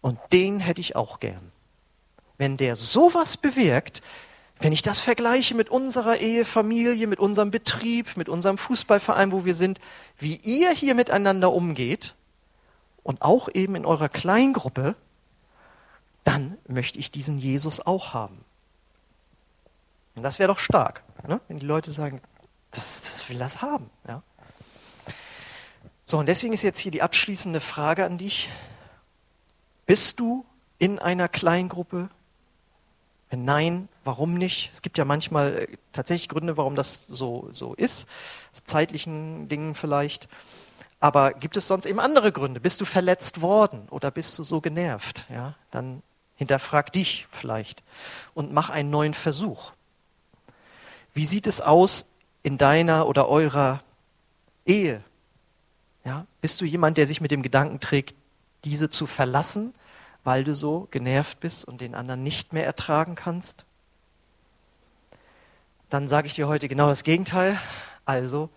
und 0.00 0.18
den 0.32 0.60
hätte 0.60 0.80
ich 0.80 0.96
auch 0.96 1.20
gern. 1.20 1.52
Wenn 2.36 2.56
der 2.56 2.76
sowas 2.76 3.36
bewirkt, 3.36 4.02
wenn 4.60 4.72
ich 4.72 4.82
das 4.82 5.00
vergleiche 5.00 5.54
mit 5.54 5.68
unserer 5.68 6.18
Ehefamilie, 6.18 7.06
mit 7.06 7.20
unserem 7.20 7.50
Betrieb, 7.50 8.16
mit 8.16 8.28
unserem 8.28 8.58
Fußballverein, 8.58 9.30
wo 9.30 9.44
wir 9.44 9.54
sind, 9.54 9.80
wie 10.18 10.36
ihr 10.36 10.70
hier 10.72 10.94
miteinander 10.94 11.52
umgeht 11.52 12.14
und 13.02 13.22
auch 13.22 13.48
eben 13.54 13.76
in 13.76 13.86
eurer 13.86 14.08
Kleingruppe, 14.08 14.96
dann 16.24 16.58
möchte 16.66 16.98
ich 16.98 17.10
diesen 17.10 17.38
Jesus 17.38 17.80
auch 17.80 18.12
haben. 18.12 18.44
Und 20.16 20.24
das 20.24 20.40
wäre 20.40 20.48
doch 20.48 20.58
stark, 20.58 21.04
ne? 21.26 21.40
wenn 21.46 21.60
die 21.60 21.66
Leute 21.66 21.92
sagen, 21.92 22.20
das, 22.72 23.00
das 23.02 23.28
will 23.28 23.38
das 23.38 23.62
haben. 23.62 23.88
Ja? 24.06 24.22
So, 26.04 26.18
und 26.18 26.26
deswegen 26.26 26.52
ist 26.52 26.62
jetzt 26.62 26.80
hier 26.80 26.90
die 26.90 27.02
abschließende 27.02 27.60
Frage 27.60 28.04
an 28.04 28.18
dich. 28.18 28.50
Bist 29.88 30.20
du 30.20 30.44
in 30.78 30.98
einer 30.98 31.28
Kleingruppe? 31.28 32.10
Wenn 33.30 33.46
nein, 33.46 33.88
warum 34.04 34.34
nicht? 34.34 34.68
Es 34.70 34.82
gibt 34.82 34.98
ja 34.98 35.06
manchmal 35.06 35.56
äh, 35.56 35.76
tatsächlich 35.94 36.28
Gründe, 36.28 36.58
warum 36.58 36.74
das 36.74 37.06
so, 37.08 37.48
so 37.52 37.72
ist, 37.72 38.06
aus 38.52 38.64
zeitlichen 38.64 39.48
Dingen 39.48 39.74
vielleicht. 39.74 40.28
Aber 41.00 41.32
gibt 41.32 41.56
es 41.56 41.68
sonst 41.68 41.86
eben 41.86 42.00
andere 42.00 42.32
Gründe? 42.32 42.60
Bist 42.60 42.82
du 42.82 42.84
verletzt 42.84 43.40
worden 43.40 43.88
oder 43.88 44.10
bist 44.10 44.38
du 44.38 44.44
so 44.44 44.60
genervt? 44.60 45.24
Ja, 45.30 45.54
dann 45.70 46.02
hinterfrag 46.36 46.92
dich 46.92 47.26
vielleicht 47.30 47.82
und 48.34 48.52
mach 48.52 48.68
einen 48.68 48.90
neuen 48.90 49.14
Versuch. 49.14 49.72
Wie 51.14 51.24
sieht 51.24 51.46
es 51.46 51.62
aus 51.62 52.04
in 52.42 52.58
deiner 52.58 53.08
oder 53.08 53.26
eurer 53.26 53.82
Ehe? 54.66 55.02
Ja, 56.04 56.26
bist 56.42 56.60
du 56.60 56.66
jemand, 56.66 56.98
der 56.98 57.06
sich 57.06 57.22
mit 57.22 57.30
dem 57.30 57.42
Gedanken 57.42 57.80
trägt, 57.80 58.14
diese 58.64 58.90
zu 58.90 59.06
verlassen 59.06 59.72
weil 60.28 60.44
du 60.44 60.54
so 60.54 60.88
genervt 60.90 61.40
bist 61.40 61.64
und 61.64 61.80
den 61.80 61.94
anderen 61.94 62.22
nicht 62.22 62.52
mehr 62.52 62.66
ertragen 62.66 63.14
kannst? 63.14 63.64
Dann 65.88 66.06
sage 66.06 66.26
ich 66.26 66.34
dir 66.34 66.46
heute 66.48 66.68
genau 66.68 66.86
das 66.86 67.02
Gegenteil. 67.02 67.58
Also 68.04 68.50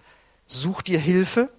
such 0.47 0.81
dir 0.81 0.99
Hilfe. 0.99 1.49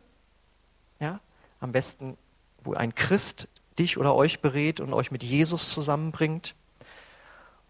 Ja, 1.00 1.20
am 1.60 1.72
besten, 1.72 2.18
wo 2.62 2.74
ein 2.74 2.94
Christ 2.94 3.48
dich 3.78 3.96
oder 3.96 4.14
euch 4.14 4.40
berät 4.40 4.80
und 4.80 4.92
euch 4.92 5.12
mit 5.12 5.22
Jesus 5.22 5.72
zusammenbringt. 5.72 6.54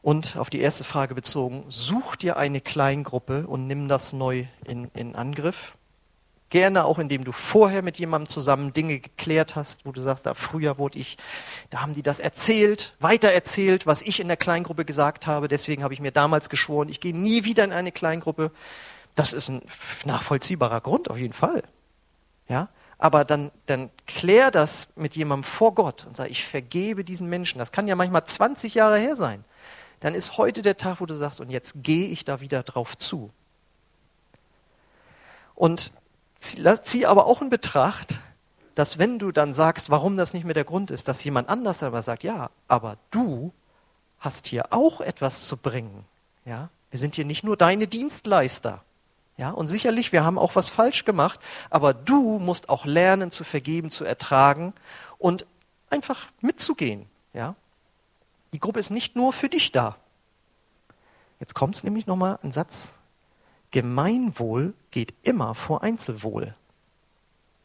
Und 0.02 0.36
auf 0.36 0.50
die 0.50 0.58
erste 0.58 0.82
Frage 0.82 1.14
bezogen, 1.14 1.64
such 1.68 2.16
dir 2.16 2.38
eine 2.38 2.60
Kleingruppe 2.60 3.46
und 3.46 3.68
nimm 3.68 3.86
das 3.86 4.12
neu 4.12 4.46
in, 4.64 4.90
in 4.94 5.14
Angriff. 5.14 5.74
Gerne 6.52 6.84
auch, 6.84 6.98
indem 6.98 7.24
du 7.24 7.32
vorher 7.32 7.80
mit 7.80 7.98
jemandem 7.98 8.28
zusammen 8.28 8.74
Dinge 8.74 8.98
geklärt 8.98 9.56
hast, 9.56 9.86
wo 9.86 9.92
du 9.92 10.02
sagst, 10.02 10.26
da 10.26 10.34
früher 10.34 10.76
wurde 10.76 10.98
ich, 10.98 11.16
da 11.70 11.80
haben 11.80 11.94
die 11.94 12.02
das 12.02 12.20
erzählt, 12.20 12.94
weitererzählt, 13.00 13.86
was 13.86 14.02
ich 14.02 14.20
in 14.20 14.28
der 14.28 14.36
Kleingruppe 14.36 14.84
gesagt 14.84 15.26
habe. 15.26 15.48
Deswegen 15.48 15.82
habe 15.82 15.94
ich 15.94 16.00
mir 16.00 16.12
damals 16.12 16.50
geschworen, 16.50 16.90
ich 16.90 17.00
gehe 17.00 17.16
nie 17.16 17.44
wieder 17.44 17.64
in 17.64 17.72
eine 17.72 17.90
Kleingruppe. 17.90 18.50
Das 19.14 19.32
ist 19.32 19.48
ein 19.48 19.62
nachvollziehbarer 20.04 20.82
Grund 20.82 21.08
auf 21.08 21.16
jeden 21.16 21.32
Fall. 21.32 21.62
Ja, 22.50 22.68
aber 22.98 23.24
dann, 23.24 23.50
dann 23.64 23.88
klär 24.06 24.50
das 24.50 24.88
mit 24.94 25.16
jemandem 25.16 25.44
vor 25.44 25.74
Gott 25.74 26.04
und 26.04 26.18
sag, 26.18 26.28
ich 26.28 26.44
vergebe 26.44 27.02
diesen 27.02 27.30
Menschen. 27.30 27.60
Das 27.60 27.72
kann 27.72 27.88
ja 27.88 27.96
manchmal 27.96 28.26
20 28.26 28.74
Jahre 28.74 28.98
her 28.98 29.16
sein. 29.16 29.42
Dann 30.00 30.14
ist 30.14 30.36
heute 30.36 30.60
der 30.60 30.76
Tag, 30.76 31.00
wo 31.00 31.06
du 31.06 31.14
sagst, 31.14 31.40
und 31.40 31.48
jetzt 31.48 31.82
gehe 31.82 32.08
ich 32.08 32.26
da 32.26 32.40
wieder 32.40 32.62
drauf 32.62 32.98
zu. 32.98 33.30
Und 35.54 35.92
zieh 36.42 37.06
aber 37.06 37.26
auch 37.26 37.40
in 37.40 37.50
Betracht, 37.50 38.18
dass 38.74 38.98
wenn 38.98 39.18
du 39.18 39.32
dann 39.32 39.54
sagst, 39.54 39.90
warum 39.90 40.16
das 40.16 40.34
nicht 40.34 40.44
mehr 40.44 40.54
der 40.54 40.64
Grund 40.64 40.90
ist, 40.90 41.08
dass 41.08 41.24
jemand 41.24 41.48
anders 41.48 41.82
aber 41.82 42.02
sagt, 42.02 42.24
ja, 42.24 42.50
aber 42.68 42.96
du 43.10 43.52
hast 44.18 44.46
hier 44.46 44.72
auch 44.72 45.00
etwas 45.00 45.46
zu 45.46 45.56
bringen. 45.56 46.04
Ja, 46.44 46.70
wir 46.90 46.98
sind 46.98 47.14
hier 47.14 47.24
nicht 47.24 47.44
nur 47.44 47.56
deine 47.56 47.86
Dienstleister. 47.86 48.82
Ja, 49.36 49.50
und 49.50 49.68
sicherlich, 49.68 50.12
wir 50.12 50.24
haben 50.24 50.38
auch 50.38 50.56
was 50.56 50.70
falsch 50.70 51.04
gemacht, 51.04 51.40
aber 51.70 51.94
du 51.94 52.38
musst 52.38 52.68
auch 52.68 52.84
lernen 52.84 53.30
zu 53.30 53.44
vergeben, 53.44 53.90
zu 53.90 54.04
ertragen 54.04 54.74
und 55.18 55.46
einfach 55.90 56.26
mitzugehen. 56.40 57.06
Ja, 57.32 57.54
die 58.52 58.58
Gruppe 58.58 58.80
ist 58.80 58.90
nicht 58.90 59.16
nur 59.16 59.32
für 59.32 59.48
dich 59.48 59.72
da. 59.72 59.96
Jetzt 61.40 61.54
kommt 61.54 61.74
es 61.74 61.82
nämlich 61.82 62.06
nochmal 62.06 62.38
ein 62.42 62.52
Satz, 62.52 62.92
Gemeinwohl 63.72 64.74
geht 64.90 65.14
immer 65.22 65.54
vor 65.54 65.82
Einzelwohl. 65.82 66.54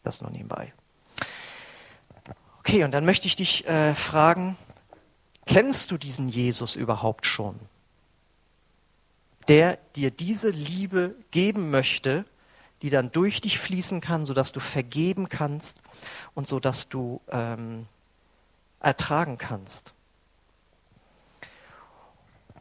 Das 0.04 0.22
nur 0.22 0.32
nebenbei. 0.32 0.74
Okay, 2.60 2.84
und 2.84 2.92
dann 2.92 3.06
möchte 3.06 3.28
ich 3.28 3.36
dich 3.36 3.68
äh, 3.68 3.94
fragen, 3.94 4.58
kennst 5.46 5.92
du 5.92 5.98
diesen 5.98 6.30
Jesus 6.30 6.76
überhaupt 6.76 7.26
schon? 7.26 7.60
Der 9.48 9.78
dir 9.96 10.12
diese 10.12 10.50
Liebe 10.50 11.16
geben 11.32 11.70
möchte, 11.72 12.26
die 12.82 12.90
dann 12.90 13.12
durch 13.12 13.42
dich 13.42 13.60
fließen 13.60 14.02
kann, 14.02 14.26
sodass 14.26 14.52
du 14.52 14.60
vergeben 14.60 15.30
kannst 15.30 15.82
und 16.36 16.48
sodass 16.48 16.90
du 16.90 17.22
ähm, 17.30 17.88
ertragen 18.80 19.38
kannst. 19.38 19.94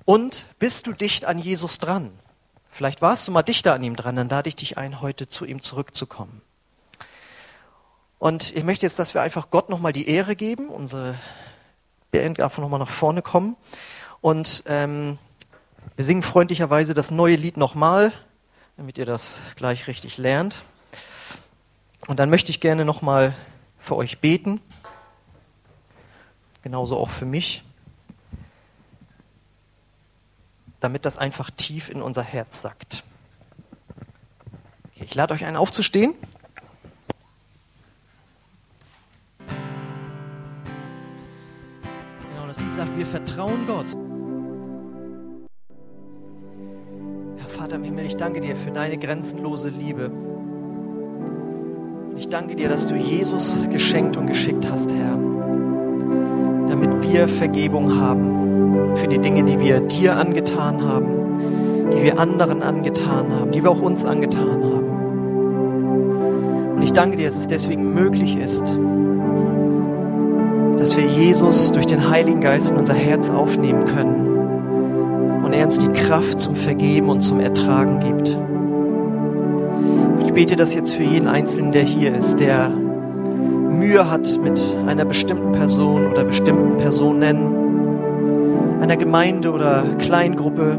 Und 0.05 0.47
bist 0.59 0.87
du 0.87 0.93
dicht 0.93 1.25
an 1.25 1.39
Jesus 1.39 1.79
dran? 1.79 2.13
Vielleicht 2.77 3.01
warst 3.01 3.27
du 3.27 3.33
mal 3.33 3.43
dichter 3.43 3.73
an 3.73 3.83
ihm 3.83 3.97
dran, 3.97 4.17
dann 4.17 4.29
lade 4.29 4.51
ich 4.51 4.57
dich 4.57 4.77
ein, 4.77 5.01
heute 5.01 5.27
zu 5.27 5.47
ihm 5.47 5.63
zurückzukommen. 5.63 6.43
Und 8.19 8.55
ich 8.55 8.65
möchte 8.65 8.85
jetzt, 8.85 8.99
dass 8.99 9.15
wir 9.15 9.23
einfach 9.23 9.49
Gott 9.49 9.71
nochmal 9.71 9.95
die 9.95 10.07
Ehre 10.07 10.37
geben. 10.37 10.69
Unsere 10.69 11.19
Band 12.11 12.39
darf 12.39 12.59
nochmal 12.59 12.79
nach 12.79 12.91
vorne 12.91 13.23
kommen. 13.23 13.57
Und 14.21 14.63
ähm, 14.67 15.17
wir 15.95 16.05
singen 16.05 16.23
freundlicherweise 16.23 16.93
das 16.93 17.11
neue 17.11 17.37
Lied 17.37 17.57
nochmal, 17.57 18.13
damit 18.77 18.99
ihr 18.99 19.07
das 19.07 19.41
gleich 19.55 19.87
richtig 19.87 20.19
lernt. 20.19 20.61
Und 22.07 22.21
dann 22.21 22.29
möchte 22.29 22.51
ich 22.51 22.61
gerne 22.61 22.85
nochmal 22.85 23.35
für 23.79 23.97
euch 23.97 24.19
beten. 24.19 24.61
Genauso 26.63 26.99
auch 26.99 27.09
für 27.09 27.25
mich. 27.25 27.63
Damit 30.81 31.05
das 31.05 31.17
einfach 31.17 31.51
tief 31.51 31.89
in 31.89 32.03
unser 32.03 32.23
Herz 32.23 32.63
sackt. 32.63 33.05
Ich 35.01 35.15
lade 35.15 35.35
euch 35.35 35.45
ein, 35.45 35.57
aufzustehen. 35.57 36.15
Genau, 42.31 42.47
das 42.47 42.61
Lied 42.61 42.75
sagt, 42.75 42.97
wir 42.97 43.07
vertrauen 43.07 43.67
Gott. 43.67 43.87
Herr 47.39 47.49
Vater 47.49 47.77
im 47.77 47.85
Himmel, 47.85 48.07
ich 48.07 48.17
danke 48.17 48.41
dir 48.41 48.57
für 48.57 48.71
deine 48.71 48.99
grenzenlose 48.99 49.69
Liebe. 49.69 50.11
Ich 52.17 52.29
danke 52.29 52.57
dir, 52.57 52.69
dass 52.69 52.89
du 52.89 52.97
Jesus 52.97 53.57
geschenkt 53.71 54.17
und 54.17 54.27
geschickt 54.27 54.67
hast, 54.69 54.93
Herr, 54.93 55.17
damit 56.69 57.03
wir 57.03 57.29
Vergebung 57.29 58.01
haben 58.01 58.66
für 58.97 59.09
die 59.09 59.19
Dinge, 59.19 59.45
die 59.45 59.61
wir 59.61 59.81
dir 59.81 60.17
angetan 60.17 60.83
haben, 60.83 61.91
die 61.93 62.03
wir 62.03 62.19
anderen 62.19 62.63
angetan 62.63 63.33
haben, 63.33 63.53
die 63.53 63.63
wir 63.63 63.71
auch 63.71 63.81
uns 63.81 64.05
angetan 64.05 64.65
haben. 64.65 64.87
Und 66.77 66.83
ich 66.83 66.93
danke 66.93 67.17
dir, 67.17 67.27
dass 67.27 67.39
es 67.39 67.49
deswegen 67.49 67.95
möglich 67.95 68.39
ist, 68.39 68.79
dass 70.79 70.97
wir 70.97 71.05
Jesus 71.05 71.73
durch 71.73 71.87
den 71.87 72.11
Heiligen 72.11 72.41
Geist 72.41 72.71
in 72.71 72.77
unser 72.77 72.95
Herz 72.95 73.31
aufnehmen 73.31 73.85
können 73.87 75.43
und 75.45 75.53
er 75.53 75.65
uns 75.65 75.79
die 75.79 75.89
Kraft 75.89 76.41
zum 76.41 76.57
Vergeben 76.57 77.09
und 77.09 77.23
zum 77.23 77.41
Ertragen 77.41 78.01
gibt. 78.01 78.39
Ich 80.27 80.33
bete 80.33 80.57
das 80.57 80.75
jetzt 80.75 80.93
für 80.95 81.03
jeden 81.03 81.29
Einzelnen, 81.29 81.73
der 81.73 81.83
hier 81.83 82.15
ist, 82.15 82.41
der 82.41 82.69
Mühe 82.69 84.11
hat 84.11 84.39
mit 84.43 84.77
einer 84.87 85.05
bestimmten 85.05 85.53
Person 85.53 86.11
oder 86.11 86.25
bestimmten 86.25 86.77
Personen, 86.79 87.56
einer 88.81 88.97
Gemeinde 88.97 89.51
oder 89.53 89.85
Kleingruppe. 89.99 90.79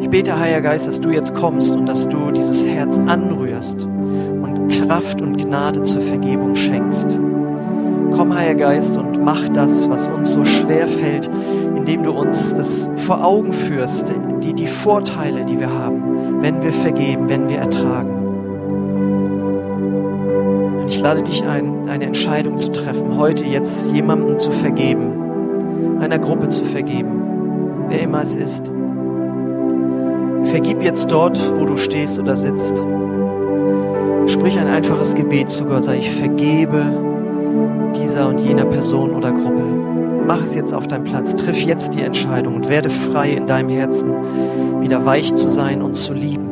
Ich 0.00 0.10
bete, 0.10 0.38
Heiliger 0.38 0.62
Geist, 0.62 0.86
dass 0.86 1.00
du 1.00 1.10
jetzt 1.10 1.34
kommst 1.34 1.74
und 1.74 1.86
dass 1.86 2.08
du 2.08 2.30
dieses 2.30 2.66
Herz 2.66 2.98
anrührst 2.98 3.84
und 3.84 4.68
Kraft 4.68 5.20
und 5.20 5.36
Gnade 5.36 5.82
zur 5.82 6.02
Vergebung 6.02 6.54
schenkst. 6.54 7.18
Komm, 8.12 8.34
Heiliger 8.34 8.68
Geist, 8.68 8.96
und 8.96 9.22
mach 9.22 9.48
das, 9.48 9.90
was 9.90 10.08
uns 10.08 10.32
so 10.32 10.44
schwer 10.44 10.86
fällt, 10.86 11.28
indem 11.76 12.02
du 12.02 12.12
uns 12.12 12.54
das 12.54 12.90
vor 12.96 13.24
Augen 13.24 13.52
führst, 13.52 14.12
die, 14.42 14.54
die 14.54 14.66
Vorteile, 14.66 15.44
die 15.44 15.58
wir 15.58 15.72
haben, 15.72 16.40
wenn 16.40 16.62
wir 16.62 16.72
vergeben, 16.72 17.28
wenn 17.28 17.48
wir 17.48 17.58
ertragen. 17.58 18.10
Und 20.80 20.88
ich 20.88 21.00
lade 21.00 21.22
dich 21.22 21.44
ein, 21.44 21.88
eine 21.88 22.04
Entscheidung 22.04 22.58
zu 22.58 22.70
treffen, 22.70 23.16
heute 23.18 23.44
jetzt 23.44 23.90
jemandem 23.90 24.38
zu 24.38 24.52
vergeben, 24.52 25.15
einer 26.00 26.18
Gruppe 26.18 26.48
zu 26.48 26.64
vergeben, 26.64 27.86
wer 27.88 28.00
immer 28.02 28.22
es 28.22 28.34
ist. 28.34 28.70
Vergib 30.44 30.82
jetzt 30.82 31.10
dort, 31.10 31.38
wo 31.58 31.64
du 31.64 31.76
stehst 31.76 32.18
oder 32.18 32.36
sitzt. 32.36 32.76
Sprich 34.26 34.58
ein 34.58 34.68
einfaches 34.68 35.14
Gebet 35.14 35.50
zu 35.50 35.64
Gott, 35.64 35.84
sag 35.84 35.98
ich 35.98 36.10
vergebe 36.10 36.82
dieser 37.96 38.28
und 38.28 38.40
jener 38.40 38.64
Person 38.64 39.12
oder 39.12 39.32
Gruppe. 39.32 39.62
Mach 40.26 40.42
es 40.42 40.54
jetzt 40.54 40.74
auf 40.74 40.88
deinem 40.88 41.04
Platz, 41.04 41.36
triff 41.36 41.60
jetzt 41.60 41.94
die 41.94 42.02
Entscheidung 42.02 42.56
und 42.56 42.68
werde 42.68 42.90
frei 42.90 43.30
in 43.30 43.46
deinem 43.46 43.68
Herzen, 43.68 44.10
wieder 44.80 45.04
weich 45.06 45.34
zu 45.34 45.48
sein 45.48 45.82
und 45.82 45.94
zu 45.94 46.12
lieben. 46.12 46.45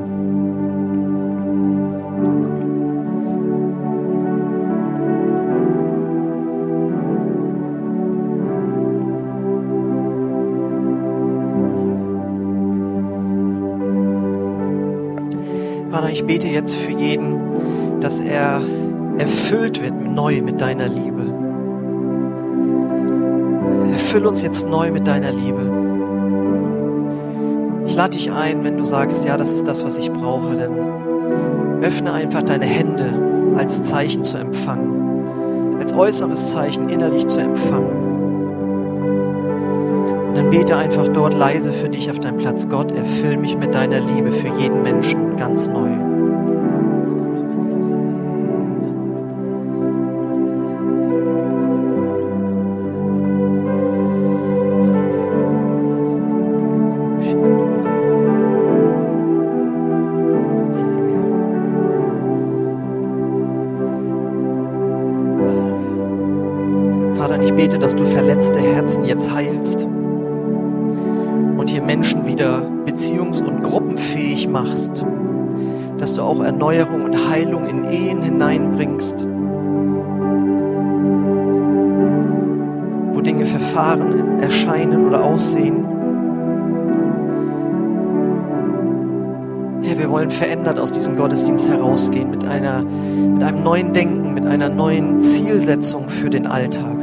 Ich 16.14 16.24
bete 16.24 16.46
jetzt 16.46 16.76
für 16.76 16.92
jeden, 16.92 18.00
dass 18.00 18.20
er 18.20 18.62
erfüllt 19.18 19.82
wird 19.82 20.00
neu 20.00 20.42
mit 20.42 20.60
deiner 20.60 20.86
Liebe. 20.86 21.24
Erfüll 23.90 24.24
uns 24.26 24.40
jetzt 24.42 24.64
neu 24.64 24.92
mit 24.92 25.08
deiner 25.08 25.32
Liebe. 25.32 25.72
Ich 27.86 27.96
lade 27.96 28.16
dich 28.16 28.30
ein, 28.30 28.62
wenn 28.62 28.76
du 28.76 28.84
sagst, 28.84 29.24
ja, 29.24 29.36
das 29.36 29.52
ist 29.52 29.66
das, 29.66 29.84
was 29.84 29.98
ich 29.98 30.12
brauche, 30.12 30.54
dann 30.54 31.82
öffne 31.82 32.12
einfach 32.12 32.42
deine 32.42 32.66
Hände 32.66 33.52
als 33.56 33.82
Zeichen 33.82 34.22
zu 34.22 34.38
empfangen, 34.38 35.80
als 35.80 35.92
äußeres 35.92 36.52
Zeichen 36.52 36.90
innerlich 36.90 37.26
zu 37.26 37.40
empfangen. 37.40 38.04
Und 40.28 40.36
dann 40.36 40.50
bete 40.50 40.76
einfach 40.76 41.08
dort 41.08 41.34
leise 41.34 41.72
für 41.72 41.88
dich 41.88 42.08
auf 42.08 42.20
deinem 42.20 42.38
Platz. 42.38 42.68
Gott, 42.68 42.92
erfüll 42.92 43.36
mich 43.36 43.56
mit 43.56 43.74
deiner 43.74 43.98
Liebe 43.98 44.30
für 44.30 44.48
jeden 44.60 44.82
Menschen 44.84 45.36
ganz 45.36 45.68
verändert 90.64 90.82
aus 90.82 90.92
diesem 90.92 91.16
Gottesdienst 91.16 91.68
herausgehen 91.68 92.30
mit, 92.30 92.46
einer, 92.46 92.82
mit 92.82 93.42
einem 93.42 93.62
neuen 93.62 93.92
Denken, 93.92 94.32
mit 94.32 94.46
einer 94.46 94.70
neuen 94.70 95.20
Zielsetzung 95.20 96.08
für 96.08 96.30
den 96.30 96.46
Alltag. 96.46 96.96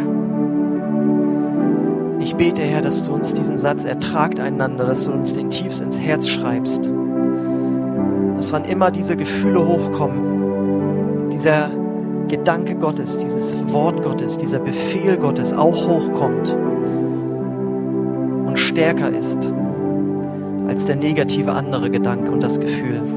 Ich 2.20 2.36
bete, 2.36 2.64
Herr, 2.64 2.82
dass 2.82 3.04
du 3.04 3.14
uns 3.14 3.36
diesen 3.36 3.58
Satz 3.58 3.86
ertragt 3.86 4.40
einander, 4.40 4.88
dass 4.88 5.06
du 5.06 5.12
uns 5.12 5.36
den 5.36 5.52
tiefst 5.52 5.80
ins 5.80 6.00
Herz 6.00 6.28
schreibst. 6.28 6.90
Dass 8.38 8.52
wann 8.52 8.66
immer 8.66 8.90
diese 8.90 9.16
Gefühle 9.16 9.68
hochkommen, 9.68 11.30
dieser 11.32 11.70
Gedanke 12.30 12.74
Gottes, 12.76 13.20
dieses 13.20 13.56
Wort 13.72 14.02
Gottes, 14.02 14.38
dieser 14.38 14.58
Befehl 14.58 15.18
Gottes 15.18 15.54
auch 15.54 15.88
hochkommt 15.88 16.58
und 18.48 18.58
stärker 18.58 19.12
ist 19.12 19.54
als 20.68 20.86
der 20.86 20.96
negative 20.96 21.52
andere 21.52 21.92
Gedanke 21.92 22.32
und 22.32 22.42
das 22.42 22.60
Gefühl. 22.60 23.11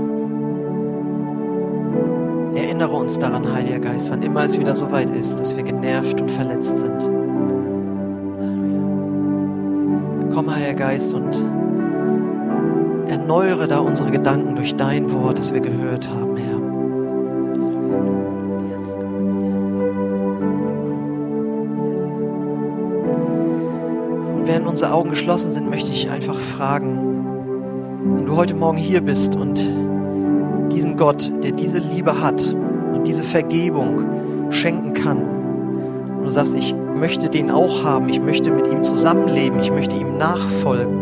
Erinnere 2.54 2.92
uns 2.92 3.18
daran, 3.18 3.52
Heiliger 3.52 3.80
Geist, 3.80 4.10
wann 4.12 4.22
immer 4.22 4.44
es 4.44 4.58
wieder 4.58 4.76
so 4.76 4.92
weit 4.92 5.10
ist, 5.10 5.40
dass 5.40 5.56
wir 5.56 5.64
genervt 5.64 6.20
und 6.20 6.30
verletzt 6.30 6.78
sind. 6.78 7.10
Komm, 10.32 10.54
Heiliger 10.54 10.74
Geist, 10.74 11.14
und 11.14 11.36
erneuere 13.08 13.66
da 13.66 13.80
unsere 13.80 14.10
Gedanken 14.12 14.54
durch 14.54 14.76
dein 14.76 15.12
Wort, 15.12 15.38
das 15.40 15.52
wir 15.52 15.60
gehört 15.60 16.08
haben, 16.08 16.36
Herr. 16.36 16.56
Und 24.36 24.46
während 24.46 24.68
unsere 24.68 24.92
Augen 24.92 25.10
geschlossen 25.10 25.50
sind, 25.50 25.68
möchte 25.68 25.90
ich 25.90 26.08
einfach 26.08 26.38
fragen, 26.38 27.26
wenn 28.16 28.26
du 28.26 28.36
heute 28.36 28.54
Morgen 28.54 28.78
hier 28.78 29.00
bist 29.00 29.34
und 29.34 29.83
Gott, 30.96 31.32
der 31.42 31.52
diese 31.52 31.78
Liebe 31.78 32.20
hat 32.22 32.54
und 32.94 33.06
diese 33.06 33.22
Vergebung 33.22 34.50
schenken 34.50 34.94
kann, 34.94 35.34
und 36.18 36.28
du 36.28 36.30
sagst, 36.30 36.54
ich 36.54 36.74
möchte 36.74 37.28
den 37.28 37.50
auch 37.50 37.84
haben, 37.84 38.08
ich 38.08 38.18
möchte 38.18 38.50
mit 38.50 38.66
ihm 38.66 38.82
zusammenleben, 38.82 39.60
ich 39.60 39.70
möchte 39.70 39.94
ihm 39.96 40.16
nachfolgen, 40.16 40.98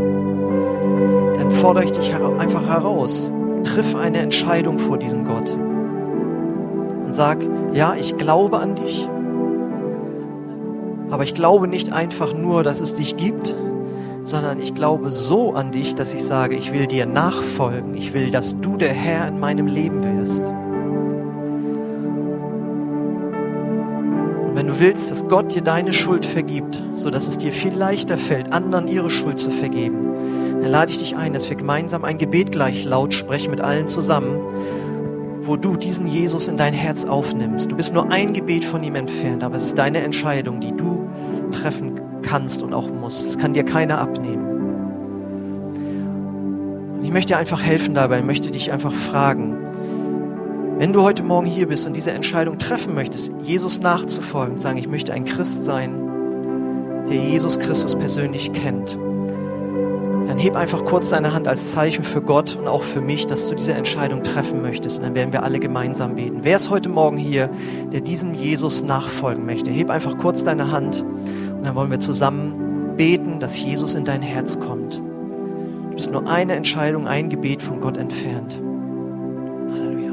dann 1.39 1.51
fordere 1.53 1.85
ich 1.85 1.93
dich 1.93 2.13
einfach 2.13 2.67
heraus. 2.67 3.33
Triff 3.63 3.95
eine 3.95 4.19
Entscheidung 4.19 4.81
vor 4.81 4.99
diesem 4.99 5.25
Gott. 5.25 5.53
Und 5.53 7.15
sag, 7.15 7.39
ja, 7.73 7.95
ich 7.95 8.17
glaube 8.17 8.59
an 8.59 8.75
dich, 8.75 9.09
aber 11.13 11.23
ich 11.23 11.35
glaube 11.35 11.69
nicht 11.69 11.93
einfach 11.93 12.35
nur, 12.35 12.65
dass 12.65 12.81
es 12.81 12.95
dich 12.95 13.17
gibt, 13.17 13.55
sondern 14.25 14.61
ich 14.61 14.75
glaube 14.75 15.11
so 15.11 15.53
an 15.55 15.73
dich, 15.73 15.95
dass 15.95 16.15
ich 16.15 16.25
sage, 16.25 16.55
ich 16.57 16.73
will 16.73 16.87
dir 16.87 17.07
nachfolgen, 17.07 17.95
ich 17.95 18.13
will, 18.13 18.31
dass 18.31 18.61
du 18.61 18.77
der 18.77 18.93
Herr 18.93 19.29
in 19.29 19.41
meinem 19.41 19.67
Leben 19.67 20.03
wirst. 20.03 20.43
Und 24.47 24.55
wenn 24.55 24.67
du 24.67 24.79
willst, 24.79 25.11
dass 25.11 25.27
Gott 25.29 25.55
dir 25.55 25.63
deine 25.63 25.93
Schuld 25.93 26.25
vergibt, 26.25 26.83
so 26.95 27.11
dass 27.11 27.27
es 27.27 27.39
dir 27.39 27.53
viel 27.53 27.75
leichter 27.75 28.17
fällt, 28.17 28.53
anderen 28.53 28.87
ihre 28.87 29.11
Schuld 29.11 29.41
zu 29.41 29.51
vergeben, 29.51 30.09
dann 30.61 30.71
lade 30.71 30.93
ich 30.93 30.99
dich 30.99 31.17
ein, 31.17 31.33
dass 31.33 31.49
wir 31.49 31.57
gemeinsam 31.57 32.05
ein 32.05 32.19
Gebet 32.19 32.53
gleich 32.53 32.85
laut 32.85 33.15
sprechen 33.15 33.51
mit 33.51 33.61
allen 33.61 33.89
zusammen, 33.89 34.39
wo 35.45 35.57
du 35.57 35.77
diesen 35.77 36.07
Jesus 36.07 36.47
in 36.47 36.57
dein 36.57 36.73
Herz 36.73 37.05
aufnimmst. 37.05 37.73
Du 37.73 37.77
bist 37.77 37.93
nur 37.93 38.13
ein 38.13 38.33
Gebet 38.33 38.65
von 38.65 38.85
ihm 38.85 38.95
entfernt, 38.95 39.43
aber 39.43 39.57
es 39.57 39.65
ist 39.65 39.79
deine 39.79 39.99
Entscheidung, 39.99 40.61
die 40.61 40.77
du 40.77 41.09
treffen 41.51 41.92
kannst 42.33 42.63
und 42.63 42.73
auch 42.73 42.89
musst. 42.89 43.27
Das 43.27 43.37
kann 43.37 43.53
dir 43.53 43.63
keiner 43.63 44.01
abnehmen. 44.01 44.47
Und 46.97 47.05
ich 47.05 47.13
möchte 47.13 47.35
dir 47.35 47.39
einfach 47.39 47.63
helfen 47.63 47.95
dabei, 47.95 48.21
ich 48.21 48.25
möchte 48.25 48.51
dich 48.51 48.73
einfach 48.73 48.95
fragen, 48.95 49.59
wenn 50.79 50.95
du 50.95 51.03
heute 51.03 51.23
Morgen 51.23 51.47
hier 51.47 51.69
bist 51.69 51.87
und 51.87 51.95
diese 51.95 52.13
Entscheidung 52.13 52.57
treffen 52.57 52.95
möchtest, 52.95 53.31
Jesus 53.43 53.81
nachzufolgen, 53.81 54.59
sagen, 54.59 54.79
ich 54.79 54.89
möchte 54.89 55.13
ein 55.13 55.27
Christ 55.27 55.65
sein, 55.65 57.05
der 57.11 57.17
Jesus 57.17 57.59
Christus 57.59 57.95
persönlich 57.97 58.55
kennt, 58.55 58.97
dann 60.27 60.39
heb 60.39 60.57
einfach 60.57 60.87
kurz 60.87 61.11
deine 61.11 61.35
Hand 61.35 61.47
als 61.49 61.73
Zeichen 61.73 62.05
für 62.05 62.23
Gott 62.23 62.57
und 62.57 62.67
auch 62.67 62.83
für 62.83 63.03
mich, 63.03 63.27
dass 63.27 63.47
du 63.49 63.55
diese 63.55 63.75
Entscheidung 63.75 64.23
treffen 64.23 64.63
möchtest. 64.63 64.97
Und 64.99 65.05
dann 65.05 65.15
werden 65.15 65.35
wir 65.35 65.43
alle 65.43 65.61
gemeinsam 65.61 66.15
beten. 66.15 66.39
Wer 66.45 66.57
ist 66.57 66.71
heute 66.71 66.89
Morgen 66.89 67.19
hier, 67.19 67.51
der 67.93 68.01
diesem 68.01 68.33
Jesus 68.33 68.83
nachfolgen 68.83 69.45
möchte? 69.45 69.71
Heb 69.71 69.91
einfach 69.91 70.17
kurz 70.17 70.45
deine 70.45 70.73
Hand 70.73 71.05
und 71.63 71.67
dann 71.67 71.77
wollen 71.77 71.93
wir 71.93 72.01
zusammen 72.01 72.97
beten, 72.97 73.39
dass 73.39 73.63
Jesus 73.63 73.95
in 73.95 74.05
dein 74.05 74.21
Herz 74.21 74.59
kommt. 74.59 74.97
Du 74.97 75.95
bist 75.95 76.11
nur 76.11 76.27
eine 76.27 76.57
Entscheidung, 76.57 77.07
ein 77.07 77.29
Gebet 77.29 77.63
von 77.63 77.81
Gott 77.81 77.97
entfernt. 77.97 78.61
Halleluja. 79.71 80.11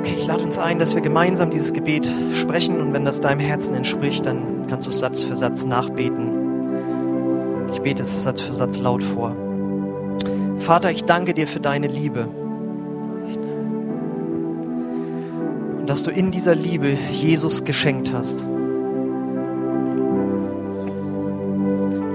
Okay, 0.00 0.14
ich 0.16 0.26
lade 0.26 0.42
uns 0.42 0.58
ein, 0.58 0.80
dass 0.80 0.96
wir 0.96 1.02
gemeinsam 1.02 1.50
dieses 1.50 1.72
Gebet 1.72 2.12
sprechen 2.32 2.80
und 2.80 2.92
wenn 2.92 3.04
das 3.04 3.20
deinem 3.20 3.38
Herzen 3.38 3.76
entspricht, 3.76 4.26
dann 4.26 4.66
kannst 4.68 4.88
du 4.88 4.90
es 4.90 4.98
Satz 4.98 5.22
für 5.22 5.36
Satz 5.36 5.64
nachbeten. 5.64 7.68
Ich 7.72 7.80
bete 7.82 8.02
es 8.02 8.24
Satz 8.24 8.40
für 8.40 8.52
Satz 8.52 8.80
laut 8.80 9.04
vor. 9.04 9.36
Vater, 10.58 10.90
ich 10.90 11.04
danke 11.04 11.34
dir 11.34 11.46
für 11.46 11.60
deine 11.60 11.86
Liebe. 11.86 12.26
Dass 15.86 16.02
du 16.02 16.10
in 16.10 16.32
dieser 16.32 16.54
Liebe 16.56 16.88
Jesus 17.12 17.64
geschenkt 17.64 18.12
hast. 18.12 18.44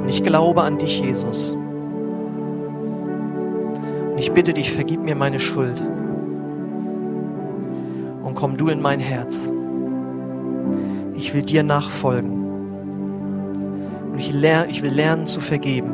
Und 0.02 0.10
ich 0.10 0.24
glaube 0.24 0.62
an 0.62 0.78
dich, 0.78 1.00
Jesus. 1.00 1.54
Und 4.12 4.18
ich 4.18 4.32
bitte 4.34 4.54
dich, 4.54 4.72
vergib 4.72 5.02
mir 5.02 5.16
meine 5.16 5.40
Schuld. 5.40 5.82
Und 8.24 8.36
komm 8.36 8.58
du 8.58 8.68
in 8.68 8.82
mein 8.82 9.00
Herz. 9.00 9.50
Ich 11.16 11.34
will 11.34 11.44
dir 11.44 11.64
nachfolgen. 11.64 12.42
Und 14.12 14.20
ich, 14.20 14.34
lerne, 14.34 14.70
ich 14.70 14.84
will 14.84 14.94
lernen 14.94 15.28
zu 15.28 15.40
vergeben. 15.40 15.92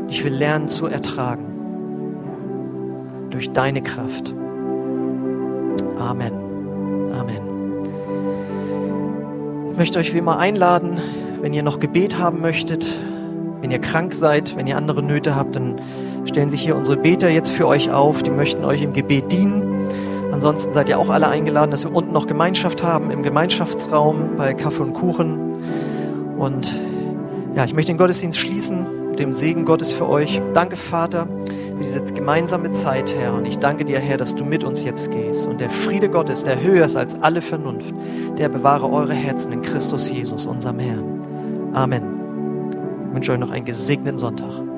Und 0.00 0.08
ich 0.08 0.24
will 0.24 0.34
lernen 0.34 0.66
zu 0.68 0.86
ertragen. 0.86 1.44
Durch 3.30 3.52
deine 3.52 3.80
Kraft. 3.82 4.34
Amen. 6.02 6.32
Amen. 7.12 7.40
Ich 9.70 9.78
möchte 9.78 9.98
euch 10.00 10.12
wie 10.12 10.18
immer 10.18 10.38
einladen, 10.38 11.00
wenn 11.40 11.54
ihr 11.54 11.62
noch 11.62 11.78
Gebet 11.78 12.18
haben 12.18 12.40
möchtet, 12.40 12.84
wenn 13.60 13.70
ihr 13.70 13.78
krank 13.78 14.12
seid, 14.12 14.56
wenn 14.56 14.66
ihr 14.66 14.76
andere 14.76 15.02
Nöte 15.02 15.36
habt, 15.36 15.54
dann 15.54 15.80
stellen 16.24 16.50
sich 16.50 16.62
hier 16.62 16.76
unsere 16.76 16.96
Beter 16.96 17.30
jetzt 17.30 17.50
für 17.50 17.68
euch 17.68 17.92
auf. 17.92 18.24
Die 18.24 18.30
möchten 18.30 18.64
euch 18.64 18.82
im 18.82 18.92
Gebet 18.92 19.30
dienen. 19.30 19.86
Ansonsten 20.32 20.72
seid 20.72 20.88
ihr 20.88 20.98
auch 20.98 21.08
alle 21.08 21.28
eingeladen, 21.28 21.70
dass 21.70 21.84
wir 21.84 21.94
unten 21.94 22.12
noch 22.12 22.26
Gemeinschaft 22.26 22.82
haben 22.82 23.12
im 23.12 23.22
Gemeinschaftsraum 23.22 24.36
bei 24.36 24.54
Kaffee 24.54 24.82
und 24.82 24.94
Kuchen. 24.94 25.54
Und 26.36 26.76
ja, 27.54 27.64
ich 27.64 27.74
möchte 27.74 27.92
den 27.92 27.98
Gottesdienst 27.98 28.38
schließen 28.38 29.10
mit 29.10 29.20
dem 29.20 29.32
Segen 29.32 29.64
Gottes 29.64 29.92
für 29.92 30.08
euch. 30.08 30.42
Danke, 30.54 30.76
Vater, 30.76 31.28
für 31.82 31.98
diese 32.00 32.14
gemeinsame 32.14 32.70
Zeit, 32.72 33.14
Herr. 33.16 33.34
Und 33.34 33.44
ich 33.44 33.58
danke 33.58 33.84
dir, 33.84 33.98
Herr, 33.98 34.16
dass 34.16 34.34
du 34.34 34.44
mit 34.44 34.62
uns 34.62 34.84
jetzt 34.84 35.10
gehst. 35.10 35.46
Und 35.46 35.60
der 35.60 35.70
Friede 35.70 36.08
Gottes, 36.08 36.44
der 36.44 36.62
höher 36.62 36.86
ist 36.86 36.96
als 36.96 37.20
alle 37.22 37.42
Vernunft, 37.42 37.92
der 38.38 38.48
bewahre 38.48 38.88
eure 38.90 39.14
Herzen 39.14 39.52
in 39.52 39.62
Christus 39.62 40.08
Jesus, 40.08 40.46
unserem 40.46 40.78
Herrn. 40.78 41.72
Amen. 41.74 42.02
Ich 43.08 43.14
wünsche 43.14 43.32
euch 43.32 43.38
noch 43.38 43.50
einen 43.50 43.64
gesegneten 43.64 44.18
Sonntag. 44.18 44.71